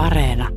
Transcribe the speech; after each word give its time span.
Areena. 0.00 0.48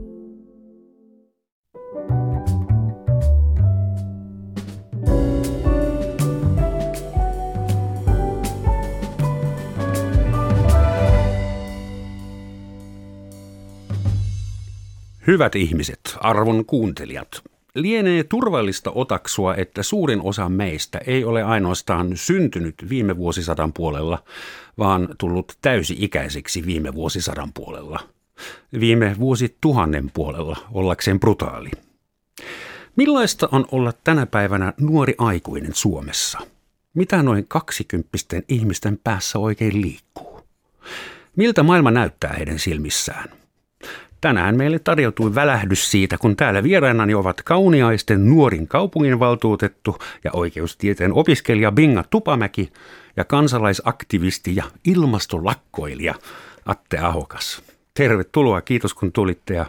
Hyvät 15.28 15.56
ihmiset, 15.56 16.00
arvon 16.20 16.66
kuuntelijat, 16.66 17.28
lienee 17.76 18.24
turvallista 18.24 18.92
otaksua, 18.96 19.56
että 19.56 19.84
suurin 19.84 20.22
osa 20.22 20.50
meistä 20.50 21.00
ei 21.08 21.26
ole 21.26 21.44
ainoastaan 21.44 22.12
syntynyt 22.16 22.76
viime 22.90 23.18
vuosisadan 23.18 23.74
puolella, 23.74 24.24
vaan 24.78 25.08
tullut 25.18 25.58
täysi-ikäiseksi 25.62 26.66
viime 26.66 26.94
vuosisadan 26.94 27.54
puolella. 27.54 28.00
Viime 28.80 29.16
vuosituhannen 29.20 30.12
puolella, 30.14 30.58
ollakseen 30.72 31.20
brutaali. 31.20 31.72
Millaista 32.96 33.50
on 33.52 33.66
olla 33.72 33.94
tänä 34.04 34.26
päivänä 34.26 34.74
nuori 34.80 35.16
aikuinen 35.18 35.76
Suomessa? 35.76 36.40
Mitä 36.94 37.24
noin 37.24 37.46
kaksikymppisten 37.48 38.44
ihmisten 38.48 39.00
päässä 39.04 39.40
oikein 39.40 39.82
liikkuu? 39.82 40.42
Miltä 41.36 41.64
maailma 41.64 41.92
näyttää 41.92 42.34
heidän 42.38 42.60
silmissään? 42.60 43.30
Tänään 44.22 44.58
meille 44.58 44.80
tarjoutui 44.80 45.36
välähdys 45.36 45.92
siitä, 45.92 46.18
kun 46.18 46.36
täällä 46.36 46.64
vierainani 46.64 47.14
ovat 47.14 47.42
kauniaisten 47.42 48.30
nuorin 48.30 48.68
kaupunginvaltuutettu 48.68 49.98
ja 50.24 50.32
oikeustieteen 50.34 51.14
opiskelija 51.14 51.72
Binga 51.72 52.04
Tupamäki 52.10 52.72
ja 53.18 53.26
kansalaisaktivisti 53.26 54.56
ja 54.56 54.64
ilmastolakkoilija 54.86 56.16
Atte 56.66 56.98
Ahokas. 56.98 57.73
Tervetuloa, 57.94 58.62
kiitos 58.62 58.94
kun 58.94 59.12
tulitte 59.12 59.54
ja 59.54 59.66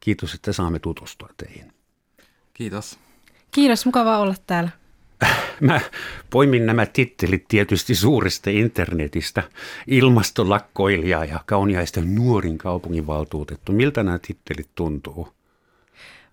kiitos, 0.00 0.34
että 0.34 0.52
saamme 0.52 0.78
tutustua 0.78 1.28
teihin. 1.36 1.72
Kiitos. 2.54 2.98
Kiitos, 3.50 3.86
mukava 3.86 4.18
olla 4.18 4.34
täällä. 4.46 4.70
Mä 5.60 5.80
poimin 6.30 6.66
nämä 6.66 6.86
tittelit 6.86 7.48
tietysti 7.48 7.94
suuresta 7.94 8.50
internetistä. 8.50 9.42
Ilmastolakkoilija 9.86 11.24
ja 11.24 11.40
kauniaisten 11.46 12.14
nuorin 12.14 12.58
kaupunginvaltuutettu. 12.58 13.72
Miltä 13.72 14.02
nämä 14.02 14.18
tittelit 14.18 14.68
tuntuu? 14.74 15.37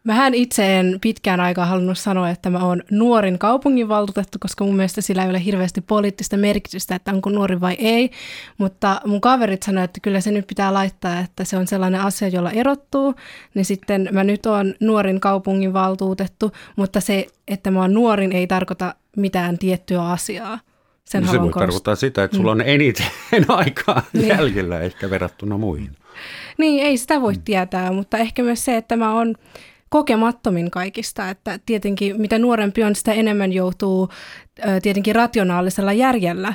Mähän 0.06 0.34
itse 0.34 0.80
en 0.80 0.98
pitkään 1.02 1.40
aikaa 1.40 1.66
halunnut 1.66 1.98
sanoa, 1.98 2.30
että 2.30 2.50
mä 2.50 2.60
oon 2.60 2.84
nuorin 2.92 3.40
kaupunginvaltuutettu, 3.40 4.38
koska 4.42 4.64
mun 4.64 4.76
mielestä 4.76 5.02
sillä 5.02 5.24
ei 5.24 5.30
ole 5.30 5.46
hirveästi 5.46 5.82
poliittista 5.82 6.38
merkitystä, 6.38 6.96
että 6.96 7.12
onko 7.12 7.30
nuori 7.30 7.62
vai 7.62 7.76
ei. 7.80 8.12
Mutta 8.58 9.02
mun 9.06 9.22
kaverit 9.22 9.64
sanoivat, 9.64 9.90
että 9.90 10.00
kyllä 10.00 10.22
se 10.22 10.32
nyt 10.32 10.48
pitää 10.48 10.74
laittaa, 10.74 11.20
että 11.20 11.44
se 11.44 11.58
on 11.58 11.68
sellainen 11.68 12.02
asia, 12.02 12.28
jolla 12.28 12.52
erottuu. 12.52 13.16
Niin 13.54 13.66
sitten 13.66 14.10
mä 14.12 14.24
nyt 14.24 14.46
oon 14.46 14.74
nuorin 14.80 15.20
kaupunginvaltuutettu, 15.20 16.52
mutta 16.76 17.02
se, 17.02 17.28
että 17.48 17.72
mä 17.72 17.82
oon 17.82 17.94
nuorin, 17.94 18.32
ei 18.32 18.48
tarkoita 18.48 18.96
mitään 19.18 19.58
tiettyä 19.58 20.04
asiaa. 20.04 20.60
Sen 21.06 21.24
no 21.24 21.32
se 21.32 21.42
voi 21.42 21.52
tarkoittaa 21.52 21.96
sitä, 21.96 22.24
että 22.24 22.38
sulla 22.38 22.52
on 22.52 22.58
mm. 22.58 22.64
eniten 22.68 23.06
aikaa 23.48 24.02
niin. 24.14 24.28
jäljellä 24.28 24.80
ehkä 24.80 25.10
verrattuna 25.10 25.58
muihin. 25.58 25.92
Niin, 26.58 26.86
ei 26.86 26.98
sitä 26.98 27.22
voi 27.22 27.34
tietää, 27.46 27.92
mutta 27.92 28.18
ehkä 28.18 28.44
myös 28.44 28.66
se, 28.66 28.78
että 28.78 28.96
mä 28.96 29.14
oon 29.14 29.36
kokemattomin 29.96 30.72
kaikista, 30.72 31.30
että 31.30 31.60
tietenkin 31.66 32.22
mitä 32.22 32.40
nuorempi 32.40 32.84
on, 32.84 32.96
sitä 32.96 33.14
enemmän 33.14 33.54
joutuu 33.54 34.10
tietenkin 34.82 35.16
rationaalisella 35.16 35.94
järjellä 35.94 36.54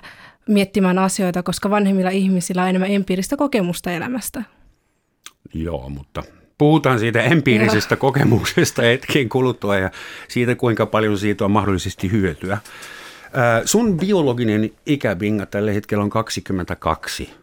miettimään 0.48 0.98
asioita, 0.98 1.42
koska 1.42 1.70
vanhemmilla 1.70 2.10
ihmisillä 2.10 2.62
on 2.62 2.68
enemmän 2.68 2.90
empiiristä 2.90 3.36
kokemusta 3.36 3.90
elämästä. 3.90 4.42
Joo, 5.54 5.88
mutta 5.88 6.22
puhutaan 6.58 6.98
siitä 6.98 7.22
empiirisestä 7.22 7.96
kokemuksesta 7.96 8.82
hetken 8.82 9.28
kuluttua 9.28 9.76
ja 9.76 9.90
siitä, 10.28 10.54
kuinka 10.54 10.86
paljon 10.86 11.18
siitä 11.18 11.44
on 11.44 11.50
mahdollisesti 11.50 12.10
hyötyä. 12.12 12.58
Sun 13.64 13.96
biologinen 13.96 14.70
ikä, 14.86 15.16
Binga, 15.16 15.46
tällä 15.46 15.72
hetkellä 15.72 16.04
on 16.04 16.10
22, 16.10 17.34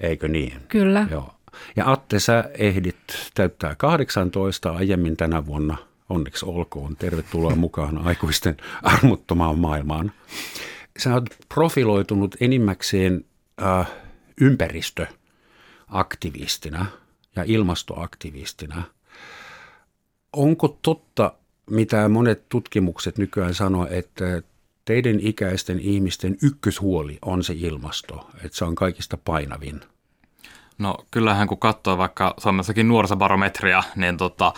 eikö 0.00 0.28
niin? 0.28 0.52
Kyllä. 0.68 1.06
Joo. 1.10 1.34
Ja 1.76 1.92
Atte, 1.92 2.20
sä 2.20 2.50
ehdit 2.58 2.96
täyttää 3.34 3.74
18 3.74 4.70
aiemmin 4.70 5.16
tänä 5.16 5.46
vuonna. 5.46 5.76
Onneksi 6.08 6.46
olkoon. 6.46 6.96
Tervetuloa 6.96 7.56
mukaan 7.66 7.98
aikuisten 7.98 8.56
armuttomaan 8.82 9.58
maailmaan. 9.58 10.12
Sä 10.98 11.14
oot 11.14 11.24
profiloitunut 11.48 12.36
enimmäkseen 12.40 13.24
äh, 13.62 13.90
ympäristöaktivistina 14.40 16.86
ja 17.36 17.44
ilmastoaktivistina. 17.46 18.82
Onko 20.32 20.78
totta, 20.82 21.32
mitä 21.70 22.08
monet 22.08 22.48
tutkimukset 22.48 23.18
nykyään 23.18 23.54
sanoo, 23.54 23.86
että 23.90 24.42
teidän 24.84 25.20
ikäisten 25.20 25.80
ihmisten 25.80 26.36
ykköshuoli 26.42 27.18
on 27.22 27.44
se 27.44 27.54
ilmasto, 27.56 28.30
että 28.44 28.58
se 28.58 28.64
on 28.64 28.74
kaikista 28.74 29.16
painavin– 29.16 29.80
No 30.78 30.94
kyllähän 31.10 31.48
kun 31.48 31.58
katsoo 31.58 31.98
vaikka 31.98 32.34
Suomessakin 32.38 32.88
nuorisobarometria, 32.88 33.82
niin 33.96 34.16
tota, 34.16 34.52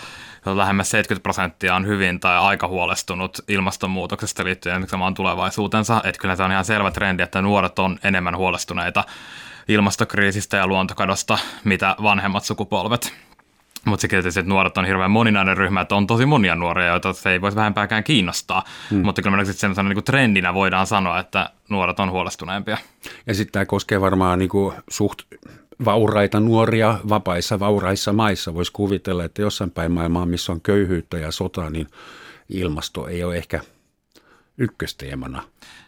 lähemmäs 0.46 0.90
70 0.90 1.22
prosenttia 1.22 1.74
on 1.74 1.86
hyvin 1.86 2.20
tai 2.20 2.38
aika 2.38 2.68
huolestunut 2.68 3.38
ilmastonmuutoksesta 3.48 4.44
liittyen 4.44 4.74
esimerkiksi 4.74 4.96
omaan 4.96 5.14
tulevaisuutensa. 5.14 6.00
Että 6.04 6.20
kyllä 6.20 6.36
se 6.36 6.42
on 6.42 6.52
ihan 6.52 6.64
selvä 6.64 6.90
trendi, 6.90 7.22
että 7.22 7.42
nuoret 7.42 7.78
on 7.78 7.98
enemmän 8.04 8.36
huolestuneita 8.36 9.04
ilmastokriisistä 9.68 10.56
ja 10.56 10.66
luontokadosta, 10.66 11.38
mitä 11.64 11.96
vanhemmat 12.02 12.44
sukupolvet. 12.44 13.14
Mutta 13.84 14.00
sekin 14.00 14.16
tietysti, 14.16 14.40
että 14.40 14.48
nuoret 14.48 14.78
on 14.78 14.84
hirveän 14.84 15.10
moninainen 15.10 15.56
ryhmä, 15.56 15.80
että 15.80 15.94
on 15.94 16.06
tosi 16.06 16.26
monia 16.26 16.54
nuoria, 16.54 16.86
joita 16.86 17.12
se 17.12 17.30
ei 17.30 17.40
voisi 17.40 17.56
vähempääkään 17.56 18.04
kiinnostaa. 18.04 18.64
Hmm. 18.90 19.04
Mutta 19.04 19.22
kyllä 19.22 19.44
sellaisena 19.44 19.88
niin 19.88 20.04
trendinä 20.04 20.54
voidaan 20.54 20.86
sanoa, 20.86 21.18
että 21.18 21.50
nuoret 21.68 22.00
on 22.00 22.10
huolestuneempia. 22.10 22.78
Ja 23.26 23.34
sitten 23.34 23.52
tämä 23.52 23.66
koskee 23.66 24.00
varmaan 24.00 24.38
niin 24.38 24.48
kuin 24.48 24.74
suht 24.88 25.22
vauraita 25.84 26.40
nuoria 26.40 26.98
vapaissa 27.08 27.60
vauraissa 27.60 28.12
maissa. 28.12 28.54
Voisi 28.54 28.72
kuvitella, 28.72 29.24
että 29.24 29.42
jossain 29.42 29.70
päin 29.70 29.92
maailmaa, 29.92 30.26
missä 30.26 30.52
on 30.52 30.60
köyhyyttä 30.60 31.18
ja 31.18 31.32
sota, 31.32 31.70
niin 31.70 31.86
ilmasto 32.48 33.06
ei 33.06 33.24
ole 33.24 33.36
ehkä 33.36 33.60
ykkösteemana 34.58 35.42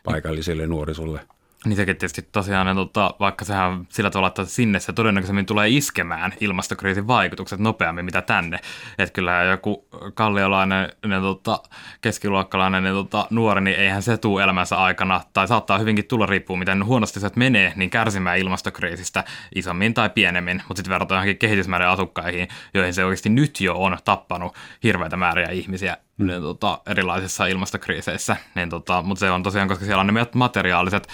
paikalliselle 0.05 0.67
nuorisolle. 0.67 1.21
Niin 1.66 1.77
sekin 1.77 1.97
tietysti 1.97 2.22
tosiaan, 2.22 2.69
että 2.69 2.75
tota, 2.75 3.15
vaikka 3.21 3.44
sehän 3.44 3.87
sillä 3.88 4.10
tavalla, 4.10 4.28
että 4.28 4.44
sinne 4.44 4.81
se 4.81 4.93
todennäköisemmin 4.93 5.47
tulee 5.47 5.69
iskemään 5.69 6.32
ilmastokriisin 6.41 7.06
vaikutukset 7.06 7.60
nopeammin 7.60 8.04
mitä 8.04 8.22
tänne. 8.22 8.60
Että 8.99 9.12
kyllä 9.12 9.43
joku 9.43 9.88
kalliolainen, 10.15 10.93
ne, 11.06 11.21
tota, 11.21 11.62
keskiluokkalainen 12.00 12.84
ne, 12.84 12.91
tota, 12.91 13.26
nuori, 13.31 13.60
niin 13.60 13.76
eihän 13.76 14.03
se 14.03 14.16
tule 14.16 14.43
elämänsä 14.43 14.76
aikana, 14.76 15.21
tai 15.32 15.49
saattaa 15.49 15.78
hyvinkin 15.78 16.05
tulla 16.05 16.26
riippuu 16.26 16.56
miten 16.56 16.84
huonosti 16.84 17.21
se 17.21 17.31
menee, 17.37 17.72
niin 17.76 17.91
kärsimään 17.91 18.38
ilmastokriisistä 18.38 19.25
isommin 19.55 19.94
tai 19.94 20.10
pienemmin. 20.10 20.62
Mutta 20.69 20.78
sitten 20.78 20.93
verrattuna 20.93 21.19
johonkin 21.19 21.38
kehitysmäärän 21.38 21.91
asukkaihin, 21.91 22.49
joihin 22.75 22.94
se 22.94 23.05
oikeasti 23.05 23.28
nyt 23.28 23.60
jo 23.60 23.75
on 23.76 23.99
tappanut 24.05 24.56
hirveitä 24.82 25.16
määriä 25.16 25.49
ihmisiä 25.49 25.97
mm. 26.16 26.26
niin, 26.26 26.43
tota, 26.43 26.81
erilaisissa 26.87 27.47
ilmastokriiseissä. 27.47 28.37
Niin, 28.55 28.71
tota, 28.71 29.03
mutta 29.03 29.21
se 29.21 29.31
on 29.31 29.43
tosiaan, 29.43 29.69
koska 29.69 29.84
siellä 29.84 30.00
on 30.00 30.06
ne 30.06 30.26
materiaaliset 30.34 31.09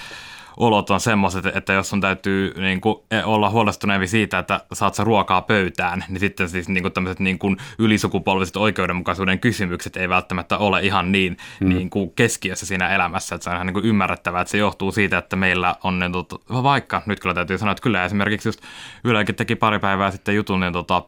olot 0.57 0.91
on 0.91 1.01
semmoiset, 1.01 1.47
että 1.47 1.73
jos 1.73 1.89
sun 1.89 2.01
täytyy 2.01 2.55
niin 2.61 2.81
kuin, 2.81 2.97
e, 3.11 3.23
olla 3.25 3.51
huolestuneempi 3.51 4.07
siitä, 4.07 4.39
että 4.39 4.61
saat 4.73 4.95
sä 4.95 5.05
ruokaa 5.05 5.43
pöytään, 5.43 6.05
niin 6.09 6.21
sitten 6.21 6.49
siis 6.49 6.69
niin 6.69 6.83
kuin 6.83 6.93
tämmöiset 6.93 7.21
niin 7.21 7.39
kuin 7.39 7.57
ylisukupolviset 7.79 8.57
oikeudenmukaisuuden 8.57 9.41
kysymykset 9.41 9.97
ei 9.97 10.09
välttämättä 10.09 10.59
ole 10.59 10.83
ihan 10.83 11.13
niin, 11.13 11.37
mm. 11.61 11.69
niin 11.69 11.91
kuin 11.91 12.11
keskiössä 12.11 12.67
siinä 12.67 12.89
elämässä, 12.89 13.35
että 13.35 13.45
se 13.45 13.51
on 13.51 13.57
ihan 13.57 13.67
niin 13.67 13.75
kuin 13.75 13.85
ymmärrettävää, 13.85 14.41
että 14.41 14.51
se 14.51 14.59
johtuu 14.59 14.93
siitä, 14.93 15.19
että 15.19 15.37
meillä 15.37 15.77
on 15.83 15.99
niin, 15.99 16.13
tota, 16.13 16.37
vaikka, 16.51 17.03
nyt 17.07 17.21
kyllä 17.21 17.35
täytyy 17.35 17.59
sanoa, 17.59 17.73
että 17.73 17.83
kyllä 17.83 18.05
esimerkiksi 18.05 18.49
just 18.49 18.61
Ylekin 19.05 19.35
teki 19.35 19.55
pari 19.55 19.79
päivää 19.79 20.11
sitten 20.11 20.35
jutun, 20.35 20.61
niin 20.61 20.73
tota, 20.73 21.03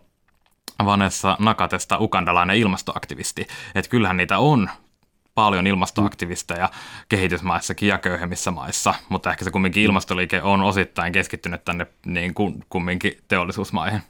Vanessa 0.85 1.37
Nakatesta, 1.41 1.99
ukandalainen 1.99 2.57
ilmastoaktivisti. 2.57 3.47
Että 3.75 3.91
kyllähän 3.91 4.17
niitä 4.17 4.39
on 4.39 4.71
paljon 5.35 5.67
ilmastoaktivisteja 5.67 6.69
kehitysmaissakin 7.09 7.89
ja 7.89 7.99
köyhemmissä 7.99 8.51
maissa, 8.51 8.95
mutta 9.09 9.31
ehkä 9.31 9.45
se 9.45 9.51
kumminkin 9.51 9.83
mm. 9.83 9.85
ilmastoliike 9.85 10.43
on 10.43 10.63
osittain 10.63 11.13
keskittynyt 11.13 11.65
tänne 11.65 11.87
niin 12.07 12.35
kuin 12.35 12.65
kumminkin 12.69 13.19
teollisuusmaihin. 13.29 14.01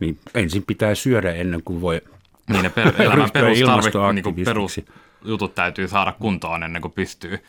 Niin, 0.00 0.18
ensin 0.34 0.62
pitää 0.66 0.94
syödä 0.94 1.32
ennen 1.32 1.62
kuin 1.62 1.80
voi 1.80 2.00
niin 2.48 2.62
ne 2.62 2.68
per, 2.68 2.92
elämän 3.02 3.30
perustarvit, 3.32 3.94
niin 4.14 4.44
perusjutut 4.44 5.54
täytyy 5.54 5.88
saada 5.88 6.12
kuntoon 6.12 6.62
ennen 6.62 6.82
kuin 6.82 6.92
pystyy. 6.92 7.44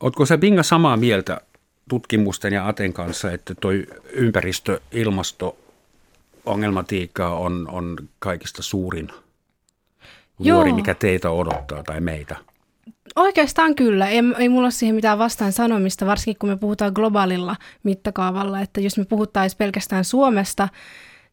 Oletko 0.00 0.26
sä 0.26 0.38
Binga 0.38 0.62
samaa 0.62 0.96
mieltä 0.96 1.40
tutkimusten 1.88 2.52
ja 2.52 2.68
Aten 2.68 2.92
kanssa, 2.92 3.32
että 3.32 3.54
toi 3.54 3.86
ympäristö, 4.12 4.80
ilmasto, 4.92 5.58
ongelmatiikka 6.44 7.28
on, 7.28 7.68
on 7.70 7.96
kaikista 8.18 8.62
suurin 8.62 9.08
vuori, 10.38 10.70
Joo. 10.70 10.76
mikä 10.76 10.94
teitä 10.94 11.30
odottaa 11.30 11.82
tai 11.82 12.00
meitä? 12.00 12.36
Oikeastaan 13.16 13.74
kyllä. 13.74 14.08
Ei, 14.08 14.20
ei 14.38 14.48
mulla 14.48 14.66
ole 14.66 14.70
siihen 14.70 14.94
mitään 14.94 15.18
vastaan 15.18 15.52
sanomista, 15.52 16.06
varsinkin 16.06 16.38
kun 16.38 16.48
me 16.48 16.56
puhutaan 16.56 16.92
globaalilla 16.94 17.56
mittakaavalla. 17.82 18.60
Että 18.60 18.80
jos 18.80 18.98
me 18.98 19.04
puhuttaisiin 19.04 19.58
pelkästään 19.58 20.04
Suomesta, 20.04 20.68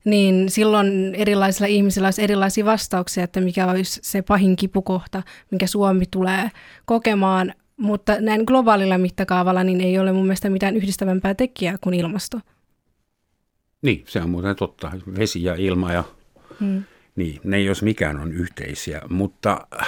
niin 0.06 0.50
silloin 0.50 1.16
erilaisilla 1.16 1.68
ihmisillä 1.68 2.08
olisi 2.08 2.24
erilaisia 2.24 2.66
vastauksia, 2.66 3.24
että 3.24 3.42
mikä 3.42 3.68
olisi 3.68 4.00
se 4.04 4.22
pahin 4.22 4.56
kipukohta, 4.56 5.24
mikä 5.52 5.68
Suomi 5.68 6.06
tulee 6.12 6.52
kokemaan. 6.86 7.54
Mutta 7.78 8.22
näin 8.22 8.44
globaalilla 8.48 8.98
mittakaavalla 8.98 9.64
niin 9.64 9.82
ei 9.82 10.00
ole 10.00 10.12
mun 10.12 10.24
mielestä 10.24 10.50
mitään 10.50 10.76
yhdistävämpää 10.76 11.34
tekijää 11.34 11.78
kuin 11.82 11.94
ilmasto. 11.94 12.40
Niin, 13.82 14.04
se 14.08 14.22
on 14.22 14.30
muuten 14.30 14.56
totta. 14.56 14.92
Vesi 15.18 15.44
ja 15.44 15.56
ilma 15.56 15.94
ja 15.94 16.04
hmm. 16.60 16.84
Niin, 17.20 17.42
ne 17.44 17.62
jos 17.62 17.82
mikään 17.82 18.20
on 18.20 18.34
yhteisiä. 18.34 19.02
Mutta 19.10 19.68
äh, 19.82 19.88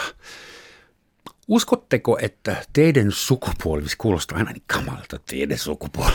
uskotteko, 1.48 2.18
että 2.22 2.64
teidän 2.74 3.12
sukupuoli, 3.12 3.84
kuulostaa 3.98 4.38
aina 4.38 4.52
niin 4.52 4.64
kamalta, 4.68 5.20
teidän 5.30 5.58
sukupuoli. 5.58 6.14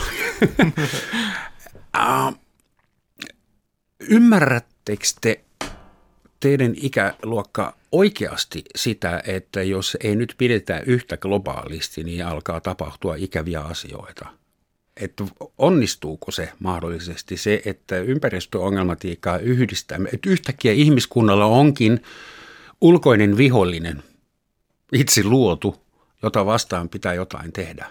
uh, 1.97 2.39
ymmärrättekö 4.09 5.05
te 5.21 5.43
teidän 6.39 6.73
ikäluokka 6.75 7.77
oikeasti 7.91 8.63
sitä, 8.75 9.23
että 9.25 9.63
jos 9.63 9.97
ei 10.03 10.15
nyt 10.15 10.35
pidetä 10.37 10.79
yhtä 10.85 11.17
globaalisti, 11.17 12.03
niin 12.03 12.25
alkaa 12.25 12.61
tapahtua 12.61 13.15
ikäviä 13.15 13.61
asioita? 13.61 14.36
Että 15.01 15.23
onnistuuko 15.57 16.31
se 16.31 16.51
mahdollisesti 16.59 17.37
se, 17.37 17.61
että 17.65 17.97
ympäristöongelmatiikkaa 17.97 19.37
yhdistää, 19.37 19.97
että 20.13 20.29
yhtäkkiä 20.29 20.71
ihmiskunnalla 20.71 21.45
onkin 21.45 22.03
ulkoinen 22.81 23.37
vihollinen, 23.37 24.03
itse 24.93 25.23
luotu, 25.23 25.75
jota 26.23 26.45
vastaan 26.45 26.89
pitää 26.89 27.13
jotain 27.13 27.53
tehdä? 27.53 27.87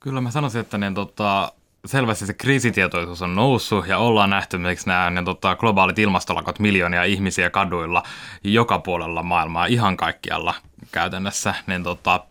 Kyllä 0.00 0.20
mä 0.20 0.30
sanoisin, 0.30 0.60
että 0.60 0.78
ne, 0.78 0.92
tota, 0.94 1.52
selvästi 1.86 2.26
se 2.26 2.34
kriisitietoisuus 2.34 3.22
on 3.22 3.34
noussut 3.34 3.86
ja 3.86 3.98
ollaan 3.98 4.30
nähty 4.30 4.58
miksi 4.58 4.86
nämä 4.86 5.10
ne, 5.10 5.22
tota, 5.22 5.56
globaalit 5.56 5.98
ilmastolakot 5.98 6.58
miljoonia 6.58 7.04
ihmisiä 7.04 7.50
kaduilla 7.50 8.02
joka 8.44 8.78
puolella 8.78 9.22
maailmaa, 9.22 9.66
ihan 9.66 9.96
kaikkialla 9.96 10.54
käytännössä. 10.92 11.54
Niin, 11.66 11.82
tota, 11.82 12.24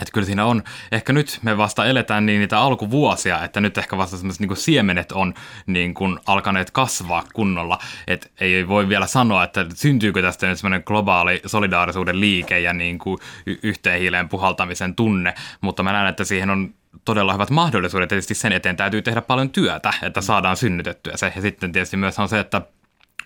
että 0.00 0.12
kyllä 0.12 0.26
siinä 0.26 0.44
on, 0.44 0.62
ehkä 0.92 1.12
nyt 1.12 1.38
me 1.42 1.56
vasta 1.56 1.86
eletään 1.86 2.26
niin 2.26 2.40
niitä 2.40 2.60
alkuvuosia, 2.60 3.44
että 3.44 3.60
nyt 3.60 3.78
ehkä 3.78 3.96
vasta 3.96 4.16
sellaiset 4.16 4.40
niin 4.40 4.56
siemenet 4.56 5.12
on 5.12 5.34
niin 5.66 5.94
kuin 5.94 6.18
alkaneet 6.26 6.70
kasvaa 6.70 7.24
kunnolla. 7.34 7.78
Että 8.06 8.28
ei 8.40 8.68
voi 8.68 8.88
vielä 8.88 9.06
sanoa, 9.06 9.44
että 9.44 9.66
syntyykö 9.74 10.22
tästä 10.22 10.46
nyt 10.46 10.58
semmoinen 10.58 10.82
globaali 10.86 11.40
solidaarisuuden 11.46 12.20
liike 12.20 12.60
ja 12.60 12.72
niin 12.72 12.98
kuin 12.98 13.18
yhteen 13.62 14.00
hiileen 14.00 14.28
puhaltamisen 14.28 14.94
tunne, 14.94 15.34
mutta 15.60 15.82
mä 15.82 15.92
näen, 15.92 16.08
että 16.08 16.24
siihen 16.24 16.50
on 16.50 16.74
todella 17.04 17.32
hyvät 17.32 17.50
mahdollisuudet. 17.50 18.08
Tietysti 18.08 18.34
sen 18.34 18.52
eteen 18.52 18.76
täytyy 18.76 19.02
tehdä 19.02 19.22
paljon 19.22 19.50
työtä, 19.50 19.94
että 20.02 20.20
saadaan 20.20 20.56
synnytettyä 20.56 21.16
se. 21.16 21.32
Ja 21.36 21.42
sitten 21.42 21.72
tietysti 21.72 21.96
myös 21.96 22.18
on 22.18 22.28
se, 22.28 22.40
että 22.40 22.62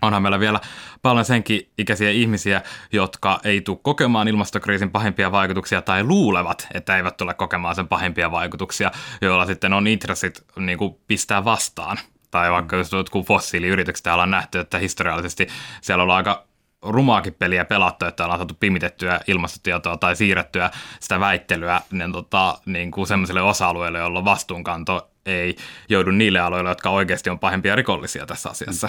onhan 0.02 0.22
meillä 0.22 0.40
vielä 0.40 0.60
paljon 1.02 1.24
senkin 1.24 1.70
ikäisiä 1.78 2.10
ihmisiä, 2.10 2.62
jotka 2.92 3.40
ei 3.44 3.60
tule 3.60 3.78
kokemaan 3.82 4.28
ilmastokriisin 4.28 4.90
pahimpia 4.90 5.32
vaikutuksia 5.32 5.82
tai 5.82 6.04
luulevat, 6.04 6.68
että 6.74 6.96
eivät 6.96 7.16
tule 7.16 7.34
kokemaan 7.34 7.74
sen 7.74 7.88
pahimpia 7.88 8.30
vaikutuksia, 8.30 8.90
joilla 9.20 9.46
sitten 9.46 9.72
on 9.72 9.86
intressit 9.86 10.44
niin 10.56 10.78
kuin 10.78 10.96
pistää 11.06 11.44
vastaan. 11.44 11.98
Tai 12.30 12.50
vaikka 12.50 12.76
jos 12.76 12.92
jotkut 12.92 13.26
fossiiliyritykset 13.26 14.04
täällä 14.04 14.22
on 14.22 14.30
nähty, 14.30 14.58
että 14.58 14.78
historiallisesti 14.78 15.46
siellä 15.80 16.02
on 16.02 16.10
aika 16.10 16.44
rumaakin 16.82 17.34
peliä 17.34 17.64
pelattu, 17.64 18.04
että 18.04 18.24
ollaan 18.24 18.38
saatu 18.38 18.56
pimitettyä 18.60 19.20
ilmastotietoa 19.26 19.96
tai 19.96 20.16
siirrettyä 20.16 20.70
sitä 21.00 21.20
väittelyä 21.20 21.80
niin, 21.92 22.12
tota, 22.12 22.58
niin 22.66 22.90
kuin 22.90 23.06
sellaisille 23.06 23.42
osa-alueille, 23.42 23.98
jolloin 23.98 24.24
vastuunkanto 24.24 25.10
ei 25.26 25.56
joudu 25.88 26.10
niille 26.10 26.40
aloille, 26.40 26.70
jotka 26.70 26.90
oikeasti 26.90 27.30
on 27.30 27.38
pahimpia 27.38 27.76
rikollisia 27.76 28.26
tässä 28.26 28.50
asiassa. 28.50 28.88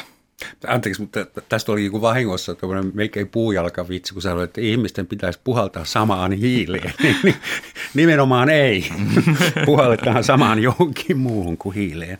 Anteeksi, 0.67 1.01
mutta 1.01 1.25
tästä 1.49 1.71
oli 1.71 1.85
joku 1.85 2.01
vahingossa 2.01 2.55
tuommoinen 2.55 2.91
melkein 2.95 3.29
puujalkavitsi, 3.29 4.13
kun 4.13 4.21
sanoit, 4.21 4.49
että 4.49 4.61
ihmisten 4.61 5.07
pitäisi 5.07 5.39
puhaltaa 5.43 5.85
samaan 5.85 6.31
hiileen. 6.31 6.93
Nimenomaan 7.93 8.49
ei. 8.49 8.89
Puhalletaan 9.65 10.23
samaan 10.23 10.59
johonkin 10.59 11.17
muuhun 11.17 11.57
kuin 11.57 11.75
hiileen. 11.75 12.17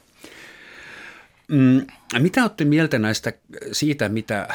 Mm, 1.47 1.88
mitä 2.19 2.41
olette 2.41 2.65
mieltä 2.65 3.00
näistä 3.00 3.33
siitä, 3.71 4.09
mitä 4.09 4.47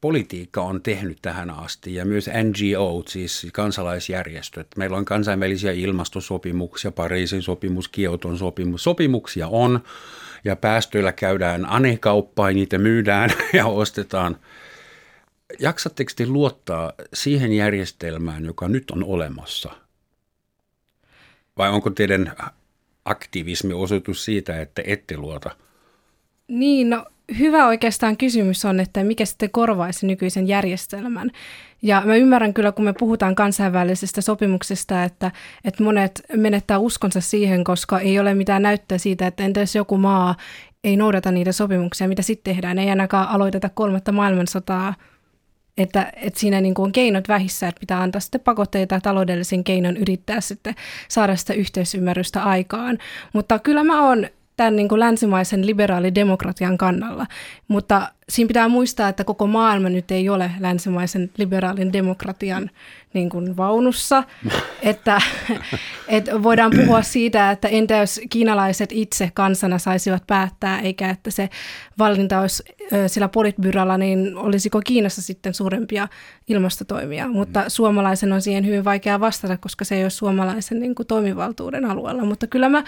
politiikka 0.00 0.62
on 0.62 0.82
tehnyt 0.82 1.18
tähän 1.22 1.50
asti 1.50 1.94
ja 1.94 2.04
myös 2.04 2.26
NGO, 2.26 3.02
siis 3.08 3.46
kansalaisjärjestöt. 3.52 4.66
Meillä 4.76 4.96
on 4.96 5.04
kansainvälisiä 5.04 5.72
ilmastosopimuksia, 5.72 6.92
Pariisin 6.92 7.42
sopimus, 7.42 7.88
Kioton 7.88 8.38
sopimus. 8.38 8.84
Sopimuksia 8.84 9.48
on 9.48 9.80
ja 10.44 10.56
päästöillä 10.56 11.12
käydään 11.12 11.66
anekauppaa, 11.66 12.50
niitä 12.50 12.78
myydään 12.78 13.30
ja 13.52 13.66
ostetaan. 13.66 14.36
Jaksatteko 15.58 16.10
te 16.16 16.26
luottaa 16.26 16.92
siihen 17.14 17.52
järjestelmään, 17.52 18.44
joka 18.44 18.68
nyt 18.68 18.90
on 18.90 19.04
olemassa? 19.04 19.70
Vai 21.58 21.70
onko 21.70 21.90
teidän 21.90 22.32
aktivismi 23.04 23.72
osoitus 23.72 24.24
siitä, 24.24 24.60
että 24.60 24.82
ette 24.86 25.16
luota? 25.16 25.50
Niin, 26.48 26.90
no 26.90 27.06
hyvä 27.38 27.66
oikeastaan 27.66 28.16
kysymys 28.16 28.64
on, 28.64 28.80
että 28.80 29.04
mikä 29.04 29.24
sitten 29.24 29.50
korvaisi 29.50 30.06
nykyisen 30.06 30.48
järjestelmän. 30.48 31.30
Ja 31.82 32.02
mä 32.04 32.16
ymmärrän 32.16 32.54
kyllä, 32.54 32.72
kun 32.72 32.84
me 32.84 32.92
puhutaan 32.92 33.34
kansainvälisestä 33.34 34.20
sopimuksesta, 34.20 35.04
että, 35.04 35.30
että 35.64 35.84
monet 35.84 36.22
menettää 36.36 36.78
uskonsa 36.78 37.20
siihen, 37.20 37.64
koska 37.64 38.00
ei 38.00 38.18
ole 38.18 38.34
mitään 38.34 38.62
näyttöä 38.62 38.98
siitä, 38.98 39.26
että 39.26 39.44
entä 39.44 39.60
jos 39.60 39.74
joku 39.74 39.98
maa 39.98 40.34
ei 40.84 40.96
noudata 40.96 41.30
niitä 41.30 41.52
sopimuksia, 41.52 42.08
mitä 42.08 42.22
sitten 42.22 42.54
tehdään. 42.54 42.78
Ei 42.78 42.90
ainakaan 42.90 43.28
aloiteta 43.28 43.68
kolmatta 43.68 44.12
maailmansotaa, 44.12 44.94
että, 45.78 46.12
että 46.16 46.40
siinä 46.40 46.60
niin 46.60 46.74
kuin 46.74 46.84
on 46.84 46.92
keinot 46.92 47.28
vähissä, 47.28 47.68
että 47.68 47.80
pitää 47.80 48.00
antaa 48.00 48.20
sitten 48.20 48.40
pakotteita 48.40 49.00
taloudellisen 49.00 49.64
keinon 49.64 49.96
yrittää 49.96 50.40
sitten 50.40 50.74
saada 51.08 51.36
sitä 51.36 51.54
yhteisymmärrystä 51.54 52.42
aikaan. 52.42 52.98
Mutta 53.32 53.58
kyllä 53.58 53.84
mä 53.84 54.08
oon 54.08 54.26
tämän 54.60 54.76
niin 54.76 54.88
kuin 54.88 55.00
länsimaisen 55.00 55.66
liberaalidemokratian 55.66 56.78
kannalla. 56.78 57.26
Mutta 57.68 58.12
siinä 58.28 58.48
pitää 58.48 58.68
muistaa, 58.68 59.08
että 59.08 59.24
koko 59.24 59.46
maailma 59.46 59.88
nyt 59.88 60.10
ei 60.10 60.28
ole 60.28 60.50
länsimaisen 60.58 61.30
liberaalin 61.38 61.92
demokratian 61.92 62.70
niin 63.14 63.30
kuin 63.30 63.56
vaunussa. 63.56 64.24
että, 64.82 65.20
että 66.08 66.42
voidaan 66.42 66.72
puhua 66.76 67.02
siitä, 67.02 67.50
että 67.50 67.68
entä 67.68 67.96
jos 67.96 68.20
kiinalaiset 68.30 68.92
itse 68.92 69.30
kansana 69.34 69.78
saisivat 69.78 70.26
päättää, 70.26 70.80
eikä 70.80 71.10
että 71.10 71.30
se 71.30 71.48
valinta 71.98 72.40
olisi 72.40 72.62
sillä 73.06 73.28
politbyralla, 73.28 73.98
niin 73.98 74.36
olisiko 74.36 74.80
Kiinassa 74.84 75.22
sitten 75.22 75.54
suurempia 75.54 76.08
ilmastotoimia. 76.48 77.28
Mutta 77.28 77.64
suomalaisen 77.68 78.32
on 78.32 78.42
siihen 78.42 78.66
hyvin 78.66 78.84
vaikea 78.84 79.20
vastata, 79.20 79.56
koska 79.56 79.84
se 79.84 79.94
ei 79.94 80.04
ole 80.04 80.10
suomalaisen 80.10 80.80
niin 80.80 80.94
kuin, 80.94 81.06
toimivaltuuden 81.06 81.84
alueella. 81.84 82.24
Mutta 82.24 82.46
kyllä 82.46 82.68
mä 82.68 82.84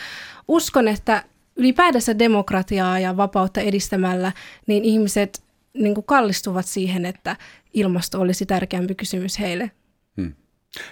uskon, 0.49 0.89
että 0.89 1.25
ylipäätänsä 1.63 2.19
demokratiaa 2.19 2.99
ja 2.99 3.17
vapautta 3.17 3.61
edistämällä, 3.61 4.33
niin 4.67 4.85
ihmiset 4.85 5.43
niin 5.75 5.95
kuin 5.95 6.05
kallistuvat 6.05 6.67
siihen, 6.67 7.07
että 7.07 7.37
ilmasto 7.75 8.21
olisi 8.21 8.47
tärkeämpi 8.47 8.95
kysymys 8.95 9.39
heille. 9.39 9.71
Hmm. 10.17 10.33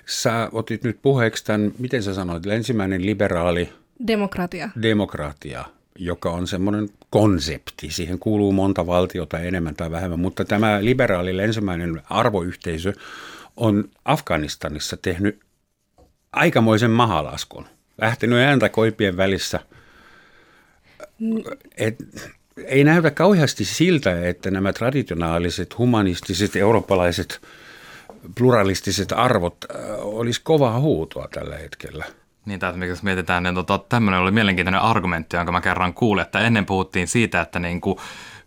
Sä 0.07 0.49
otit 0.53 0.85
nyt 0.85 0.99
puheeksi 1.03 1.45
tämän, 1.45 1.73
miten 1.79 2.03
sä 2.03 2.15
sanoit, 2.15 2.47
ensimmäinen 2.47 3.07
liberaali... 3.07 3.73
Demokratia. 4.07 4.71
Demokratia, 4.83 5.65
joka 5.99 6.31
on 6.31 6.47
semmoinen 6.47 6.89
konsepti. 7.11 7.91
Siihen 7.91 8.19
kuuluu 8.19 8.53
monta 8.53 8.87
valtiota 8.87 9.39
enemmän 9.39 9.75
tai 9.75 9.91
vähemmän, 9.91 10.21
mutta 10.21 10.45
tämä 10.45 10.85
liberaali 10.85 11.43
ensimmäinen 11.43 12.03
arvoyhteisö 12.11 12.93
on 13.57 13.85
Afganistanissa 14.05 14.97
tehnyt 14.97 15.41
aikamoisen 16.33 16.91
mahalaskun. 16.91 17.67
Lähtenyt 18.01 18.39
ääntä 18.39 18.69
koipien 18.69 19.17
välissä– 19.17 19.61
et, 21.77 21.97
ei 22.67 22.85
näytä 22.85 23.11
kauheasti 23.11 23.65
siltä, 23.65 24.29
että 24.29 24.51
nämä 24.51 24.73
traditionaaliset, 24.73 25.79
humanistiset, 25.79 26.57
eurooppalaiset, 26.57 27.41
pluralistiset 28.39 29.13
arvot 29.13 29.57
äh, 29.75 29.81
olisi 30.01 30.41
kovaa 30.45 30.81
huutoa 30.81 31.29
tällä 31.33 31.57
hetkellä. 31.57 32.05
Niin, 32.47 32.55
että 32.55 32.87
jos 32.87 33.03
mietitään, 33.03 33.43
niin 33.43 33.55
tota, 33.55 33.79
tämmöinen 33.89 34.21
oli 34.21 34.31
mielenkiintoinen 34.31 34.81
argumentti, 34.81 35.37
jonka 35.37 35.53
mä 35.53 35.61
kerran 35.61 35.95
kuulin, 35.95 36.23
että 36.23 36.41
ennen 36.41 36.67
puhuttiin 36.67 37.09
siitä, 37.09 37.41
että 37.41 37.59
niin 37.59 37.81
kuin 37.81 37.99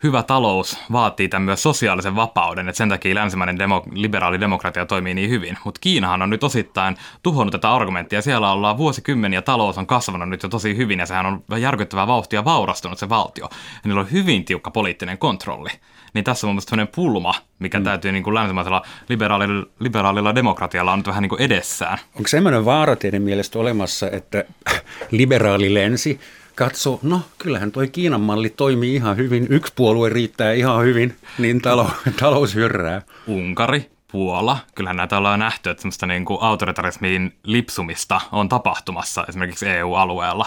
hyvä 0.03 0.23
talous 0.23 0.77
vaatii 0.91 1.29
tämän 1.29 1.45
myös 1.45 1.63
sosiaalisen 1.63 2.15
vapauden, 2.15 2.69
että 2.69 2.77
sen 2.77 2.89
takia 2.89 3.15
länsimainen 3.15 3.59
demo, 3.59 3.83
liberaali 3.91 4.39
demokratia 4.39 4.85
toimii 4.85 5.13
niin 5.13 5.29
hyvin. 5.29 5.57
Mutta 5.65 5.79
Kiinahan 5.81 6.21
on 6.21 6.29
nyt 6.29 6.43
osittain 6.43 6.97
tuhonnut 7.23 7.51
tätä 7.51 7.73
argumenttia. 7.73 8.21
Siellä 8.21 8.51
ollaan 8.51 8.77
vuosikymmeniä, 8.77 9.41
talous 9.41 9.77
on 9.77 9.87
kasvanut 9.87 10.29
nyt 10.29 10.43
jo 10.43 10.49
tosi 10.49 10.77
hyvin 10.77 10.99
ja 10.99 11.05
sehän 11.05 11.25
on 11.25 11.43
järkyttävää 11.59 12.07
vauhtia 12.07 12.45
vaurastunut 12.45 12.99
se 12.99 13.09
valtio. 13.09 13.45
Ja 13.51 13.79
niillä 13.83 14.01
on 14.01 14.11
hyvin 14.11 14.45
tiukka 14.45 14.71
poliittinen 14.71 15.17
kontrolli. 15.17 15.69
Niin 16.13 16.23
tässä 16.23 16.47
on 16.47 16.49
mun 16.49 16.63
mielestä 16.69 16.95
pulma, 16.95 17.33
mikä 17.59 17.79
mm. 17.79 17.83
täytyy 17.83 18.11
niin 18.11 18.23
kuin 18.23 18.33
länsimaisella 18.33 18.81
liberaalilla, 19.09 19.67
liberaalilla 19.79 20.35
demokratialla 20.35 20.91
on 20.91 20.99
nyt 20.99 21.07
vähän 21.07 21.21
niin 21.21 21.29
kuin 21.29 21.41
edessään. 21.41 21.97
Onko 22.15 22.27
semmoinen 22.27 22.65
vaara 22.65 22.95
teidän 22.95 23.21
mielestä 23.21 23.59
olemassa, 23.59 24.09
että 24.11 24.43
liberaali 25.11 25.73
lensi 25.73 26.19
katsoo, 26.55 26.99
no 27.03 27.21
kyllähän 27.37 27.71
toi 27.71 27.87
Kiinan 27.87 28.21
malli 28.21 28.49
toimii 28.49 28.95
ihan 28.95 29.17
hyvin, 29.17 29.47
yksi 29.49 29.73
puolue 29.75 30.09
riittää 30.09 30.51
ihan 30.53 30.83
hyvin, 30.83 31.15
niin 31.37 31.61
talous, 31.61 31.91
talous 32.19 32.55
hyrrää. 32.55 33.01
Unkari, 33.27 33.93
Puola, 34.13 34.57
kyllähän 34.75 34.97
näitä 34.97 35.17
ollaan 35.17 35.39
nähty, 35.39 35.69
että 35.69 35.81
semmoista 35.81 36.05
niin 36.05 36.25
kuin 36.25 36.41
autoritarismiin 36.41 37.33
lipsumista 37.43 38.21
on 38.31 38.49
tapahtumassa 38.49 39.25
esimerkiksi 39.29 39.69
EU-alueella. 39.69 40.45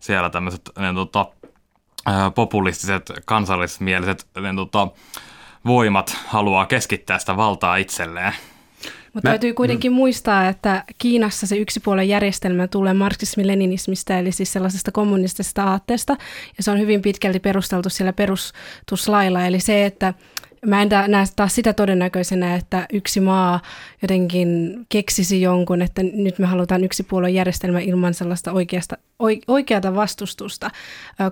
Siellä 0.00 0.30
tämmöiset 0.30 0.70
ne, 0.78 0.94
tota, 0.94 1.26
populistiset, 2.34 3.12
kansallismieliset 3.24 4.26
ne, 4.40 4.54
tota, 4.54 4.88
voimat 5.66 6.18
haluaa 6.26 6.66
keskittää 6.66 7.18
sitä 7.18 7.36
valtaa 7.36 7.76
itselleen. 7.76 8.32
Mutta 9.16 9.28
täytyy 9.28 9.54
kuitenkin 9.54 9.92
mm. 9.92 9.96
muistaa, 9.96 10.48
että 10.48 10.84
Kiinassa 10.98 11.46
se 11.46 11.56
yksipuolen 11.56 12.08
järjestelmä 12.08 12.66
tulee 12.68 12.94
marksismi-leninismistä, 12.94 14.18
eli 14.18 14.32
siis 14.32 14.52
sellaisesta 14.52 14.92
kommunistisesta 14.92 15.64
aatteesta, 15.64 16.16
ja 16.56 16.62
se 16.62 16.70
on 16.70 16.78
hyvin 16.78 17.02
pitkälti 17.02 17.40
perusteltu 17.40 17.90
siellä 17.90 18.12
perustuslailla, 18.12 19.46
eli 19.46 19.60
se, 19.60 19.86
että 19.86 20.14
Mä 20.66 20.82
en 20.82 20.88
näe 21.08 21.24
taas 21.36 21.54
sitä 21.54 21.72
todennäköisenä, 21.72 22.54
että 22.54 22.86
yksi 22.92 23.20
maa 23.20 23.60
jotenkin 24.02 24.74
keksisi 24.88 25.42
jonkun, 25.42 25.82
että 25.82 26.02
nyt 26.02 26.38
me 26.38 26.46
halutaan 26.46 26.84
yksi 26.84 27.06
järjestelmä 27.32 27.80
ilman 27.80 28.14
sellaista 28.14 28.52
oikeasta, 28.52 28.96
oikeata 29.48 29.94
vastustusta 29.94 30.70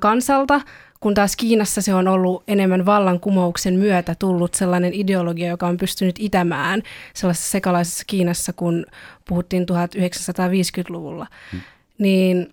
kansalta, 0.00 0.60
kun 1.00 1.14
taas 1.14 1.36
Kiinassa 1.36 1.82
se 1.82 1.94
on 1.94 2.08
ollut 2.08 2.42
enemmän 2.48 2.86
vallankumouksen 2.86 3.74
myötä 3.74 4.14
tullut 4.18 4.54
sellainen 4.54 4.94
ideologia, 4.94 5.48
joka 5.48 5.66
on 5.66 5.76
pystynyt 5.76 6.16
itämään 6.18 6.82
sellaisessa 7.14 7.50
sekalaisessa 7.50 8.04
Kiinassa, 8.06 8.52
kun 8.52 8.86
puhuttiin 9.28 9.62
1950-luvulla. 9.62 11.26
Hmm. 11.52 11.60
Niin 11.98 12.50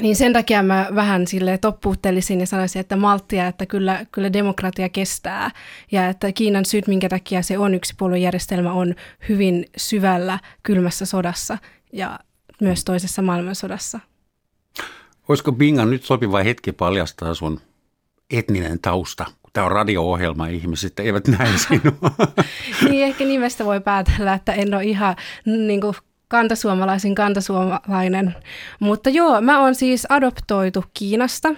niin 0.00 0.16
sen 0.16 0.32
takia 0.32 0.62
mä 0.62 0.88
vähän 0.94 1.26
sille 1.26 1.58
toppuuttelisin 1.58 2.40
ja 2.40 2.46
sanoisin, 2.46 2.80
että 2.80 2.96
malttia, 2.96 3.46
että 3.46 3.66
kyllä, 3.66 4.06
kyllä 4.12 4.32
demokratia 4.32 4.88
kestää. 4.88 5.50
Ja 5.92 6.08
että 6.08 6.32
Kiinan 6.32 6.64
syyt, 6.64 6.86
minkä 6.86 7.08
takia 7.08 7.42
se 7.42 7.58
on 7.58 7.74
yksipuoluejärjestelmä, 7.74 8.72
on 8.72 8.94
hyvin 9.28 9.66
syvällä 9.76 10.38
kylmässä 10.62 11.06
sodassa 11.06 11.58
ja 11.92 12.18
myös 12.60 12.84
toisessa 12.84 13.22
maailmansodassa. 13.22 14.00
Olisiko 15.28 15.52
Binga 15.52 15.84
nyt 15.84 16.04
sopiva 16.04 16.42
hetki 16.42 16.72
paljastaa 16.72 17.34
sun 17.34 17.60
etninen 18.30 18.78
tausta? 18.80 19.26
Tämä 19.52 19.66
on 19.66 19.72
radio-ohjelma, 19.72 20.46
ihmiset 20.46 21.00
eivät 21.00 21.28
näe 21.28 21.58
sinua. 21.58 22.10
niin, 22.90 23.04
ehkä 23.04 23.24
nimestä 23.24 23.64
voi 23.64 23.80
päätellä, 23.80 24.34
että 24.34 24.52
en 24.52 24.74
ole 24.74 24.84
ihan 24.84 25.16
niin 25.44 25.80
kuin 25.80 25.96
kantasuomalaisin 26.28 27.14
kantasuomalainen. 27.14 28.34
Mutta 28.80 29.10
joo, 29.10 29.40
mä 29.40 29.60
oon 29.60 29.74
siis 29.74 30.06
adoptoitu 30.08 30.84
Kiinasta. 30.94 31.54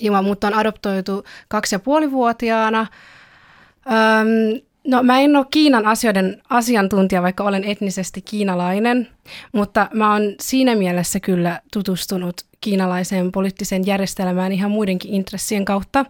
Ja 0.00 0.22
mutta 0.22 0.46
on 0.46 0.54
adoptoitu 0.54 1.24
kaksi 1.48 1.74
ja 1.74 1.78
puolivuotiaana. 1.78 2.86
Öm, 3.86 4.60
no 4.86 5.02
mä 5.02 5.20
en 5.20 5.36
ole 5.36 5.46
Kiinan 5.50 5.86
asioiden 5.86 6.42
asiantuntija, 6.50 7.22
vaikka 7.22 7.44
olen 7.44 7.64
etnisesti 7.64 8.22
kiinalainen, 8.22 9.08
mutta 9.52 9.88
mä 9.94 10.12
oon 10.12 10.22
siinä 10.40 10.74
mielessä 10.74 11.20
kyllä 11.20 11.60
tutustunut 11.72 12.34
kiinalaiseen 12.60 13.32
poliittiseen 13.32 13.86
järjestelmään 13.86 14.52
ihan 14.52 14.70
muidenkin 14.70 15.14
intressien 15.14 15.64
kautta. 15.64 16.04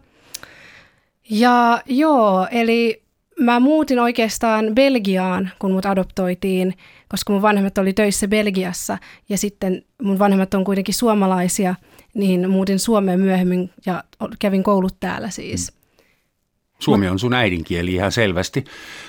Ja 1.30 1.82
joo, 1.86 2.46
eli 2.50 3.01
mä 3.42 3.60
muutin 3.60 3.98
oikeastaan 3.98 4.74
Belgiaan, 4.74 5.50
kun 5.58 5.72
mut 5.72 5.86
adoptoitiin, 5.86 6.74
koska 7.08 7.32
mun 7.32 7.42
vanhemmat 7.42 7.78
oli 7.78 7.92
töissä 7.92 8.28
Belgiassa 8.28 8.98
ja 9.28 9.38
sitten 9.38 9.82
mun 10.02 10.18
vanhemmat 10.18 10.54
on 10.54 10.64
kuitenkin 10.64 10.94
suomalaisia, 10.94 11.74
niin 12.14 12.50
muutin 12.50 12.78
Suomeen 12.78 13.20
myöhemmin 13.20 13.70
ja 13.86 14.04
kävin 14.38 14.62
koulut 14.62 15.00
täällä 15.00 15.30
siis. 15.30 15.72
Mm. 15.72 15.82
Suomi 16.78 17.08
on 17.08 17.18
sun 17.18 17.34
äidinkieli 17.34 17.94
ihan 17.94 18.12
selvästi. 18.12 18.64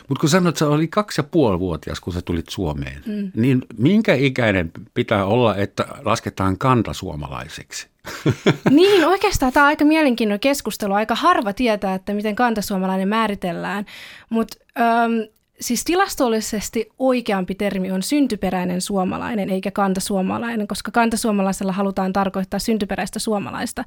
Mutta 0.09 0.21
kun 0.21 0.29
sanoit, 0.29 0.53
että 0.53 0.59
sä 0.59 0.67
oli 0.67 0.87
kaksi 0.87 1.21
ja 1.21 1.23
puoli 1.23 1.59
vuotias, 1.59 1.99
kun 1.99 2.13
sä 2.13 2.21
tulit 2.21 2.49
Suomeen, 2.49 3.01
mm. 3.05 3.31
niin 3.35 3.61
minkä 3.77 4.13
ikäinen 4.13 4.71
pitää 4.93 5.25
olla, 5.25 5.55
että 5.55 5.85
lasketaan 6.05 6.57
kantasuomalaiseksi? 6.57 7.92
niin, 8.69 9.05
oikeastaan 9.05 9.53
tämä 9.53 9.63
on 9.63 9.67
aika 9.67 9.85
mielenkiintoinen 9.85 10.39
keskustelu. 10.39 10.93
Aika 10.93 11.15
harva 11.15 11.53
tietää, 11.53 11.95
että 11.95 12.13
miten 12.13 12.35
kantasuomalainen 12.35 13.07
määritellään. 13.07 13.85
Mutta 14.29 14.57
siis 15.59 15.83
tilastollisesti 15.83 16.89
oikeampi 16.99 17.55
termi 17.55 17.91
on 17.91 18.03
syntyperäinen 18.03 18.81
suomalainen 18.81 19.49
eikä 19.49 19.71
kantasuomalainen, 19.71 20.67
koska 20.67 20.91
kantasuomalaisella 20.91 21.71
halutaan 21.71 22.13
tarkoittaa 22.13 22.59
syntyperäistä 22.59 23.19
suomalaista. 23.19 23.83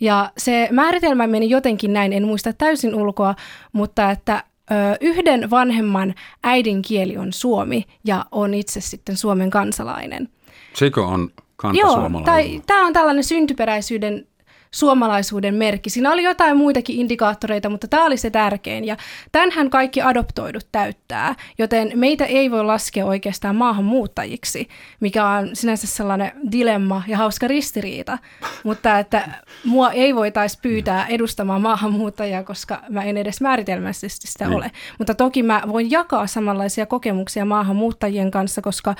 Ja 0.00 0.32
se 0.38 0.68
määritelmä 0.72 1.26
meni 1.26 1.50
jotenkin 1.50 1.92
näin, 1.92 2.12
en 2.12 2.24
muista 2.24 2.52
täysin 2.52 2.94
ulkoa, 2.94 3.34
mutta 3.72 4.10
että 4.10 4.44
ö, 4.70 4.74
yhden 5.00 5.50
vanhemman 5.50 6.14
äidinkieli 6.42 7.16
on 7.16 7.32
suomi 7.32 7.84
ja 8.04 8.24
on 8.32 8.54
itse 8.54 8.80
sitten 8.80 9.16
Suomen 9.16 9.50
kansalainen. 9.50 10.28
Sekö 10.74 11.04
on 11.04 11.30
kantasuomalainen? 11.72 12.52
Joo, 12.52 12.62
tämä 12.66 12.86
on 12.86 12.92
tällainen 12.92 13.24
syntyperäisyyden 13.24 14.26
suomalaisuuden 14.74 15.54
merkki. 15.54 15.90
Siinä 15.90 16.12
oli 16.12 16.22
jotain 16.22 16.56
muitakin 16.56 16.96
indikaattoreita, 16.96 17.68
mutta 17.68 17.88
tämä 17.88 18.04
oli 18.04 18.16
se 18.16 18.30
tärkein. 18.30 18.84
Ja 18.84 18.96
tämänhän 19.32 19.70
kaikki 19.70 20.02
adoptoidut 20.02 20.68
täyttää, 20.72 21.34
joten 21.58 21.92
meitä 21.94 22.24
ei 22.24 22.50
voi 22.50 22.64
laskea 22.64 23.06
oikeastaan 23.06 23.56
maahanmuuttajiksi, 23.56 24.68
mikä 25.00 25.26
on 25.28 25.50
sinänsä 25.52 25.86
sellainen 25.86 26.32
dilemma 26.52 27.02
ja 27.06 27.16
hauska 27.16 27.48
ristiriita. 27.48 28.18
mutta 28.64 28.98
että 28.98 29.28
mua 29.64 29.92
ei 29.92 30.14
voitaisi 30.14 30.58
pyytää 30.62 31.06
edustamaan 31.06 31.62
maahanmuuttajaa, 31.62 32.42
koska 32.42 32.82
mä 32.88 33.02
en 33.02 33.16
edes 33.16 33.40
määritelmällisesti 33.40 34.26
sitä 34.26 34.44
niin. 34.44 34.56
ole. 34.56 34.70
Mutta 34.98 35.14
toki 35.14 35.42
mä 35.42 35.62
voin 35.68 35.90
jakaa 35.90 36.26
samanlaisia 36.26 36.86
kokemuksia 36.86 37.44
maahanmuuttajien 37.44 38.30
kanssa, 38.30 38.62
koska 38.62 38.94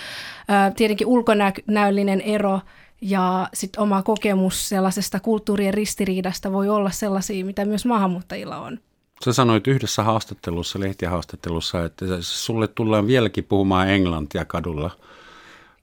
ää, 0.49 0.71
tietenkin 0.71 1.07
ulkonäöllinen 1.07 2.21
ero– 2.21 2.61
ja 3.01 3.49
sitten 3.55 3.83
oma 3.83 4.03
kokemus 4.03 4.69
sellaisesta 4.69 5.21
kulttuurien 5.21 5.75
ristiriidasta 5.75 6.53
voi 6.53 6.69
olla 6.69 6.91
sellaisia, 6.91 7.45
mitä 7.45 7.65
myös 7.65 7.87
maahanmuuttajilla 7.87 8.57
on. 8.57 8.79
Sä 9.25 9.33
sanoit 9.33 9.67
yhdessä 9.67 10.03
haastattelussa, 10.03 10.81
lehtihaastattelussa, 10.81 11.85
että 11.85 12.05
sulle 12.21 12.69
tullaan 12.69 13.07
vieläkin 13.07 13.45
puhumaan 13.45 13.89
englantia 13.91 14.45
kadulla, 14.45 14.91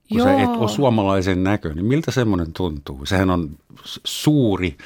kun 0.09 0.17
Joo. 0.17 0.27
sä 0.27 0.41
et 0.41 0.49
ole 0.49 0.69
suomalaisen 0.69 1.43
näköinen. 1.43 1.85
Miltä 1.85 2.11
semmoinen 2.11 2.53
tuntuu? 2.53 3.05
Sehän 3.05 3.29
on 3.29 3.49
suuri 4.03 4.77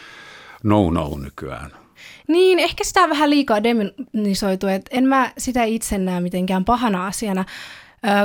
no-no 0.63 1.17
nykyään. 1.23 1.71
Niin, 2.27 2.59
ehkä 2.59 2.83
sitä 2.83 3.03
on 3.03 3.09
vähän 3.09 3.29
liikaa 3.29 3.63
demonisoitu, 3.63 4.67
että 4.67 4.97
en 4.97 5.05
mä 5.05 5.31
sitä 5.37 5.63
itse 5.63 5.97
näe 5.97 6.19
mitenkään 6.19 6.65
pahana 6.65 7.07
asiana 7.07 7.45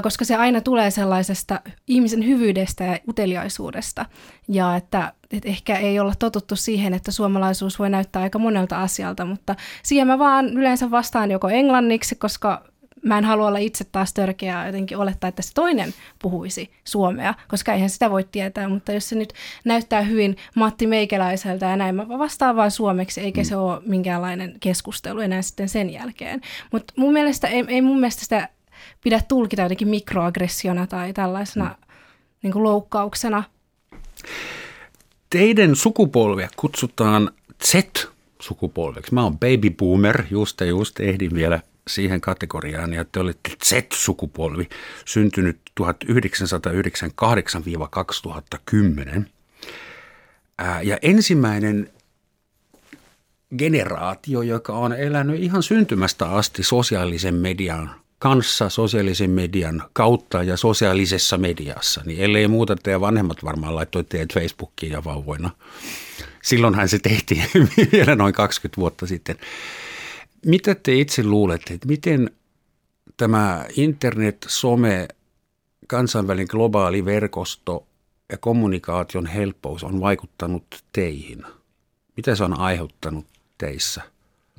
koska 0.03 0.25
se 0.25 0.37
aina 0.37 0.61
tulee 0.61 0.91
sellaisesta 0.91 1.61
ihmisen 1.87 2.27
hyvyydestä 2.27 2.85
ja 2.85 2.99
uteliaisuudesta. 3.09 4.07
Ja 4.49 4.77
että, 4.77 5.13
että 5.31 5.49
ehkä 5.49 5.77
ei 5.77 6.01
olla 6.01 6.15
totuttu 6.19 6.57
siihen, 6.57 6.95
että 6.95 7.11
suomalaisuus 7.11 7.79
voi 7.79 7.91
näyttää 7.91 8.23
aika 8.23 8.39
monelta 8.39 8.83
asialta, 8.83 9.25
mutta 9.25 9.57
siihen 9.83 10.07
mä 10.07 10.19
vaan 10.19 10.47
yleensä 10.47 10.91
vastaan 10.91 11.31
joko 11.31 11.49
englanniksi, 11.49 12.15
koska 12.15 12.71
mä 13.03 13.19
en 13.19 13.25
halua 13.25 13.47
olla 13.47 13.59
itse 13.59 13.85
taas 13.85 14.15
törkeää 14.15 14.67
jotenkin 14.67 14.99
olettaa, 14.99 15.29
että 15.29 15.43
se 15.43 15.55
toinen 15.55 15.95
puhuisi 16.23 16.71
suomea, 16.85 17.35
koska 17.49 17.73
eihän 17.73 17.91
sitä 17.91 18.11
voi 18.11 18.25
tietää, 18.33 18.69
mutta 18.69 18.93
jos 18.93 19.09
se 19.09 19.17
nyt 19.17 19.33
näyttää 19.65 20.03
hyvin 20.03 20.37
Matti 20.55 20.87
Meikäläiseltä 20.87 21.67
ja 21.67 21.77
näin, 21.77 21.95
mä 21.95 22.09
vastaan 22.09 22.57
vaan 22.57 22.71
suomeksi, 22.71 23.21
eikä 23.21 23.41
mm. 23.41 23.45
se 23.45 23.57
ole 23.57 23.81
minkäänlainen 23.87 24.57
keskustelu 24.61 25.21
enää 25.21 25.43
sitten 25.43 25.69
sen 25.69 25.91
jälkeen. 25.91 26.41
Mutta 26.73 26.95
mun 26.97 27.13
mielestä, 27.13 27.49
ei, 27.49 27.65
ei 27.69 27.83
mun 27.83 28.01
mielestä 28.01 28.23
sitä 28.23 28.49
pidä 29.05 29.23
tulkita 29.29 29.63
jotenkin 29.63 29.89
mikroaggressiona 29.89 30.87
tai 30.87 31.13
tällaisena 31.13 31.65
mm. 31.65 31.75
niin 32.43 32.53
kuin 32.53 32.63
loukkauksena. 32.63 33.43
Teidän 35.31 35.77
sukupolvia 35.77 36.49
kutsutaan 36.57 37.31
Z-sukupolveksi. 37.65 39.15
Mä 39.15 39.23
oon 39.23 39.39
baby 39.39 39.71
boomer, 39.71 40.25
just 40.31 40.61
ja 40.61 40.67
just 40.67 41.01
ehdin 41.01 41.35
vielä 41.35 41.61
siihen 41.89 42.21
kategoriaan, 42.21 42.93
ja 42.93 43.05
te 43.05 43.21
olette 43.21 43.51
Z-sukupolvi, 43.65 44.69
syntynyt 45.05 45.59
1998-2010. 45.81 45.85
Ja 50.83 50.99
ensimmäinen 51.03 51.91
generaatio, 53.59 54.43
joka 54.43 54.73
on 54.73 54.93
elänyt 54.93 55.41
ihan 55.41 55.63
syntymästä 55.63 56.31
asti 56.31 56.63
sosiaalisen 56.63 57.35
median 57.35 57.91
kanssa 58.21 58.69
sosiaalisen 58.69 59.31
median 59.31 59.83
kautta 59.93 60.43
ja 60.43 60.57
sosiaalisessa 60.57 61.39
mediassa, 61.39 62.03
niin 62.05 62.21
ellei 62.21 62.49
muuta 62.49 62.77
teidän 62.77 63.01
vanhemmat 63.01 63.45
varmaan 63.45 63.75
laittoi 63.75 64.05
teidät 64.05 64.35
Facebookiin 64.35 64.93
ja 64.93 65.05
vauvoina. 65.05 65.51
Silloinhan 66.43 66.89
se 66.89 66.99
tehtiin 66.99 67.43
vielä 67.93 68.17
noin 68.17 68.35
20 68.35 68.81
vuotta 68.81 69.07
sitten. 69.07 69.37
Mitä 70.47 70.75
te 70.75 70.95
itse 70.95 71.25
luulette, 71.25 71.75
että 71.75 71.89
miten 71.89 72.31
tämä 73.17 73.67
internet, 73.77 74.47
some, 74.49 75.09
kansainvälinen 75.87 76.47
globaali 76.51 77.05
verkosto 77.05 77.87
ja 78.33 78.39
kommunikaation 78.39 79.27
helppous 79.27 79.85
on 79.85 80.01
vaikuttanut 80.01 80.85
teihin? 80.93 81.45
Mitä 82.17 82.35
se 82.35 82.45
on 82.45 82.59
aiheuttanut 82.59 83.27
teissä? 83.59 84.03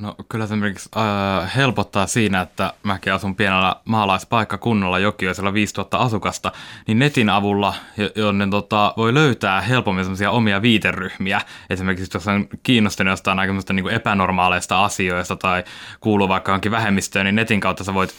No 0.01 0.15
kyllä 0.29 0.47
se 0.47 0.53
esimerkiksi 0.53 0.89
äh, 0.97 1.55
helpottaa 1.55 2.07
siinä, 2.07 2.41
että 2.41 2.73
mäkin 2.83 3.13
asun 3.13 3.35
pienellä 3.35 3.75
maalaispaikkakunnalla 3.85 4.99
Jokioisella 4.99 5.53
5000 5.53 5.97
asukasta, 5.97 6.51
niin 6.87 6.99
netin 6.99 7.29
avulla, 7.29 7.73
jonne 8.15 8.47
tota, 8.47 8.93
voi 8.97 9.13
löytää 9.13 9.61
helpommin 9.61 10.05
semmoisia 10.05 10.31
omia 10.31 10.61
viiteryhmiä. 10.61 11.41
Esimerkiksi 11.69 12.11
jos 12.13 12.27
on 12.27 12.47
kiinnostunut 12.63 13.11
jostain 13.11 13.39
aika 13.39 13.53
niin 13.73 13.89
epänormaaleista 13.89 14.83
asioista 14.83 15.35
tai 15.35 15.63
kuuluu 15.99 16.29
vaikka 16.29 16.51
johonkin 16.51 16.71
vähemmistöön, 16.71 17.25
niin 17.25 17.35
netin 17.35 17.59
kautta 17.59 17.83
sä 17.83 17.93
voit 17.93 18.13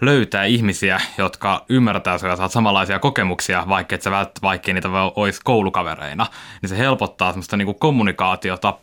löytää 0.00 0.44
ihmisiä, 0.44 1.00
jotka 1.18 1.64
ymmärtää 1.68 2.18
sinua 2.18 2.32
ja 2.32 2.36
saat 2.36 2.52
samanlaisia 2.52 2.98
kokemuksia, 2.98 3.64
vaikka 3.68 3.94
et 3.94 4.02
sä 4.02 4.10
välttämättä 4.10 4.42
vaikka 4.42 4.72
niitä 4.72 4.88
olisi 5.16 5.40
koulukavereina, 5.44 6.26
niin 6.62 6.70
se 6.70 6.78
helpottaa 6.78 7.32
semmoista 7.32 7.56
niin 7.56 7.66
kuin 7.66 7.78
kommunikaatiota 7.78 8.74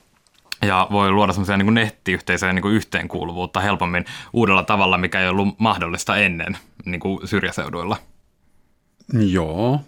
ja 0.62 0.88
voi 0.92 1.12
luoda 1.12 1.34
semmoisia 1.34 1.58
niin 1.58 1.74
nettiyhteisöjä 1.74 2.54
niin 2.54 2.72
yhteenkuuluvuutta 2.72 3.60
helpommin 3.60 4.06
uudella 4.34 4.64
tavalla, 4.64 4.98
mikä 4.98 5.22
ei 5.22 5.30
ollut 5.30 5.60
mahdollista 5.60 6.18
ennen 6.18 6.58
niin 6.86 7.00
kuin 7.00 7.28
syrjäseuduilla. 7.28 7.98
Joo, 9.14 9.82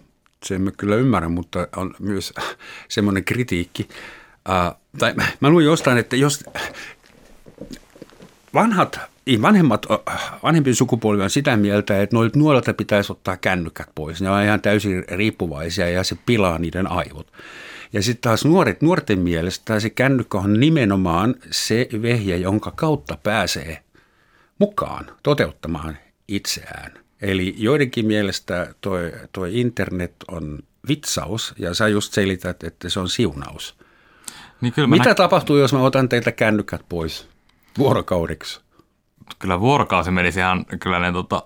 sen 0.44 0.62
mä 0.62 0.70
kyllä 0.70 0.96
ymmärrän, 0.96 1.32
mutta 1.32 1.68
on 1.76 1.94
myös 1.98 2.32
semmoinen 2.88 3.24
kritiikki. 3.24 3.88
Uh, 4.48 4.80
tai 4.98 5.14
mä 5.40 5.50
luin 5.50 5.66
jostain, 5.66 5.98
että 5.98 6.16
jos 6.16 6.44
vanhat, 8.54 9.00
vanhemmat, 9.42 9.86
vanhempi 10.42 10.74
sukupolvi 10.74 11.22
on 11.22 11.30
sitä 11.30 11.56
mieltä, 11.56 12.02
että 12.02 12.16
noilta 12.16 12.38
nuorilta 12.38 12.74
pitäisi 12.74 13.12
ottaa 13.12 13.36
kännykät 13.36 13.88
pois. 13.94 14.22
Ne 14.22 14.30
on 14.30 14.42
ihan 14.42 14.60
täysin 14.60 15.04
riippuvaisia 15.08 15.88
ja 15.88 16.04
se 16.04 16.16
pilaa 16.26 16.58
niiden 16.58 16.90
aivot. 16.90 17.32
Ja 17.94 18.02
sitten 18.02 18.22
taas 18.22 18.44
nuoret, 18.44 18.82
nuorten 18.82 19.18
mielestä 19.18 19.80
se 19.80 19.90
kännykkä 19.90 20.38
on 20.38 20.60
nimenomaan 20.60 21.34
se 21.50 21.88
vehje, 22.02 22.36
jonka 22.36 22.70
kautta 22.70 23.18
pääsee 23.22 23.82
mukaan 24.58 25.06
toteuttamaan 25.22 25.98
itseään. 26.28 26.92
Eli 27.22 27.54
joidenkin 27.58 28.06
mielestä 28.06 28.74
toi, 28.80 29.12
toi 29.32 29.60
internet 29.60 30.14
on 30.28 30.58
vitsaus 30.88 31.54
ja 31.58 31.74
sä 31.74 31.88
just 31.88 32.12
selität, 32.12 32.64
että 32.64 32.88
se 32.88 33.00
on 33.00 33.08
siunaus. 33.08 33.76
Niin 34.60 34.72
kyllä 34.72 34.88
Mitä 34.88 35.08
nä- 35.08 35.14
tapahtuu, 35.14 35.56
jos 35.56 35.72
mä 35.72 35.80
otan 35.80 36.08
teiltä 36.08 36.32
kännykät 36.32 36.84
pois 36.88 37.28
vuorokaudeksi? 37.78 38.60
Kyllä 39.38 39.60
vuorokausi 39.60 40.10
menisi 40.10 40.40
ihan 40.40 40.66
kyllä 40.80 40.98
ne 40.98 41.12
tota, 41.12 41.42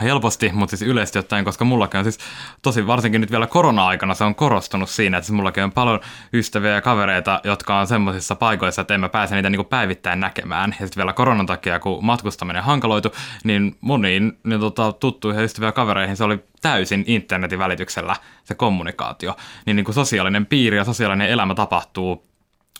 helposti, 0.00 0.50
mutta 0.52 0.76
siis 0.76 0.90
yleisesti 0.90 1.18
ottaen, 1.18 1.44
koska 1.44 1.64
mullakin 1.64 1.98
on 1.98 2.04
siis 2.04 2.18
tosi, 2.62 2.86
varsinkin 2.86 3.20
nyt 3.20 3.30
vielä 3.30 3.46
korona-aikana 3.46 4.14
se 4.14 4.24
on 4.24 4.34
korostunut 4.34 4.90
siinä, 4.90 5.18
että 5.18 5.26
siis 5.26 5.36
mullakin 5.36 5.64
on 5.64 5.72
paljon 5.72 6.00
ystäviä 6.32 6.70
ja 6.70 6.80
kavereita, 6.80 7.40
jotka 7.44 7.78
on 7.78 7.86
semmoisissa 7.86 8.34
paikoissa, 8.34 8.82
että 8.82 8.94
en 8.94 9.00
mä 9.00 9.08
pääse 9.08 9.34
niitä 9.34 9.50
niin 9.50 9.66
päivittäin 9.66 10.20
näkemään. 10.20 10.70
Ja 10.80 10.86
sitten 10.86 11.00
vielä 11.00 11.12
koronan 11.12 11.46
takia, 11.46 11.78
kun 11.78 12.04
matkustaminen 12.04 12.62
hankaloitu, 12.62 13.12
niin 13.44 13.76
moniin 13.80 14.38
niin 14.44 14.60
tota, 14.60 14.92
tuttuihin 14.92 15.40
ja 15.40 15.44
ystäviä 15.44 15.72
kavereihin 15.72 16.16
se 16.16 16.24
oli 16.24 16.44
täysin 16.62 17.04
internetin 17.06 17.58
välityksellä 17.58 18.16
se 18.44 18.54
kommunikaatio. 18.54 19.36
Niin, 19.66 19.76
niin 19.76 19.84
kuin 19.84 19.94
sosiaalinen 19.94 20.46
piiri 20.46 20.76
ja 20.76 20.84
sosiaalinen 20.84 21.28
elämä 21.28 21.54
tapahtuu 21.54 22.33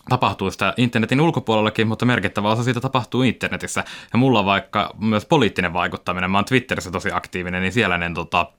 tapahtuu 0.09 0.51
sitä 0.51 0.73
internetin 0.77 1.21
ulkopuolellakin, 1.21 1.87
mutta 1.87 2.05
merkittävä 2.05 2.51
osa 2.51 2.63
siitä 2.63 2.79
tapahtuu 2.79 3.23
internetissä. 3.23 3.83
Ja 4.13 4.19
mulla 4.19 4.39
on 4.39 4.45
vaikka 4.45 4.95
myös 4.99 5.25
poliittinen 5.25 5.73
vaikuttaminen, 5.73 6.31
mä 6.31 6.37
oon 6.37 6.45
Twitterissä 6.45 6.91
tosi 6.91 7.09
aktiivinen, 7.11 7.61
niin 7.61 7.73
siellä 7.73 7.97
ne 7.97 8.11
tota, 8.13 8.51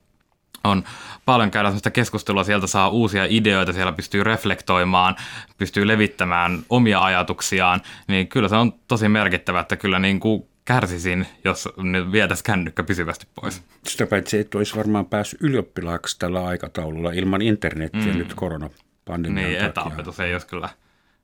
on 0.63 0.83
paljon 1.25 1.51
käydä 1.51 1.69
sellaista 1.69 1.91
keskustelua, 1.91 2.43
sieltä 2.43 2.67
saa 2.67 2.89
uusia 2.89 3.25
ideoita, 3.29 3.73
siellä 3.73 3.91
pystyy 3.91 4.23
reflektoimaan, 4.23 5.15
pystyy 5.57 5.87
levittämään 5.87 6.59
omia 6.69 6.99
ajatuksiaan, 6.99 7.81
niin 8.07 8.27
kyllä 8.27 8.49
se 8.49 8.55
on 8.55 8.73
tosi 8.87 9.09
merkittävä, 9.09 9.59
että 9.59 9.75
kyllä 9.75 9.99
niin 9.99 10.19
kuin 10.19 10.47
kärsisin, 10.65 11.27
jos 11.43 11.69
nyt 11.77 12.11
vietäisiin 12.11 12.45
kännykkä 12.45 12.83
pysyvästi 12.83 13.27
pois. 13.41 13.63
Sitä 13.87 14.07
paitsi 14.07 14.39
et 14.39 14.55
olisi 14.55 14.75
varmaan 14.75 15.05
päässyt 15.05 15.41
ylioppilaaksi 15.41 16.19
tällä 16.19 16.45
aikataululla 16.45 17.11
ilman 17.11 17.41
internetiä 17.41 18.13
mm. 18.13 18.17
nyt 18.17 18.33
koronapandemian 18.33 19.49
Niin, 19.49 19.61
etäopetus 19.61 20.19
ei 20.19 20.33
olisi 20.33 20.47
kyllä 20.47 20.69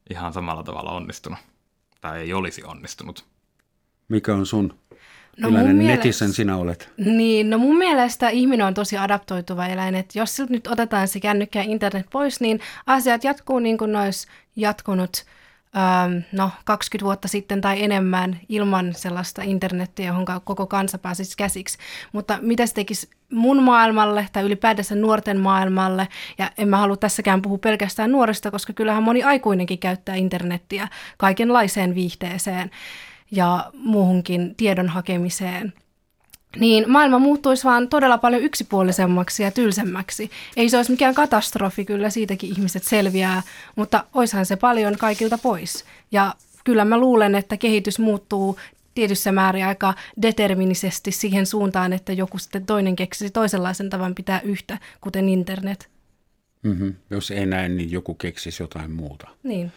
ihan 0.09 0.33
samalla 0.33 0.63
tavalla 0.63 0.91
onnistunut. 0.91 1.39
Tai 2.01 2.19
ei 2.19 2.33
olisi 2.33 2.63
onnistunut. 2.63 3.25
Mikä 4.09 4.33
on 4.33 4.45
sun 4.45 4.73
No 5.37 5.49
Millainen 5.49 5.75
mielestä, 5.75 5.95
netisen 5.95 6.33
sinä 6.33 6.57
olet? 6.57 6.89
Niin, 6.97 7.49
no 7.49 7.57
mun 7.57 7.77
mielestä 7.77 8.29
ihminen 8.29 8.65
on 8.65 8.73
tosi 8.73 8.97
adaptoituva 8.97 9.67
eläin, 9.67 9.95
että 9.95 10.19
jos 10.19 10.41
nyt 10.49 10.67
otetaan 10.67 11.07
se 11.07 11.19
kännykkä 11.19 11.59
ja 11.59 11.71
internet 11.71 12.05
pois, 12.11 12.39
niin 12.41 12.59
asiat 12.85 13.23
jatkuu 13.23 13.59
niin 13.59 13.77
kuin 13.77 13.91
ne 13.91 13.99
olisi 13.99 14.27
jatkunut 14.55 15.25
ähm, 15.77 16.17
no, 16.31 16.51
20 16.65 17.05
vuotta 17.05 17.27
sitten 17.27 17.61
tai 17.61 17.83
enemmän 17.83 18.39
ilman 18.49 18.93
sellaista 18.95 19.41
internettiä, 19.41 20.07
johon 20.07 20.25
koko 20.43 20.67
kansa 20.67 20.97
pääsisi 20.97 21.37
käsiksi. 21.37 21.77
Mutta 22.11 22.39
mitä 22.41 22.65
se 22.65 22.73
tekisi 22.73 23.09
mun 23.33 23.63
maailmalle 23.63 24.27
tai 24.33 24.43
ylipäätänsä 24.43 24.95
nuorten 24.95 25.39
maailmalle, 25.39 26.07
ja 26.37 26.51
en 26.57 26.67
mä 26.67 26.77
halua 26.77 26.97
tässäkään 26.97 27.41
puhua 27.41 27.57
pelkästään 27.57 28.11
nuorista, 28.11 28.51
koska 28.51 28.73
kyllähän 28.73 29.03
moni 29.03 29.23
aikuinenkin 29.23 29.79
käyttää 29.79 30.15
internettiä 30.15 30.87
kaikenlaiseen 31.17 31.95
viihteeseen 31.95 32.71
ja 33.31 33.71
muuhunkin 33.73 34.55
tiedon 34.55 34.89
hakemiseen 34.89 35.73
niin 36.59 36.91
maailma 36.91 37.19
muuttuisi 37.19 37.63
vaan 37.63 37.89
todella 37.89 38.17
paljon 38.17 38.41
yksipuolisemmaksi 38.41 39.43
ja 39.43 39.51
tylsemmäksi. 39.51 40.31
Ei 40.57 40.69
se 40.69 40.77
olisi 40.77 40.91
mikään 40.91 41.13
katastrofi, 41.15 41.85
kyllä 41.85 42.09
siitäkin 42.09 42.49
ihmiset 42.49 42.83
selviää, 42.83 43.41
mutta 43.75 44.03
oishan 44.13 44.45
se 44.45 44.55
paljon 44.55 44.97
kaikilta 44.97 45.37
pois. 45.37 45.85
Ja 46.11 46.33
kyllä 46.63 46.85
mä 46.85 46.97
luulen, 46.97 47.35
että 47.35 47.57
kehitys 47.57 47.99
muuttuu 47.99 48.57
tietyssä 48.93 49.31
määrin 49.31 49.65
aika 49.65 49.93
determinisesti 50.21 51.11
siihen 51.11 51.45
suuntaan, 51.45 51.93
että 51.93 52.13
joku 52.13 52.37
sitten 52.37 52.65
toinen 52.65 52.95
keksisi 52.95 53.33
toisenlaisen 53.33 53.89
tavan 53.89 54.15
pitää 54.15 54.41
yhtä, 54.41 54.77
kuten 55.01 55.29
internet. 55.29 55.93
Mm-hmm. 56.63 56.95
Jos 57.09 57.31
ei 57.31 57.45
näin, 57.45 57.77
niin 57.77 57.91
joku 57.91 58.13
keksisi 58.13 58.63
jotain 58.63 58.91
muuta. 58.91 59.27
Niin. 59.43 59.71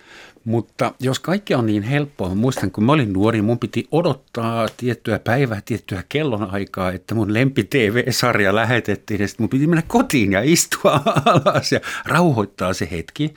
Mutta 0.45 0.95
jos 1.01 1.19
kaikki 1.19 1.55
on 1.55 1.67
niin 1.67 1.83
helppoa, 1.83 2.35
muistan 2.35 2.71
kun 2.71 2.85
mä 2.85 2.93
olin 2.93 3.13
nuori, 3.13 3.43
mun 3.43 3.59
piti 3.59 3.89
odottaa 3.93 4.69
tiettyä 4.77 5.19
päivää, 5.19 5.61
tiettyä 5.65 6.05
kellonaikaa, 6.09 6.93
että 6.93 7.15
mun 7.15 7.35
lempi 7.35 7.65
TV-sarja 7.65 8.55
lähetettiin 8.55 9.21
ja 9.21 9.29
sitten 9.29 9.45
mun 9.45 9.51
piti 9.51 9.67
mennä 9.67 9.83
kotiin 9.87 10.33
ja 10.33 10.43
istua 10.43 11.01
alas 11.25 11.73
ja 11.73 11.81
rauhoittaa 12.05 12.73
se 12.73 12.89
hetki. 12.91 13.35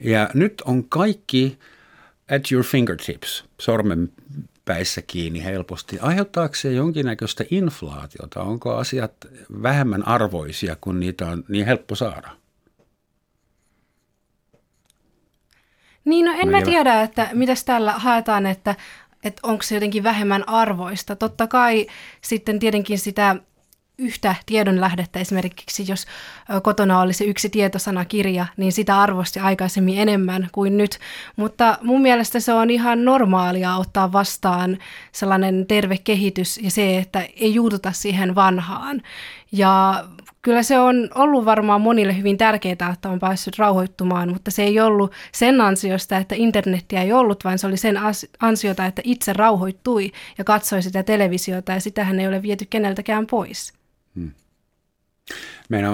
Ja 0.00 0.30
nyt 0.34 0.62
on 0.64 0.84
kaikki 0.84 1.58
at 2.36 2.52
your 2.52 2.64
fingertips, 2.64 3.44
sormen 3.60 4.12
päissä 4.66 5.02
kiinni 5.02 5.44
helposti. 5.44 5.98
Aiheuttaako 6.00 6.54
se 6.54 6.72
jonkinnäköistä 6.72 7.44
inflaatiota? 7.50 8.42
Onko 8.42 8.76
asiat 8.76 9.12
vähemmän 9.62 10.08
arvoisia, 10.08 10.76
kun 10.80 11.00
niitä 11.00 11.26
on 11.26 11.44
niin 11.48 11.66
helppo 11.66 11.94
saada? 11.94 12.30
Niin, 16.04 16.26
no 16.26 16.32
en 16.38 16.48
mä 16.48 16.62
tiedä, 16.62 17.02
että 17.02 17.28
mitäs 17.32 17.64
tällä 17.64 17.92
haetaan, 17.92 18.46
että, 18.46 18.74
että 19.24 19.40
onko 19.42 19.62
se 19.62 19.74
jotenkin 19.74 20.02
vähemmän 20.02 20.48
arvoista. 20.48 21.16
Totta 21.16 21.46
kai 21.46 21.86
sitten 22.20 22.58
tietenkin 22.58 22.98
sitä 22.98 23.36
yhtä 23.98 24.34
tiedonlähdettä 24.46 25.18
esimerkiksi, 25.18 25.84
jos 25.88 26.06
kotona 26.62 27.00
olisi 27.00 27.24
yksi 27.24 27.48
tietosanakirja, 27.48 28.46
niin 28.56 28.72
sitä 28.72 29.00
arvosti 29.00 29.40
aikaisemmin 29.40 29.98
enemmän 29.98 30.48
kuin 30.52 30.76
nyt. 30.76 30.98
Mutta 31.36 31.78
mun 31.82 32.02
mielestä 32.02 32.40
se 32.40 32.52
on 32.52 32.70
ihan 32.70 33.04
normaalia 33.04 33.76
ottaa 33.76 34.12
vastaan 34.12 34.78
sellainen 35.12 35.66
terve 35.66 35.98
kehitys 35.98 36.58
ja 36.62 36.70
se, 36.70 36.98
että 36.98 37.28
ei 37.36 37.54
juututa 37.54 37.92
siihen 37.92 38.34
vanhaan. 38.34 39.02
Ja 39.52 40.04
kyllä 40.42 40.62
se 40.62 40.78
on 40.78 41.08
ollut 41.14 41.44
varmaan 41.44 41.80
monille 41.80 42.16
hyvin 42.16 42.38
tärkeää, 42.38 42.90
että 42.92 43.10
on 43.10 43.18
päässyt 43.18 43.58
rauhoittumaan, 43.58 44.28
mutta 44.28 44.50
se 44.50 44.62
ei 44.62 44.80
ollut 44.80 45.12
sen 45.32 45.60
ansiosta, 45.60 46.16
että 46.16 46.34
internettiä 46.38 47.02
ei 47.02 47.12
ollut, 47.12 47.44
vaan 47.44 47.58
se 47.58 47.66
oli 47.66 47.76
sen 47.76 47.98
ansiota, 48.40 48.86
että 48.86 49.02
itse 49.04 49.32
rauhoittui 49.32 50.12
ja 50.38 50.44
katsoi 50.44 50.82
sitä 50.82 51.02
televisiota 51.02 51.72
ja 51.72 51.80
sitähän 51.80 52.20
ei 52.20 52.28
ole 52.28 52.42
viety 52.42 52.66
keneltäkään 52.70 53.26
pois. 53.26 53.75
Hmm. 54.16 54.30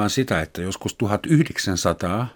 On 0.02 0.10
sitä, 0.10 0.40
että 0.40 0.62
joskus 0.62 0.94
1900 0.94 2.28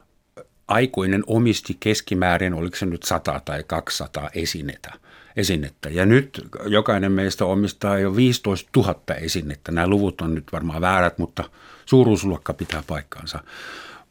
aikuinen 0.68 1.24
omisti 1.26 1.76
keskimäärin, 1.80 2.54
oliko 2.54 2.76
se 2.76 2.86
nyt 2.86 3.02
100 3.02 3.40
tai 3.44 3.64
200 3.66 4.30
esinetä. 4.34 4.92
esinettä. 5.36 5.88
Ja 5.88 6.06
nyt 6.06 6.48
jokainen 6.66 7.12
meistä 7.12 7.44
omistaa 7.44 7.98
jo 7.98 8.16
15 8.16 8.70
000 8.76 9.14
esinettä. 9.20 9.72
Nämä 9.72 9.86
luvut 9.86 10.20
on 10.20 10.34
nyt 10.34 10.44
varmaan 10.52 10.80
väärät, 10.80 11.18
mutta 11.18 11.44
suuruusluokka 11.86 12.54
pitää 12.54 12.82
paikkaansa. 12.86 13.40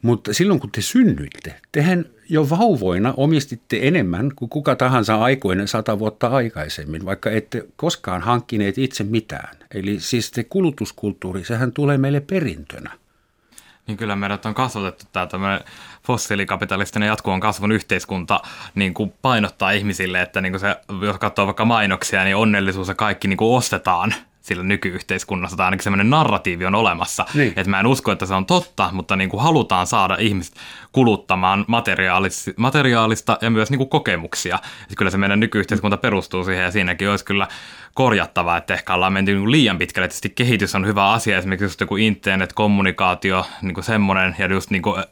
Mutta 0.02 0.34
silloin 0.34 0.60
kun 0.60 0.70
te 0.70 0.80
synnyitte, 0.80 1.54
tehän 1.72 2.04
jo 2.28 2.50
vauvoina 2.50 3.14
omistitte 3.16 3.78
enemmän 3.82 4.30
kuin 4.36 4.48
kuka 4.48 4.76
tahansa 4.76 5.16
aikuinen 5.16 5.68
sata 5.68 5.98
vuotta 5.98 6.28
aikaisemmin, 6.28 7.04
vaikka 7.04 7.30
ette 7.30 7.66
koskaan 7.76 8.22
hankkineet 8.22 8.78
itse 8.78 9.04
mitään. 9.04 9.56
Eli 9.74 10.00
siis 10.00 10.30
te 10.30 10.44
kulutuskulttuuri, 10.44 11.44
sehän 11.44 11.72
tulee 11.72 11.98
meille 11.98 12.20
perintönä. 12.20 12.90
Niin 13.86 13.96
kyllä 13.96 14.16
meidät 14.16 14.46
on 14.46 14.54
kasvatettu 14.54 15.04
tämä 15.12 15.26
tämmöinen 15.26 15.60
fossiilikapitalistinen 16.06 17.06
jatkuvan 17.06 17.40
kasvun 17.40 17.72
yhteiskunta 17.72 18.40
niin 18.74 18.94
kuin 18.94 19.14
painottaa 19.22 19.70
ihmisille, 19.70 20.22
että 20.22 20.40
niin 20.40 20.52
kuin 20.52 20.60
se, 20.60 20.76
jos 21.02 21.18
katsoo 21.18 21.46
vaikka 21.46 21.64
mainoksia, 21.64 22.24
niin 22.24 22.36
onnellisuus 22.36 22.88
ja 22.88 22.94
kaikki 22.94 23.28
niin 23.28 23.36
kuin 23.36 23.56
ostetaan 23.56 24.14
sillä 24.46 24.62
nykyyhteiskunnassa, 24.62 25.56
tai 25.56 25.64
ainakin 25.64 25.84
semmoinen 25.84 26.10
narratiivi 26.10 26.66
on 26.66 26.74
olemassa. 26.74 27.24
Niin. 27.34 27.52
Että 27.56 27.70
mä 27.70 27.80
en 27.80 27.86
usko, 27.86 28.12
että 28.12 28.26
se 28.26 28.34
on 28.34 28.46
totta, 28.46 28.88
mutta 28.92 29.16
niin 29.16 29.30
kuin 29.30 29.42
halutaan 29.42 29.86
saada 29.86 30.16
ihmiset 30.20 30.54
kuluttamaan 30.92 31.64
materiaalis- 31.68 32.54
materiaalista 32.56 33.38
ja 33.40 33.50
myös 33.50 33.70
niin 33.70 33.78
kuin 33.78 33.90
kokemuksia. 33.90 34.58
Että 34.82 34.94
kyllä 34.96 35.10
se 35.10 35.18
meidän 35.18 35.40
nykyyhteiskunta 35.40 35.96
perustuu 35.96 36.44
siihen, 36.44 36.64
ja 36.64 36.70
siinäkin 36.70 37.10
olisi 37.10 37.24
kyllä 37.24 37.48
korjattavaa, 37.94 38.56
että 38.56 38.74
ehkä 38.74 38.94
ollaan 38.94 39.12
menty 39.12 39.34
niin 39.34 39.50
liian 39.50 39.78
pitkälle. 39.78 40.08
Tietysti 40.08 40.30
kehitys 40.30 40.74
on 40.74 40.86
hyvä 40.86 41.10
asia, 41.10 41.38
esimerkiksi 41.38 41.64
just 41.64 41.80
joku 41.80 41.96
internet, 41.96 42.52
kommunikaatio, 42.52 43.46
niin 43.62 43.74
kuin 43.74 43.84
semmoinen, 43.84 44.36
ja 44.38 44.46
just 44.46 44.70
niin 44.70 44.82
kuin 44.82 45.04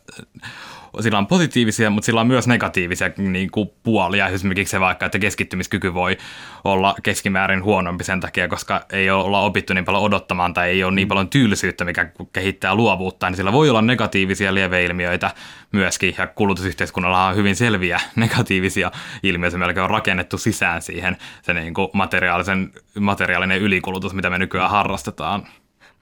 sillä 1.01 1.19
on 1.19 1.27
positiivisia, 1.27 1.91
mutta 1.91 2.07
sillä 2.07 2.21
on 2.21 2.27
myös 2.27 2.49
negatiivisia 2.49 3.11
niin 3.17 3.51
kuin 3.51 3.71
puolia. 3.83 4.29
Esimerkiksi 4.29 4.71
se 4.71 4.81
vaikka, 4.81 5.07
että 5.07 5.19
keskittymiskyky 5.19 5.95
voi 5.95 6.19
olla 6.65 6.95
keskimäärin 7.03 7.65
huonompi 7.65 8.05
sen 8.05 8.21
takia, 8.21 8.49
koska 8.49 8.87
ei 8.93 9.11
olla 9.11 9.41
opittu 9.41 9.75
niin 9.75 9.85
paljon 9.85 10.03
odottamaan 10.03 10.55
tai 10.55 10.69
ei 10.71 10.85
ole 10.85 10.95
niin 10.95 11.09
paljon 11.09 11.29
tylsyyttä, 11.29 11.85
mikä 11.85 12.11
kehittää 12.33 12.75
luovuutta, 12.75 13.31
niin 13.31 13.37
sillä 13.37 13.53
voi 13.53 13.71
olla 13.71 13.83
negatiivisia 13.83 14.55
lieveilmiöitä 14.55 15.31
myöskin, 15.73 16.15
ja 16.19 16.27
kulutusyhteiskunnalla 16.27 17.27
on 17.27 17.37
hyvin 17.37 17.57
selviä 17.57 18.01
negatiivisia 18.17 18.91
ilmiöitä, 19.23 19.59
melkein 19.59 19.85
on 19.85 19.91
rakennettu 19.91 20.39
sisään 20.39 20.83
siihen 20.83 21.17
se 21.43 21.55
niin 21.55 21.75
kuin 21.75 21.89
materiaalisen, 21.93 22.73
materiaalinen 23.01 23.59
ylikulutus, 23.59 24.15
mitä 24.15 24.31
me 24.31 24.39
nykyään 24.39 24.71
harrastetaan. 24.71 25.47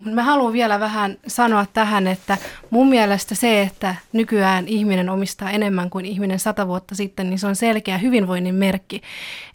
Mä 0.04 0.22
haluan 0.22 0.52
vielä 0.52 0.80
vähän 0.80 1.16
sanoa 1.26 1.66
tähän, 1.72 2.06
että 2.06 2.38
mun 2.70 2.88
mielestä 2.88 3.34
se, 3.34 3.62
että 3.62 3.94
nykyään 4.12 4.68
ihminen 4.68 5.08
omistaa 5.08 5.50
enemmän 5.50 5.90
kuin 5.90 6.04
ihminen 6.04 6.38
sata 6.38 6.66
vuotta 6.68 6.94
sitten, 6.94 7.30
niin 7.30 7.38
se 7.38 7.46
on 7.46 7.56
selkeä 7.56 7.98
hyvinvoinnin 7.98 8.54
merkki. 8.54 9.02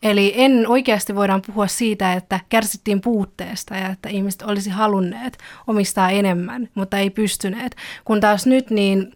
Eli 0.04 0.34
en 0.36 0.68
oikeasti 0.68 1.16
voidaan 1.16 1.42
puhua 1.48 1.68
siitä, 1.68 2.14
että 2.14 2.40
kärsittiin 2.50 3.02
puutteesta 3.02 3.76
ja 3.76 3.90
että 3.90 4.10
ihmiset 4.10 4.42
olisi 4.42 4.70
halunneet 4.70 5.38
omistaa 5.68 6.10
enemmän, 6.10 6.70
mutta 6.76 6.98
ei 6.98 7.10
pystyneet. 7.10 7.76
Kun 8.06 8.20
taas 8.20 8.46
nyt 8.46 8.70
niin 8.70 9.14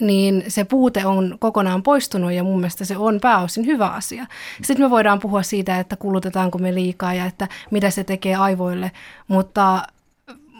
niin 0.00 0.44
se 0.48 0.64
puute 0.64 1.06
on 1.06 1.36
kokonaan 1.40 1.82
poistunut 1.82 2.32
ja 2.32 2.44
mun 2.44 2.60
mielestä 2.60 2.84
se 2.84 2.96
on 2.96 3.18
pääosin 3.20 3.66
hyvä 3.66 3.86
asia. 3.86 4.26
Sitten 4.62 4.86
me 4.86 4.90
voidaan 4.90 5.18
puhua 5.18 5.42
siitä, 5.42 5.80
että 5.80 5.96
kulutetaanko 5.96 6.58
me 6.58 6.74
liikaa 6.74 7.14
ja 7.14 7.26
että 7.26 7.48
mitä 7.70 7.90
se 7.90 8.04
tekee 8.04 8.34
aivoille, 8.34 8.90
mutta 9.28 9.82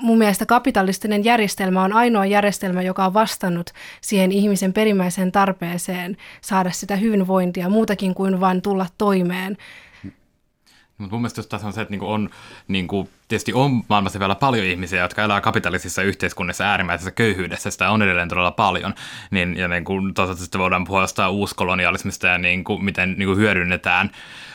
mun 0.02 0.18
mielestä 0.18 0.46
kapitalistinen 0.46 1.24
järjestelmä 1.24 1.82
on 1.84 1.92
ainoa 1.92 2.26
järjestelmä, 2.26 2.82
joka 2.82 3.06
on 3.06 3.14
vastannut 3.14 3.70
siihen 4.00 4.32
ihmisen 4.32 4.72
perimmäiseen 4.72 5.32
tarpeeseen 5.32 6.16
saada 6.40 6.70
sitä 6.70 6.96
hyvinvointia 6.96 7.68
muutakin 7.68 8.14
kuin 8.14 8.40
vain 8.40 8.62
tulla 8.62 8.86
toimeen. 8.98 9.56
Mutta 10.98 11.14
mun 11.14 11.20
mielestä 11.20 11.42
tässä 11.42 11.66
on 11.66 11.72
se, 11.72 11.80
että 11.80 11.92
niinku 11.92 12.06
on, 12.06 12.30
niinku, 12.68 13.08
tietysti 13.30 13.52
on 13.52 13.82
maailmassa 13.88 14.20
vielä 14.20 14.34
paljon 14.34 14.66
ihmisiä, 14.66 15.02
jotka 15.02 15.22
elää 15.22 15.40
kapitalistisessa 15.40 16.02
yhteiskunnassa 16.02 16.64
äärimmäisessä 16.64 17.10
köyhyydessä, 17.10 17.70
sitä 17.70 17.90
on 17.90 18.02
edelleen 18.02 18.28
todella 18.28 18.50
paljon, 18.50 18.94
niin, 19.30 19.56
ja 19.56 19.68
niinku, 19.68 19.92
toisaalta 20.14 20.42
sitten 20.42 20.60
voidaan 20.60 20.84
puhua 20.84 21.00
jostain 21.00 21.30
uuskolonialismista 21.30 22.26
ja 22.26 22.38
niinku, 22.38 22.78
miten 22.78 23.14
niinku, 23.18 23.36
hyödynnetään 23.36 24.10